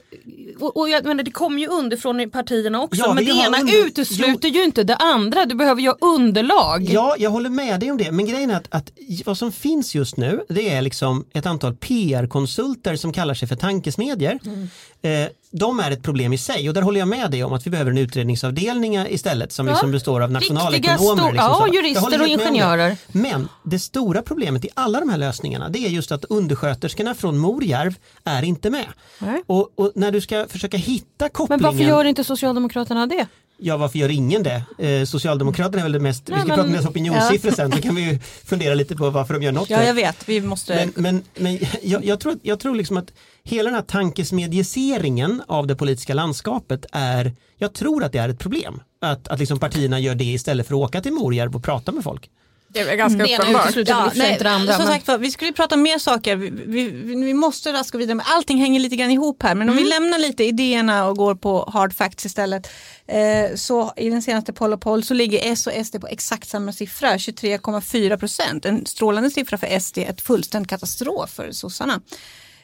och, 0.61 0.77
och 0.77 0.89
jag 0.89 1.05
menar, 1.05 1.23
det 1.25 1.31
kommer 1.31 1.59
ju 1.61 1.67
underifrån 1.69 2.21
i 2.21 2.27
partierna 2.27 2.83
också 2.83 3.01
Jag 3.03 3.15
men 3.15 3.25
det 3.25 3.31
ena 3.31 3.59
under- 3.61 3.87
utesluter 3.87 4.49
ju 4.49 4.65
inte 4.65 4.83
det 4.83 4.97
andra. 4.97 5.45
Du 5.47 5.55
behöver 5.55 5.83
ju 5.83 5.89
ha 5.89 5.97
underlag. 6.01 6.83
Ja, 6.93 7.17
jag 7.19 7.31
håller 7.31 7.51
med 7.51 7.81
dig 7.81 7.91
om 7.91 7.97
det. 7.97 8.13
Men 8.13 8.27
grejen 8.27 8.51
är 8.51 8.57
att, 8.57 8.67
att 8.71 8.91
vad 9.25 9.39
som 9.39 9.53
finns 9.53 9.95
just 9.95 10.17
nu 10.17 10.41
det 10.49 10.69
är 10.71 10.83
liksom 10.83 11.25
ett 11.33 11.47
antal 11.47 11.64
PR-konsulter 11.73 12.97
som 12.97 13.13
kallar 13.13 13.35
sig 13.35 13.49
för 13.49 13.57
tankesmedjor. 13.57 14.39
Mm. 14.47 14.69
Eh, 15.03 15.29
de 15.51 15.81
är 15.81 15.91
ett 15.91 16.03
problem 16.03 16.33
i 16.33 16.39
sig 16.39 16.69
och 16.69 16.75
där 16.75 16.83
håller 16.83 16.99
jag 16.99 17.09
med 17.09 17.31
dig 17.31 17.45
om 17.45 17.53
att 17.53 17.67
vi 17.67 17.71
behöver 17.71 17.91
en 17.91 17.99
utredningsavdelning 17.99 18.97
istället 18.97 19.53
som 19.53 19.67
Ja, 19.67 19.73
liksom 19.73 19.91
består 19.91 20.21
av 20.21 20.31
nationalekonomer. 20.33 21.33
liksom 21.33 21.37
ja, 21.37 21.69
jurister 21.73 22.21
och 22.21 22.29
ingenjörer. 22.29 22.97
Men 23.13 23.49
det 23.63 23.79
stora 23.79 24.23
problemet 24.23 24.65
i 24.65 24.69
alla 24.75 25.01
de 25.01 25.09
här 25.09 25.19
lösningarna 25.19 25.69
det 25.69 25.79
är 25.79 25.89
just 25.89 26.13
att 26.13 26.25
undersköterskorna 26.25 27.15
från 27.15 27.39
Morjärv 27.39 27.95
är 28.25 28.43
inte 28.43 28.71
med. 28.71 28.87
Och, 29.47 29.73
och 29.75 29.93
när 29.95 30.13
du 30.13 30.21
ska 30.21 30.47
försöka 30.49 30.77
hitta 30.77 31.07
Men 31.19 31.31
kopplingen 31.31 31.63
varför 31.63 31.85
gör 31.85 32.05
inte 32.05 32.25
Socialdemokraterna 32.25 33.07
det? 33.07 33.27
Ja, 33.59 33.77
varför 33.77 33.99
gör 33.99 34.11
ingen 34.11 34.43
det? 34.43 34.63
Eh, 34.79 35.05
Socialdemokraterna 35.05 35.79
är 35.79 35.83
väl 35.83 35.93
det 35.93 36.01
mest, 36.01 36.29
vi 36.29 36.33
Nej, 36.33 36.41
ska 36.41 36.49
men- 36.49 36.57
prata 36.57 36.67
om 36.69 36.73
deras 36.73 36.87
opinionssiffror 36.87 37.51
sen, 37.51 37.73
så 37.73 37.83
kan 37.83 37.95
vi 37.95 38.03
ju 38.13 38.19
fundera 38.45 38.75
lite 38.75 38.97
på 38.97 39.11
varför 39.11 39.35
de 39.35 39.43
gör 39.43 39.53
något. 39.53 39.71
Ja, 39.71 39.83
jag 39.85 39.95
vet. 39.95 40.29
Vi 40.29 40.41
måste... 40.41 40.75
Men, 40.75 40.93
men, 40.97 41.23
men 41.35 41.59
jag, 41.83 42.05
jag, 42.05 42.21
tror, 42.21 42.39
jag 42.43 42.61
tror 42.61 42.75
liksom 42.75 42.97
att 42.97 43.13
hela 43.45 43.65
den 43.71 43.75
här 43.75 43.83
tankesmedjiseringen 43.83 45.43
av 45.47 45.67
det 45.67 45.77
politiska 45.77 46.15
landskapet 46.15 46.87
är, 46.93 47.33
jag 47.59 47.75
tror 47.75 48.05
att 48.05 48.13
det 48.13 48.19
är 48.19 48.29
ett 48.29 48.39
problem. 48.39 48.83
Att, 49.01 49.29
att 49.29 49.39
liksom 49.39 49.59
partierna 49.59 50.01
gör 50.01 50.15
det 50.15 50.25
istället 50.25 50.67
för 50.69 50.75
att 50.75 50.89
åka 50.89 51.01
till 51.01 51.13
Morjärv 51.13 51.57
och 51.57 51.65
prata 51.65 51.93
med 51.93 52.05
folk. 52.05 52.31
Det 52.75 52.81
är 52.81 52.97
ganska 52.97 53.23
Det 53.25 53.39
uppenbart. 53.39 53.67
andra. 54.47 54.73
som 54.77 54.85
men- 54.85 55.01
sagt 55.01 55.21
vi 55.21 55.31
skulle 55.31 55.53
prata 55.53 55.77
mer 55.77 55.99
saker. 55.99 56.37
Vi, 56.37 56.51
vi, 56.51 56.91
vi 57.25 57.35
måste 57.35 57.73
raskt 57.73 57.91
gå 57.93 57.99
vidare. 57.99 58.15
Men 58.15 58.27
allting 58.29 58.59
hänger 58.59 58.81
lite 58.81 58.97
grann 58.97 59.11
ihop 59.11 59.43
här. 59.43 59.55
Men 59.55 59.69
om 59.69 59.73
Mm. 59.75 59.85
vi 59.85 59.91
lämnar 59.91 60.19
lite 60.19 60.45
idéerna 60.45 61.07
och 61.07 61.17
går 61.17 61.35
på 61.35 61.71
hard 61.73 61.95
facts 61.95 62.27
istället. 62.27 62.71
Eh, 63.07 63.55
så 63.57 63.93
i 63.97 64.11
den 64.11 64.23
senaste 64.23 64.53
poll 64.53 64.73
och 64.73 64.81
poll 64.81 65.05
så 65.05 65.15
ligger 65.15 65.41
S 65.53 65.67
och 65.67 65.73
SD 65.87 65.99
på 66.01 66.07
exakt 66.07 66.49
samma 66.49 66.73
siffra, 66.73 67.19
23,4 67.19 68.17
procent. 68.17 68.65
En 68.65 68.87
strålande 68.87 69.31
siffra 69.31 69.59
för 69.59 69.67
SD, 69.81 69.99
ett 69.99 70.21
fullständigt 70.21 70.71
katastrof 70.71 71.31
för 71.31 71.53
sossarna. 71.53 72.01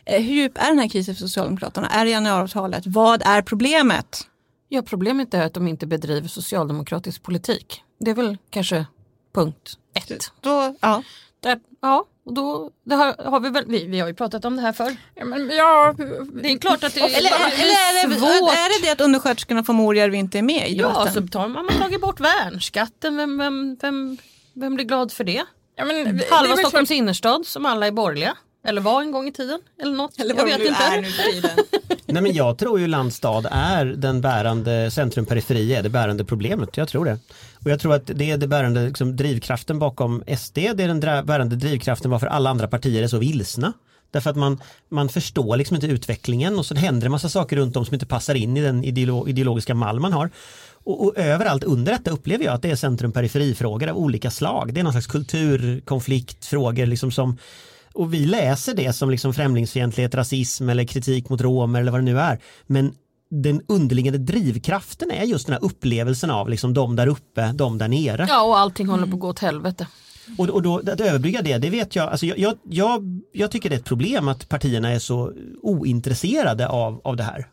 Eh, 0.04 0.22
hur 0.22 0.34
djup 0.34 0.58
är 0.58 0.66
den 0.66 0.78
här 0.78 0.88
krisen 0.88 1.14
för 1.14 1.20
Socialdemokraterna? 1.20 1.88
Är 1.88 2.04
det 2.04 2.10
januariavtalet? 2.10 2.82
Vad 2.86 3.22
är 3.22 3.42
problemet? 3.42 4.26
Ja, 4.68 4.82
problemet 4.82 5.34
är 5.34 5.42
att 5.46 5.54
de 5.54 5.68
inte 5.68 5.86
bedriver 5.86 6.28
socialdemokratisk 6.28 7.22
politik. 7.22 7.82
Det 8.00 8.10
är 8.10 8.14
väl 8.14 8.38
kanske 8.50 8.86
punkt 9.34 9.78
ett. 9.94 10.32
Då, 10.40 10.74
ja. 10.80 11.02
Där, 11.40 11.58
ja, 11.80 12.04
och 12.26 12.34
då 12.34 12.70
det 12.84 12.94
har, 12.94 13.24
har 13.30 13.40
vi 13.40 13.50
väl, 13.50 13.64
vi, 13.68 13.84
vi 13.86 14.00
har 14.00 14.08
ju 14.08 14.14
pratat 14.14 14.44
om 14.44 14.56
det 14.56 14.62
här 14.62 14.72
förr. 14.72 14.96
Ja, 15.14 15.24
men, 15.24 15.50
ja, 15.50 15.94
Det 16.42 16.52
är 16.52 16.58
klart 16.58 16.84
att 16.84 16.94
det, 16.94 17.00
Eller, 17.00 17.16
eller 17.18 18.04
är, 18.04 18.08
det, 18.08 18.14
svårt. 18.16 18.52
är 18.52 18.80
det 18.80 18.86
det 18.86 18.92
att 18.92 19.00
undersköterskorna 19.00 19.64
från 19.64 19.76
Morjärv 19.76 20.14
inte 20.14 20.38
är 20.38 20.42
med 20.42 20.70
i 20.70 20.74
Ja, 20.76 20.88
debatten? 20.88 21.14
så 21.14 21.28
tar 21.28 21.48
man, 21.48 21.64
man 21.66 21.74
tagit 21.78 22.00
bort 22.00 22.20
värnskatten, 22.20 23.16
vem, 23.16 23.38
vem, 23.38 23.76
vem, 23.80 24.16
vem 24.54 24.74
blir 24.74 24.84
glad 24.86 25.12
för 25.12 25.24
det? 25.24 25.44
ja, 25.76 25.84
men, 25.84 25.96
det- 26.04 26.12
det 26.12 26.30
Halva 26.30 26.54
väl 26.54 26.58
Stockholms 26.64 26.88
klart- 26.88 26.96
innerstad 26.96 27.46
som 27.46 27.66
alla 27.66 27.86
är 27.86 27.92
borgerliga. 27.92 28.36
Eller 28.64 28.80
var 28.80 29.02
en 29.02 29.10
gång 29.10 29.28
i 29.28 29.32
tiden. 29.32 29.60
Eller 29.82 29.92
något. 29.92 30.18
Eller 30.20 30.34
jag 30.34 30.42
vad 30.42 30.46
vet 30.46 30.58
det 30.58 30.62
nu 30.64 30.68
inte. 30.68 30.82
är 30.82 31.02
nu 31.02 31.08
för 31.08 31.22
tiden. 31.22 31.50
Nej 32.06 32.22
men 32.22 32.32
jag 32.34 32.58
tror 32.58 32.80
ju 32.80 32.86
landstad 32.86 33.46
är 33.50 33.84
den 33.84 34.20
bärande, 34.20 34.90
centrum 34.90 35.26
periferi 35.26 35.74
är 35.74 35.82
det 35.82 35.88
bärande 35.88 36.24
problemet, 36.24 36.76
jag 36.76 36.88
tror 36.88 37.04
det. 37.04 37.18
Och 37.64 37.70
jag 37.70 37.80
tror 37.80 37.94
att 37.94 38.06
det 38.06 38.30
är 38.30 38.36
det 38.36 38.46
bärande 38.46 38.86
liksom, 38.86 39.16
drivkraften 39.16 39.78
bakom 39.78 40.22
SD, 40.38 40.54
det 40.54 40.68
är 40.82 40.88
den 40.88 41.00
bärande 41.00 41.56
drivkraften 41.56 42.10
varför 42.10 42.26
alla 42.26 42.50
andra 42.50 42.68
partier 42.68 43.02
är 43.02 43.06
så 43.08 43.18
vilsna. 43.18 43.72
Därför 44.10 44.30
att 44.30 44.36
man, 44.36 44.60
man 44.88 45.08
förstår 45.08 45.56
liksom 45.56 45.74
inte 45.74 45.86
utvecklingen 45.86 46.58
och 46.58 46.66
så 46.66 46.74
händer 46.74 47.02
det 47.06 47.10
massa 47.10 47.28
saker 47.28 47.56
runt 47.56 47.76
om 47.76 47.84
som 47.84 47.94
inte 47.94 48.06
passar 48.06 48.34
in 48.34 48.56
i 48.56 48.62
den 48.62 48.84
ideolo- 48.84 49.28
ideologiska 49.28 49.74
mall 49.74 50.00
man 50.00 50.12
har. 50.12 50.30
Och, 50.84 51.04
och 51.04 51.18
överallt 51.18 51.64
under 51.64 51.92
detta 51.92 52.10
upplever 52.10 52.44
jag 52.44 52.54
att 52.54 52.62
det 52.62 52.70
är 52.70 52.76
centrum 52.76 53.12
periferifrågor 53.12 53.88
av 53.88 53.96
olika 53.96 54.30
slag. 54.30 54.74
Det 54.74 54.80
är 54.80 54.84
någon 54.84 54.92
slags 54.92 55.06
kulturkonfliktfrågor 55.06 56.86
liksom 56.86 57.10
som 57.12 57.38
och 57.94 58.14
vi 58.14 58.26
läser 58.26 58.74
det 58.74 58.92
som 58.92 59.10
liksom 59.10 59.34
främlingsfientlighet, 59.34 60.14
rasism 60.14 60.68
eller 60.68 60.84
kritik 60.84 61.28
mot 61.28 61.40
romer 61.40 61.80
eller 61.80 61.92
vad 61.92 62.00
det 62.00 62.04
nu 62.04 62.18
är. 62.20 62.40
Men 62.66 62.94
den 63.30 63.62
underliggande 63.68 64.18
drivkraften 64.18 65.10
är 65.10 65.24
just 65.24 65.46
den 65.46 65.52
här 65.52 65.64
upplevelsen 65.64 66.30
av 66.30 66.48
liksom 66.48 66.74
de 66.74 66.96
där 66.96 67.06
uppe, 67.06 67.52
de 67.52 67.78
där 67.78 67.88
nere. 67.88 68.26
Ja, 68.28 68.42
och 68.42 68.58
allting 68.58 68.88
håller 68.88 69.06
på 69.06 69.14
att 69.14 69.20
gå 69.20 69.28
åt 69.28 69.38
helvete. 69.38 69.86
Och, 70.38 70.48
och 70.48 70.62
då, 70.62 70.78
att 70.78 71.00
överbrygga 71.00 71.42
det, 71.42 71.58
det 71.58 71.70
vet 71.70 71.96
jag, 71.96 72.08
alltså 72.08 72.26
jag, 72.26 72.58
jag, 72.62 73.20
jag, 73.32 73.50
tycker 73.50 73.70
det 73.70 73.76
är 73.76 73.78
ett 73.78 73.84
problem 73.84 74.28
att 74.28 74.48
partierna 74.48 74.90
är 74.90 74.98
så 74.98 75.32
ointresserade 75.62 76.68
av, 76.68 77.00
av 77.04 77.16
det 77.16 77.22
här. 77.22 77.46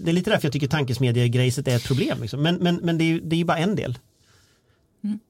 Det 0.00 0.10
är 0.10 0.14
lite 0.14 0.30
därför 0.30 0.46
jag 0.46 0.52
tycker 0.52 0.68
tankesmedjegrejset 0.68 1.68
är 1.68 1.76
ett 1.76 1.86
problem. 1.86 2.18
Liksom. 2.20 2.42
Men, 2.42 2.54
men, 2.54 2.76
men 2.76 2.98
det 2.98 3.04
är 3.04 3.06
ju 3.06 3.20
det 3.20 3.40
är 3.40 3.44
bara 3.44 3.58
en 3.58 3.76
del. 3.76 3.98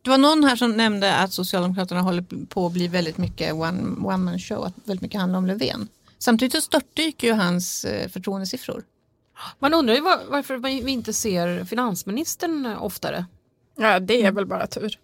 Det 0.02 0.10
var 0.10 0.18
någon 0.18 0.44
här 0.44 0.56
som 0.56 0.72
nämnde 0.72 1.14
att 1.14 1.32
Socialdemokraterna 1.32 2.00
håller 2.00 2.46
på 2.46 2.66
att 2.66 2.72
bli 2.72 2.88
väldigt 2.88 3.18
mycket 3.18 3.52
one, 3.52 4.06
one 4.06 4.16
man 4.16 4.38
show, 4.38 4.64
att 4.64 4.74
väldigt 4.84 5.02
mycket 5.02 5.20
handlar 5.20 5.38
om 5.38 5.46
Löfven. 5.46 5.88
Samtidigt 6.18 6.52
så 6.52 6.60
störtdyker 6.60 7.26
ju 7.26 7.32
hans 7.32 7.84
eh, 7.84 8.08
förtroendesiffror. 8.08 8.84
Man 9.58 9.74
undrar 9.74 9.94
ju 9.94 10.00
var, 10.00 10.20
varför 10.28 10.56
vi 10.56 10.90
inte 10.90 11.12
ser 11.12 11.64
finansministern 11.64 12.66
oftare. 12.66 13.26
Ja, 13.76 14.00
det 14.00 14.22
är 14.22 14.32
väl 14.32 14.46
bara 14.46 14.66
tur. 14.66 14.98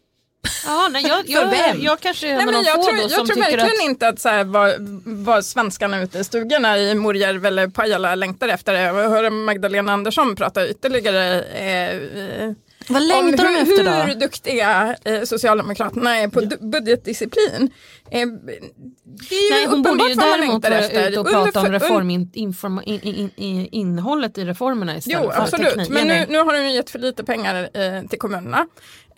Ja, 0.67 0.89
nej, 0.93 1.07
jag, 1.07 1.23
jag, 1.29 1.51
vem? 1.51 1.81
jag 1.81 2.01
kanske 2.01 2.29
är 2.29 2.37
Nej, 2.37 2.45
men 2.45 2.55
de 2.55 2.65
jag 2.65 2.75
få 2.75 2.83
tror, 2.83 2.97
då 2.97 3.03
jag 3.03 3.27
tror 3.27 3.37
verkligen 3.37 3.67
att 3.67 3.85
inte 3.85 4.09
att 4.09 4.21
så 4.21 4.29
här, 4.29 4.45
vad, 4.45 4.75
vad 5.05 5.45
svenskarna 5.45 6.01
ute 6.03 6.19
i 6.19 6.25
stugorna 6.25 6.79
i 6.79 6.95
Morjärv 6.95 7.47
eller 7.47 7.69
Pajala 7.69 8.15
längtar 8.15 8.49
efter 8.49 8.75
är 8.75 8.89
att 8.89 9.11
höra 9.11 9.31
Magdalena 9.31 9.93
Andersson 9.93 10.37
prata 10.37 10.69
ytterligare 10.69 11.43
eh, 11.43 12.53
Vad 12.89 13.03
om 13.03 13.09
längtar 13.09 13.45
de 13.45 13.51
hur, 13.51 13.63
efter 13.63 14.07
hur 14.07 14.15
då? 14.15 14.21
duktiga 14.21 14.97
eh, 15.05 15.23
Socialdemokraterna 15.23 16.17
är 16.19 16.29
på 16.29 16.41
budgetdisciplin. 16.61 17.71
Eh, 18.11 18.27
Nej, 19.51 19.67
hon 19.69 19.83
borde 19.83 20.09
ju 20.09 20.15
däremot 20.15 20.63
vara 20.65 21.09
ute 21.09 21.21
och 21.21 21.31
prata 21.31 21.61
om 21.61 21.73
reform, 21.73 22.11
inform, 22.33 22.81
in, 22.85 23.01
in, 23.01 23.31
in, 23.37 23.69
innehållet 23.73 24.39
i 24.39 24.45
reformerna 24.45 24.97
istället 24.97 25.21
Jo, 25.25 25.31
för 25.31 25.43
absolut. 25.43 25.89
Men 25.89 26.07
nu, 26.07 26.27
nu 26.29 26.39
har 26.39 26.53
de 26.53 26.69
gett 26.71 26.91
för 26.91 26.99
lite 26.99 27.25
pengar 27.25 27.69
eh, 27.75 28.09
till 28.09 28.19
kommunerna. 28.19 28.67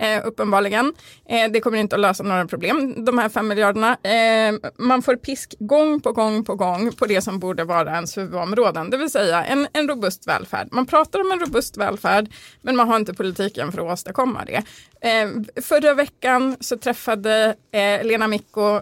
Eh, 0.01 0.27
uppenbarligen. 0.27 0.95
Eh, 1.29 1.51
det 1.51 1.61
kommer 1.61 1.79
inte 1.79 1.97
att 1.97 2.01
lösa 2.01 2.23
några 2.23 2.47
problem, 2.47 3.05
de 3.05 3.19
här 3.19 3.29
fem 3.29 3.49
miljarderna. 3.49 3.97
Eh, 4.03 4.55
man 4.79 5.03
får 5.03 5.17
pisk 5.17 5.55
gång 5.59 6.01
på 6.01 6.13
gång 6.13 6.45
på 6.45 6.55
gång 6.55 6.93
på 6.93 7.07
det 7.07 7.21
som 7.21 7.39
borde 7.39 7.65
vara 7.65 7.91
ens 7.91 8.19
huvudområden, 8.19 8.91
det 8.91 8.97
vill 8.97 9.11
säga 9.11 9.45
en, 9.45 9.69
en 9.73 9.89
robust 9.89 10.27
välfärd. 10.27 10.69
Man 10.73 10.87
pratar 10.87 11.21
om 11.21 11.33
en 11.33 11.41
robust 11.41 11.77
välfärd, 11.77 12.29
men 12.63 12.77
man 12.77 12.89
har 12.89 12.97
inte 12.97 13.15
politiken 13.15 13.73
för 13.73 13.79
att 13.87 13.93
åstadkomma 13.93 14.45
det. 14.45 14.63
Eh, 15.09 15.63
förra 15.63 15.95
veckan 15.95 16.57
så 16.61 16.77
träffade 16.77 17.55
eh, 17.73 18.07
Lena 18.07 18.29
Micko 18.29 18.81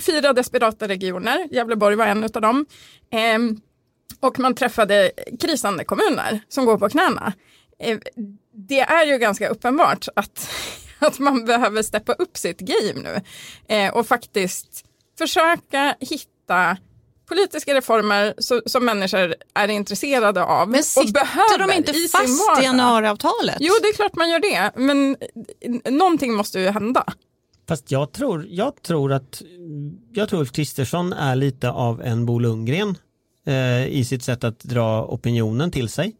fyra 0.00 0.32
desperata 0.32 0.88
regioner, 0.88 1.48
Gävleborg 1.50 1.96
var 1.96 2.06
en 2.06 2.24
av 2.24 2.30
dem. 2.30 2.66
Ehm, 3.10 3.60
och 4.20 4.38
man 4.38 4.54
träffade 4.54 5.10
krisande 5.40 5.84
kommuner 5.84 6.40
som 6.48 6.64
går 6.64 6.78
på 6.78 6.88
knäna. 6.88 7.32
Eh, 7.78 7.98
det 8.52 8.80
är 8.80 9.06
ju 9.06 9.18
ganska 9.18 9.48
uppenbart 9.48 10.08
att, 10.16 10.50
att 10.98 11.18
man 11.18 11.44
behöver 11.44 11.82
steppa 11.82 12.12
upp 12.12 12.36
sitt 12.36 12.60
game 12.60 13.00
nu 13.02 13.20
eh, 13.74 13.94
och 13.94 14.06
faktiskt 14.06 14.84
försöka 15.18 15.96
hitta 16.00 16.76
politiska 17.28 17.74
reformer 17.74 18.34
så, 18.38 18.62
som 18.66 18.84
människor 18.84 19.34
är 19.54 19.68
intresserade 19.68 20.44
av 20.44 20.68
Men 20.68 20.78
och 20.78 20.84
sitter 20.84 21.12
behöver 21.12 21.58
de 21.68 21.76
inte 21.76 21.90
i 21.90 21.94
sin 21.94 22.08
fast 22.08 22.60
i 22.60 22.64
januariavtalet? 22.64 23.56
Jo, 23.60 23.74
det 23.82 23.88
är 23.88 23.92
klart 23.92 24.14
man 24.14 24.30
gör 24.30 24.40
det, 24.40 24.70
men 24.76 25.16
någonting 25.98 26.34
måste 26.34 26.60
ju 26.60 26.68
hända. 26.68 27.04
Fast 27.68 27.90
jag 27.90 28.12
tror, 28.12 28.46
jag 28.50 28.82
tror 28.82 29.12
att 29.12 29.42
jag 30.12 30.28
tror 30.28 30.40
Ulf 30.40 30.52
Kristersson 30.52 31.12
är 31.12 31.36
lite 31.36 31.70
av 31.70 32.02
en 32.02 32.26
Bo 32.26 32.38
Lundgren 32.38 32.98
eh, 33.46 33.86
i 33.86 34.04
sitt 34.04 34.22
sätt 34.22 34.44
att 34.44 34.60
dra 34.60 35.06
opinionen 35.06 35.70
till 35.70 35.88
sig. 35.88 36.16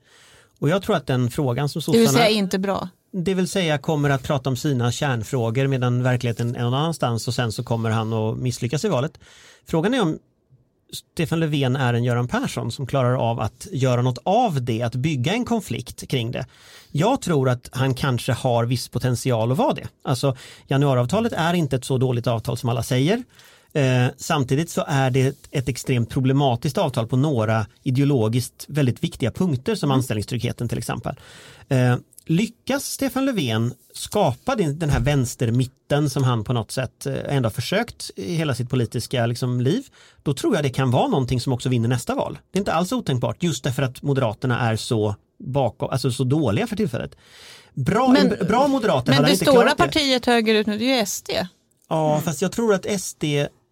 Och 0.58 0.68
jag 0.68 0.82
tror 0.82 0.96
att 0.96 1.06
den 1.06 1.30
frågan 1.30 1.68
som 1.68 1.82
det 1.92 1.98
vill 1.98 2.06
sossarna, 2.06 2.24
säga 2.24 2.38
inte 2.38 2.58
bra. 2.58 2.88
det 3.12 3.34
vill 3.34 3.48
säga 3.48 3.78
kommer 3.78 4.10
att 4.10 4.22
prata 4.22 4.50
om 4.50 4.56
sina 4.56 4.92
kärnfrågor 4.92 5.66
medan 5.66 6.02
verkligheten 6.02 6.56
är 6.56 6.62
någon 6.62 6.74
annanstans 6.74 7.28
och 7.28 7.34
sen 7.34 7.52
så 7.52 7.64
kommer 7.64 7.90
han 7.90 8.12
att 8.12 8.38
misslyckas 8.38 8.84
i 8.84 8.88
valet. 8.88 9.18
Frågan 9.66 9.94
är 9.94 10.02
om 10.02 10.18
Stefan 10.92 11.40
Löfven 11.40 11.76
är 11.76 11.94
en 11.94 12.04
Göran 12.04 12.28
Persson 12.28 12.72
som 12.72 12.86
klarar 12.86 13.30
av 13.30 13.40
att 13.40 13.66
göra 13.72 14.02
något 14.02 14.18
av 14.24 14.62
det, 14.64 14.82
att 14.82 14.94
bygga 14.94 15.32
en 15.32 15.44
konflikt 15.44 16.08
kring 16.08 16.30
det. 16.30 16.46
Jag 16.92 17.20
tror 17.20 17.48
att 17.48 17.68
han 17.72 17.94
kanske 17.94 18.32
har 18.32 18.64
viss 18.64 18.88
potential 18.88 19.52
att 19.52 19.58
vara 19.58 19.74
det. 19.74 19.88
Alltså 20.04 20.36
januariavtalet 20.66 21.32
är 21.32 21.54
inte 21.54 21.76
ett 21.76 21.84
så 21.84 21.98
dåligt 21.98 22.26
avtal 22.26 22.56
som 22.56 22.68
alla 22.68 22.82
säger. 22.82 23.22
Eh, 23.76 24.08
samtidigt 24.16 24.70
så 24.70 24.84
är 24.88 25.10
det 25.10 25.26
ett, 25.26 25.48
ett 25.50 25.68
extremt 25.68 26.10
problematiskt 26.10 26.78
avtal 26.78 27.06
på 27.06 27.16
några 27.16 27.66
ideologiskt 27.82 28.64
väldigt 28.68 29.04
viktiga 29.04 29.30
punkter 29.30 29.74
som 29.74 29.90
anställningstryggheten 29.90 30.68
till 30.68 30.78
exempel. 30.78 31.14
Eh, 31.68 31.96
lyckas 32.26 32.84
Stefan 32.84 33.24
Löfven 33.24 33.74
skapa 33.92 34.56
den, 34.56 34.90
här 34.90 35.00
vänstermitten 35.00 36.10
som 36.10 36.24
han 36.24 36.44
på 36.44 36.52
något 36.52 36.70
sätt 36.70 37.06
eh, 37.06 37.14
ändå 37.28 37.46
har 37.46 37.52
försökt 37.52 38.10
i 38.16 38.34
hela 38.34 38.54
sitt 38.54 38.70
politiska 38.70 39.26
liksom, 39.26 39.60
liv, 39.60 39.86
då 40.22 40.34
tror 40.34 40.54
jag 40.54 40.64
det 40.64 40.70
kan 40.70 40.90
vara 40.90 41.08
någonting 41.08 41.40
som 41.40 41.52
också 41.52 41.68
vinner 41.68 41.88
nästa 41.88 42.14
val. 42.14 42.38
Det 42.50 42.58
är 42.58 42.60
inte 42.60 42.72
alls 42.72 42.92
otänkbart 42.92 43.42
just 43.42 43.64
därför 43.64 43.82
att 43.82 44.02
Moderaterna 44.02 44.60
är 44.70 44.76
så 44.76 45.14
bakom, 45.38 45.90
alltså 45.90 46.10
så 46.10 46.24
dåliga 46.24 46.66
för 46.66 46.76
tillfället. 46.76 47.16
Bra, 47.74 48.08
Men- 48.08 48.32
en, 48.32 48.46
bra 48.46 48.68
moderater 48.68 49.12
Men 49.12 49.22
det 49.22 49.32
inte 49.32 49.44
stora 49.44 49.74
partiet 49.74 50.26
högerut 50.26 50.66
nu 50.66 50.78
det 50.78 50.84
är 50.84 51.00
ju 51.00 51.06
SD. 51.06 51.30
Ja, 51.88 52.20
fast 52.24 52.42
jag 52.42 52.52
tror 52.52 52.74
att 52.74 53.00
SD, 53.00 53.24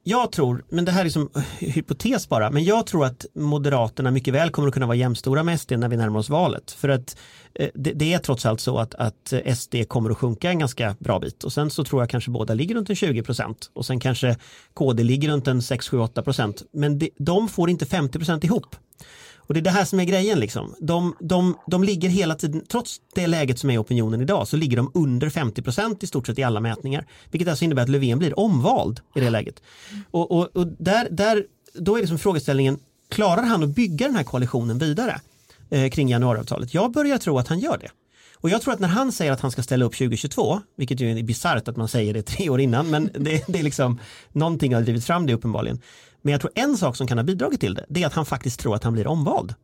jag 0.06 0.32
tror, 0.32 0.64
men 0.68 0.84
det 0.84 0.92
här 0.92 1.04
är 1.04 1.08
som 1.08 1.30
hypotes 1.58 2.28
bara, 2.28 2.50
men 2.50 2.64
jag 2.64 2.86
tror 2.86 3.04
att 3.04 3.26
Moderaterna 3.34 4.10
mycket 4.10 4.34
väl 4.34 4.50
kommer 4.50 4.68
att 4.68 4.74
kunna 4.74 4.86
vara 4.86 4.96
jämstora 4.96 5.42
med 5.42 5.60
SD 5.60 5.72
när 5.72 5.88
vi 5.88 5.96
närmar 5.96 6.18
oss 6.18 6.30
valet. 6.30 6.70
För 6.70 6.88
att 6.88 7.16
eh, 7.54 7.68
det, 7.74 7.92
det 7.92 8.12
är 8.12 8.18
trots 8.18 8.46
allt 8.46 8.60
så 8.60 8.78
att, 8.78 8.94
att 8.94 9.32
eh, 9.32 9.54
SD 9.54 9.74
kommer 9.88 10.10
att 10.10 10.18
sjunka 10.18 10.50
en 10.50 10.58
ganska 10.58 10.96
bra 10.98 11.20
bit 11.20 11.44
och 11.44 11.52
sen 11.52 11.70
så 11.70 11.84
tror 11.84 12.02
jag 12.02 12.10
kanske 12.10 12.30
båda 12.30 12.54
ligger 12.54 12.74
runt 12.74 12.90
en 12.90 12.96
20 12.96 13.22
procent 13.22 13.70
och 13.72 13.86
sen 13.86 14.00
kanske 14.00 14.36
KD 14.74 15.02
ligger 15.02 15.28
runt 15.28 15.48
en 15.48 15.62
6, 15.62 15.88
7, 15.88 15.98
8 15.98 16.22
procent. 16.22 16.62
Men 16.72 16.98
det, 16.98 17.10
de 17.18 17.48
får 17.48 17.70
inte 17.70 17.86
50 17.86 18.18
procent 18.18 18.44
ihop. 18.44 18.76
Och 19.46 19.54
det 19.54 19.60
är 19.60 19.62
det 19.62 19.70
här 19.70 19.84
som 19.84 20.00
är 20.00 20.04
grejen 20.04 20.40
liksom. 20.40 20.74
De, 20.80 21.16
de, 21.20 21.58
de 21.66 21.84
ligger 21.84 22.08
hela 22.08 22.34
tiden, 22.34 22.64
trots 22.68 23.00
det 23.14 23.26
läget 23.26 23.58
som 23.58 23.70
är 23.70 23.74
i 23.74 23.78
opinionen 23.78 24.20
idag, 24.20 24.48
så 24.48 24.56
ligger 24.56 24.76
de 24.76 24.90
under 24.94 25.30
50 25.30 25.62
procent 25.62 26.02
i 26.02 26.06
stort 26.06 26.26
sett 26.26 26.38
i 26.38 26.42
alla 26.42 26.60
mätningar. 26.60 27.06
Vilket 27.30 27.48
alltså 27.48 27.64
innebär 27.64 27.82
att 27.82 27.88
Löfven 27.88 28.18
blir 28.18 28.38
omvald 28.38 29.00
i 29.14 29.20
det 29.20 29.30
läget. 29.30 29.62
Och, 30.10 30.30
och, 30.30 30.56
och 30.56 30.66
där, 30.66 31.08
där, 31.10 31.44
då 31.74 31.96
är 31.96 32.00
liksom 32.00 32.18
frågeställningen, 32.18 32.78
klarar 33.10 33.42
han 33.42 33.62
att 33.62 33.74
bygga 33.74 34.06
den 34.06 34.16
här 34.16 34.24
koalitionen 34.24 34.78
vidare 34.78 35.20
eh, 35.70 35.90
kring 35.90 36.08
januariavtalet? 36.08 36.74
Jag 36.74 36.92
börjar 36.92 37.18
tro 37.18 37.38
att 37.38 37.48
han 37.48 37.58
gör 37.58 37.78
det. 37.78 37.90
Och 38.44 38.50
jag 38.50 38.62
tror 38.62 38.74
att 38.74 38.80
när 38.80 38.88
han 38.88 39.12
säger 39.12 39.32
att 39.32 39.40
han 39.40 39.50
ska 39.50 39.62
ställa 39.62 39.84
upp 39.84 39.92
2022, 39.92 40.60
vilket 40.76 41.00
ju 41.00 41.18
är 41.18 41.22
bisarrt 41.22 41.68
att 41.68 41.76
man 41.76 41.88
säger 41.88 42.14
det 42.14 42.22
tre 42.22 42.50
år 42.50 42.60
innan, 42.60 42.90
men 42.90 43.10
det, 43.14 43.44
det 43.48 43.58
är 43.58 43.62
liksom 43.62 44.00
någonting 44.32 44.74
har 44.74 44.82
drivit 44.82 45.04
fram 45.04 45.26
det 45.26 45.34
uppenbarligen. 45.34 45.80
Men 46.24 46.32
jag 46.32 46.40
tror 46.40 46.52
en 46.54 46.76
sak 46.76 46.96
som 46.96 47.06
kan 47.06 47.18
ha 47.18 47.22
bidragit 47.22 47.60
till 47.60 47.74
det, 47.74 47.86
det 47.88 48.02
är 48.02 48.06
att 48.06 48.14
han 48.14 48.26
faktiskt 48.26 48.60
tror 48.60 48.74
att 48.74 48.84
han 48.84 48.92
blir 48.92 49.06
omvald. 49.06 49.54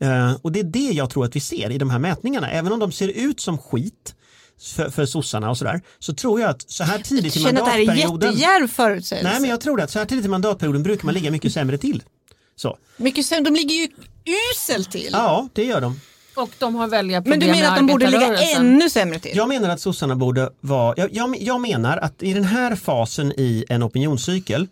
Eh, 0.00 0.34
och 0.42 0.52
det 0.52 0.60
är 0.60 0.64
det 0.64 0.90
jag 0.92 1.10
tror 1.10 1.24
att 1.24 1.36
vi 1.36 1.40
ser 1.40 1.70
i 1.70 1.78
de 1.78 1.90
här 1.90 1.98
mätningarna, 1.98 2.50
även 2.50 2.72
om 2.72 2.78
de 2.78 2.92
ser 2.92 3.08
ut 3.08 3.40
som 3.40 3.58
skit 3.58 4.14
för, 4.60 4.90
för 4.90 5.06
sossarna 5.06 5.50
och 5.50 5.58
sådär, 5.58 5.80
så 5.98 6.14
tror 6.14 6.40
jag 6.40 6.50
att 6.50 6.70
så 6.70 6.84
här 6.84 6.98
tidigt 6.98 7.36
i 7.36 7.40
Jag 7.40 7.46
känner 7.48 7.60
att 7.60 7.66
det 7.66 7.72
här 7.72 7.78
är 7.78 7.86
mandatperioden 7.86 8.28
jättedjärv 8.32 8.68
förutsägelse. 8.68 9.30
Nej 9.30 9.40
men 9.40 9.50
jag 9.50 9.60
tror 9.60 9.80
att 9.80 9.90
så 9.90 9.98
här 9.98 10.06
tidigt 10.06 10.24
i 10.24 10.28
mandatperioden 10.28 10.82
brukar 10.82 11.04
man 11.04 11.14
ligga 11.14 11.30
mycket 11.30 11.52
sämre 11.52 11.78
till. 11.78 12.02
Så. 12.56 12.78
Mycket 12.96 13.26
sämre, 13.26 13.50
de 13.50 13.54
ligger 13.54 13.74
ju 13.74 13.88
uselt 14.52 14.90
till. 14.92 15.10
Ja, 15.12 15.48
det 15.52 15.64
gör 15.64 15.80
de. 15.80 16.00
Och 16.36 16.50
de 16.58 16.74
har 16.74 16.88
välja 16.88 17.22
Men 17.26 17.40
du 17.40 17.46
menar 17.46 17.70
att 17.70 17.76
de 17.76 17.86
borde 17.86 18.06
ligga 18.06 18.38
ännu 18.38 18.90
sämre 18.90 19.18
till? 19.18 19.36
Jag 19.36 19.48
menar 19.48 19.68
att 19.68 19.80
sossarna 19.80 20.16
borde 20.16 20.50
vara, 20.60 20.94
jag, 20.96 21.14
jag, 21.14 21.36
jag 21.40 21.60
menar 21.60 21.96
att 21.96 22.22
i 22.22 22.32
den 22.32 22.44
här 22.44 22.76
fasen 22.76 23.32
i 23.36 23.64
en 23.68 23.82
opinionscykel, 23.82 24.68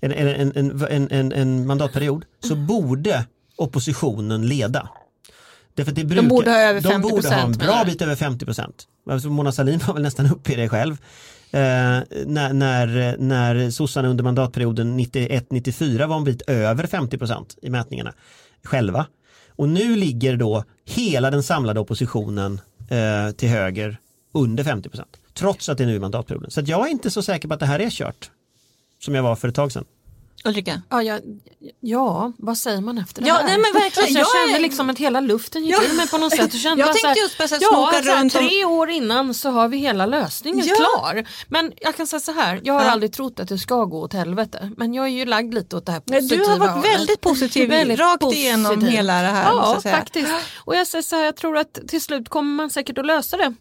en, 0.00 0.12
en, 0.12 0.52
en, 0.90 1.10
en, 1.10 1.32
en, 1.32 1.66
mandatperiod, 1.66 2.24
så 2.40 2.56
borde 2.56 3.24
oppositionen 3.56 4.46
leda. 4.46 4.88
Därför 5.74 5.92
det 5.92 6.04
brukar, 6.04 6.28
borde 6.28 6.50
ha 6.50 6.58
över 6.58 6.80
de 6.80 7.00
borde 7.00 7.28
ha 7.28 7.34
en 7.34 7.54
50%, 7.54 7.58
bra 7.58 7.84
bit 7.86 8.02
över 8.02 8.16
50 8.16 8.44
procent. 8.44 8.84
Alltså 9.10 9.28
Mona 9.28 9.52
Sahlin 9.52 9.80
var 9.86 9.94
väl 9.94 10.02
nästan 10.02 10.26
uppe 10.26 10.52
i 10.52 10.56
det 10.56 10.68
själv. 10.68 10.92
Eh, 11.50 11.60
när, 12.26 12.52
när, 12.52 13.16
när 13.18 13.70
sossarna 13.70 14.08
under 14.08 14.24
mandatperioden 14.24 15.00
91-94 15.00 16.06
var 16.06 16.16
en 16.16 16.24
bit 16.24 16.42
över 16.42 16.86
50 16.86 17.18
procent 17.18 17.58
i 17.62 17.70
mätningarna 17.70 18.14
själva. 18.64 19.06
Och 19.48 19.68
nu 19.68 19.96
ligger 19.96 20.36
då 20.36 20.64
hela 20.84 21.30
den 21.30 21.42
samlade 21.42 21.80
oppositionen 21.80 22.60
eh, 22.90 23.30
till 23.30 23.48
höger 23.48 23.98
under 24.34 24.64
50 24.64 24.88
procent. 24.88 25.16
Trots 25.34 25.68
att 25.68 25.78
det 25.78 25.84
är 25.84 25.88
nu 25.88 25.94
i 25.94 25.98
mandatperioden. 25.98 26.50
Så 26.50 26.60
jag 26.64 26.86
är 26.86 26.90
inte 26.90 27.10
så 27.10 27.22
säker 27.22 27.48
på 27.48 27.54
att 27.54 27.60
det 27.60 27.66
här 27.66 27.80
är 27.80 27.90
kört. 27.90 28.30
Som 29.00 29.14
jag 29.14 29.22
var 29.22 29.36
för 29.36 29.48
ett 29.48 29.54
tag 29.54 29.72
sedan. 29.72 29.84
Ulrika? 30.44 30.82
Ja, 30.88 31.02
ja, 31.02 31.18
ja, 31.80 32.32
vad 32.38 32.58
säger 32.58 32.80
man 32.80 32.98
efter 32.98 33.22
det 33.22 33.28
Ja, 33.28 33.34
här? 33.34 33.44
nej, 33.44 33.52
men 33.58 33.82
verkligen, 33.82 34.04
Alltså, 34.04 34.18
jag 34.18 34.26
jag 34.34 34.42
är- 34.42 34.46
kände 34.46 34.58
liksom 34.62 34.90
att 34.90 34.98
hela 34.98 35.20
luften 35.20 35.64
gick 35.64 35.72
Ja. 35.74 35.82
ur 35.92 35.96
mig 35.96 36.08
på 36.08 36.18
något 36.18 36.30
sätt. 36.30 36.40
Jag, 36.52 36.60
kände 36.62 36.80
Jag 36.82 36.86
tänkte 36.92 37.00
så 37.00 37.06
här, 37.08 37.16
just 37.16 37.38
här 37.38 37.58
ja, 37.60 37.68
snoka 37.68 37.96
här, 38.10 38.20
runt 38.22 38.34
om- 38.34 38.40
Tre 38.48 38.64
år 38.64 38.90
innan 38.90 39.34
så 39.34 39.50
har 39.50 39.68
vi 39.68 39.76
hela 39.76 40.06
lösningen 40.06 40.66
Ja. 40.66 40.74
klar. 40.74 41.28
Men 41.48 41.72
jag 41.80 41.96
kan 41.96 42.06
säga 42.06 42.20
så 42.20 42.32
här, 42.32 42.60
jag 42.64 42.74
har 42.74 42.84
Ja. 42.84 42.90
aldrig 42.90 43.12
trott 43.12 43.40
att 43.40 43.48
det 43.48 43.58
ska 43.58 43.84
gå 43.84 44.00
åt 44.00 44.12
helvete. 44.12 44.70
Men 44.76 44.94
jag 44.94 45.04
är 45.06 45.10
ju 45.10 45.24
lagd 45.24 45.54
lite 45.54 45.76
åt 45.76 45.86
det 45.86 45.92
här 45.92 46.02
Nej, 46.06 46.20
positiva 46.20 46.44
du 46.44 46.50
har 46.50 46.58
varit 46.58 46.70
hållet. 46.70 46.94
väldigt 46.94 47.20
positiv 47.20 47.68
Väldigt 47.70 47.98
rakt 47.98 48.20
positiv. 48.20 48.44
igenom 48.44 48.84
hela 48.84 49.12
det 49.22 49.28
här. 49.28 49.44
Ja, 49.52 49.80
faktiskt. 49.82 50.32
Och 50.64 50.76
jag 50.76 50.86
säger 50.86 51.02
så 51.02 51.16
här, 51.16 51.24
jag 51.24 51.36
tror 51.36 51.56
att 51.56 51.78
till 51.88 52.00
slut 52.02 52.28
kommer 52.28 52.54
man 52.54 52.70
säkert 52.70 52.98
att 52.98 53.06
lösa 53.06 53.36
det. 53.36 53.54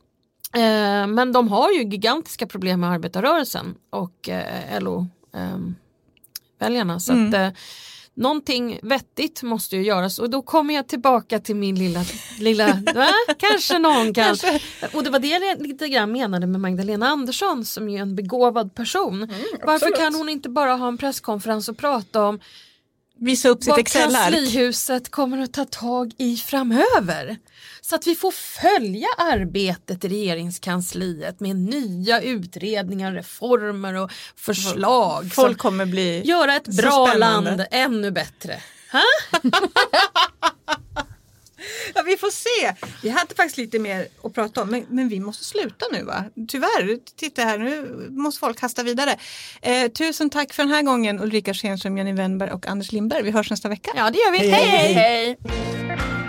Eh, 0.53 1.07
men 1.07 1.31
de 1.31 1.47
har 1.47 1.71
ju 1.71 1.83
gigantiska 1.83 2.47
problem 2.47 2.79
med 2.79 2.89
arbetarrörelsen 2.91 3.75
och 3.91 4.29
eh, 4.29 4.75
LO-väljarna. 5.33 6.99
så 6.99 7.11
Mm. 7.13 7.27
att 7.27 7.33
eh, 7.33 7.49
någonting 8.13 8.79
vettigt 8.83 9.43
måste 9.43 9.75
ju 9.75 9.83
göras 9.83 10.19
och 10.19 10.29
då 10.29 10.41
kommer 10.41 10.73
jag 10.73 10.87
tillbaka 10.87 11.39
till 11.39 11.55
min 11.55 11.75
lilla, 11.75 12.05
lilla 12.39 12.81
va? 12.95 13.07
kanske 13.37 13.79
någon 13.79 14.13
kan. 14.13 14.37
Och 14.93 15.03
det 15.03 15.09
var 15.09 15.19
det 15.19 15.27
jag 15.27 15.61
lite 15.61 15.89
grann 15.89 16.11
menade 16.11 16.47
med 16.47 16.61
Magdalena 16.61 17.07
Andersson 17.07 17.65
som 17.65 17.89
ju 17.89 17.97
är 17.97 18.01
en 18.01 18.15
begåvad 18.15 18.75
person. 18.75 19.33
Varför 19.63 19.95
kan 19.97 20.15
hon 20.15 20.29
inte 20.29 20.49
bara 20.49 20.73
ha 20.75 20.87
en 20.87 20.97
presskonferens 20.97 21.69
och 21.69 21.77
prata 21.77 22.25
om 22.25 22.39
Visa 23.19 23.49
upp 23.49 23.63
sitt 23.63 23.69
vad 23.69 23.87
kanslihuset 23.87 25.11
kommer 25.11 25.37
att 25.41 25.53
ta 25.53 25.65
tag 25.65 26.13
i 26.17 26.35
framöver. 26.37 27.37
Så 27.89 27.95
att 27.95 28.07
vi 28.07 28.15
får 28.15 28.31
följa 28.31 29.07
arbetet 29.17 30.05
i 30.05 30.07
regeringskansliet 30.07 31.39
med 31.39 31.55
nya 31.55 32.21
utredningar, 32.21 33.11
reformer 33.11 33.93
och 33.93 34.11
förslag. 34.35 35.31
Folk 35.33 35.57
kommer 35.57 35.85
bli... 35.85 36.21
göra 36.25 36.55
ett 36.55 36.67
bra 36.67 37.07
spännande. 37.07 37.49
land 37.49 37.65
ännu 37.71 38.11
bättre. 38.11 38.61
Ja, 41.95 42.03
vi 42.05 42.17
får 42.17 42.29
se. 42.29 42.87
Vi 43.03 43.09
hade 43.09 43.35
faktiskt 43.35 43.57
lite 43.57 43.79
mer 43.79 44.07
att 44.23 44.33
prata 44.33 44.61
om 44.61 44.69
men, 44.69 44.85
men 44.89 45.09
vi 45.09 45.19
måste 45.19 45.43
sluta 45.43 45.85
nu 45.91 46.03
va? 46.03 46.23
Tyvärr, 46.47 46.99
titta 47.15 47.41
här 47.41 47.57
nu 47.57 48.07
måste 48.09 48.39
folk 48.39 48.61
hasta 48.61 48.83
vidare. 48.83 49.17
Eh, 49.61 49.87
tusen 49.91 50.29
tack 50.29 50.53
för 50.53 50.63
den 50.63 50.71
här 50.71 50.81
gången 50.81 51.19
Ulrika 51.19 51.53
Schenström, 51.53 51.97
Jenny 51.97 52.13
Wennberg 52.13 52.51
och 52.51 52.67
Anders 52.67 52.91
Lindberg. 52.91 53.23
Vi 53.23 53.31
hörs 53.31 53.49
nästa 53.49 53.69
vecka. 53.69 53.91
Ja 53.95 54.09
det 54.09 54.17
gör 54.17 54.31
vi. 54.31 54.37
Hej, 54.37 54.65
hej, 54.65 54.93
hej. 54.93 55.37
hej. 55.43 56.26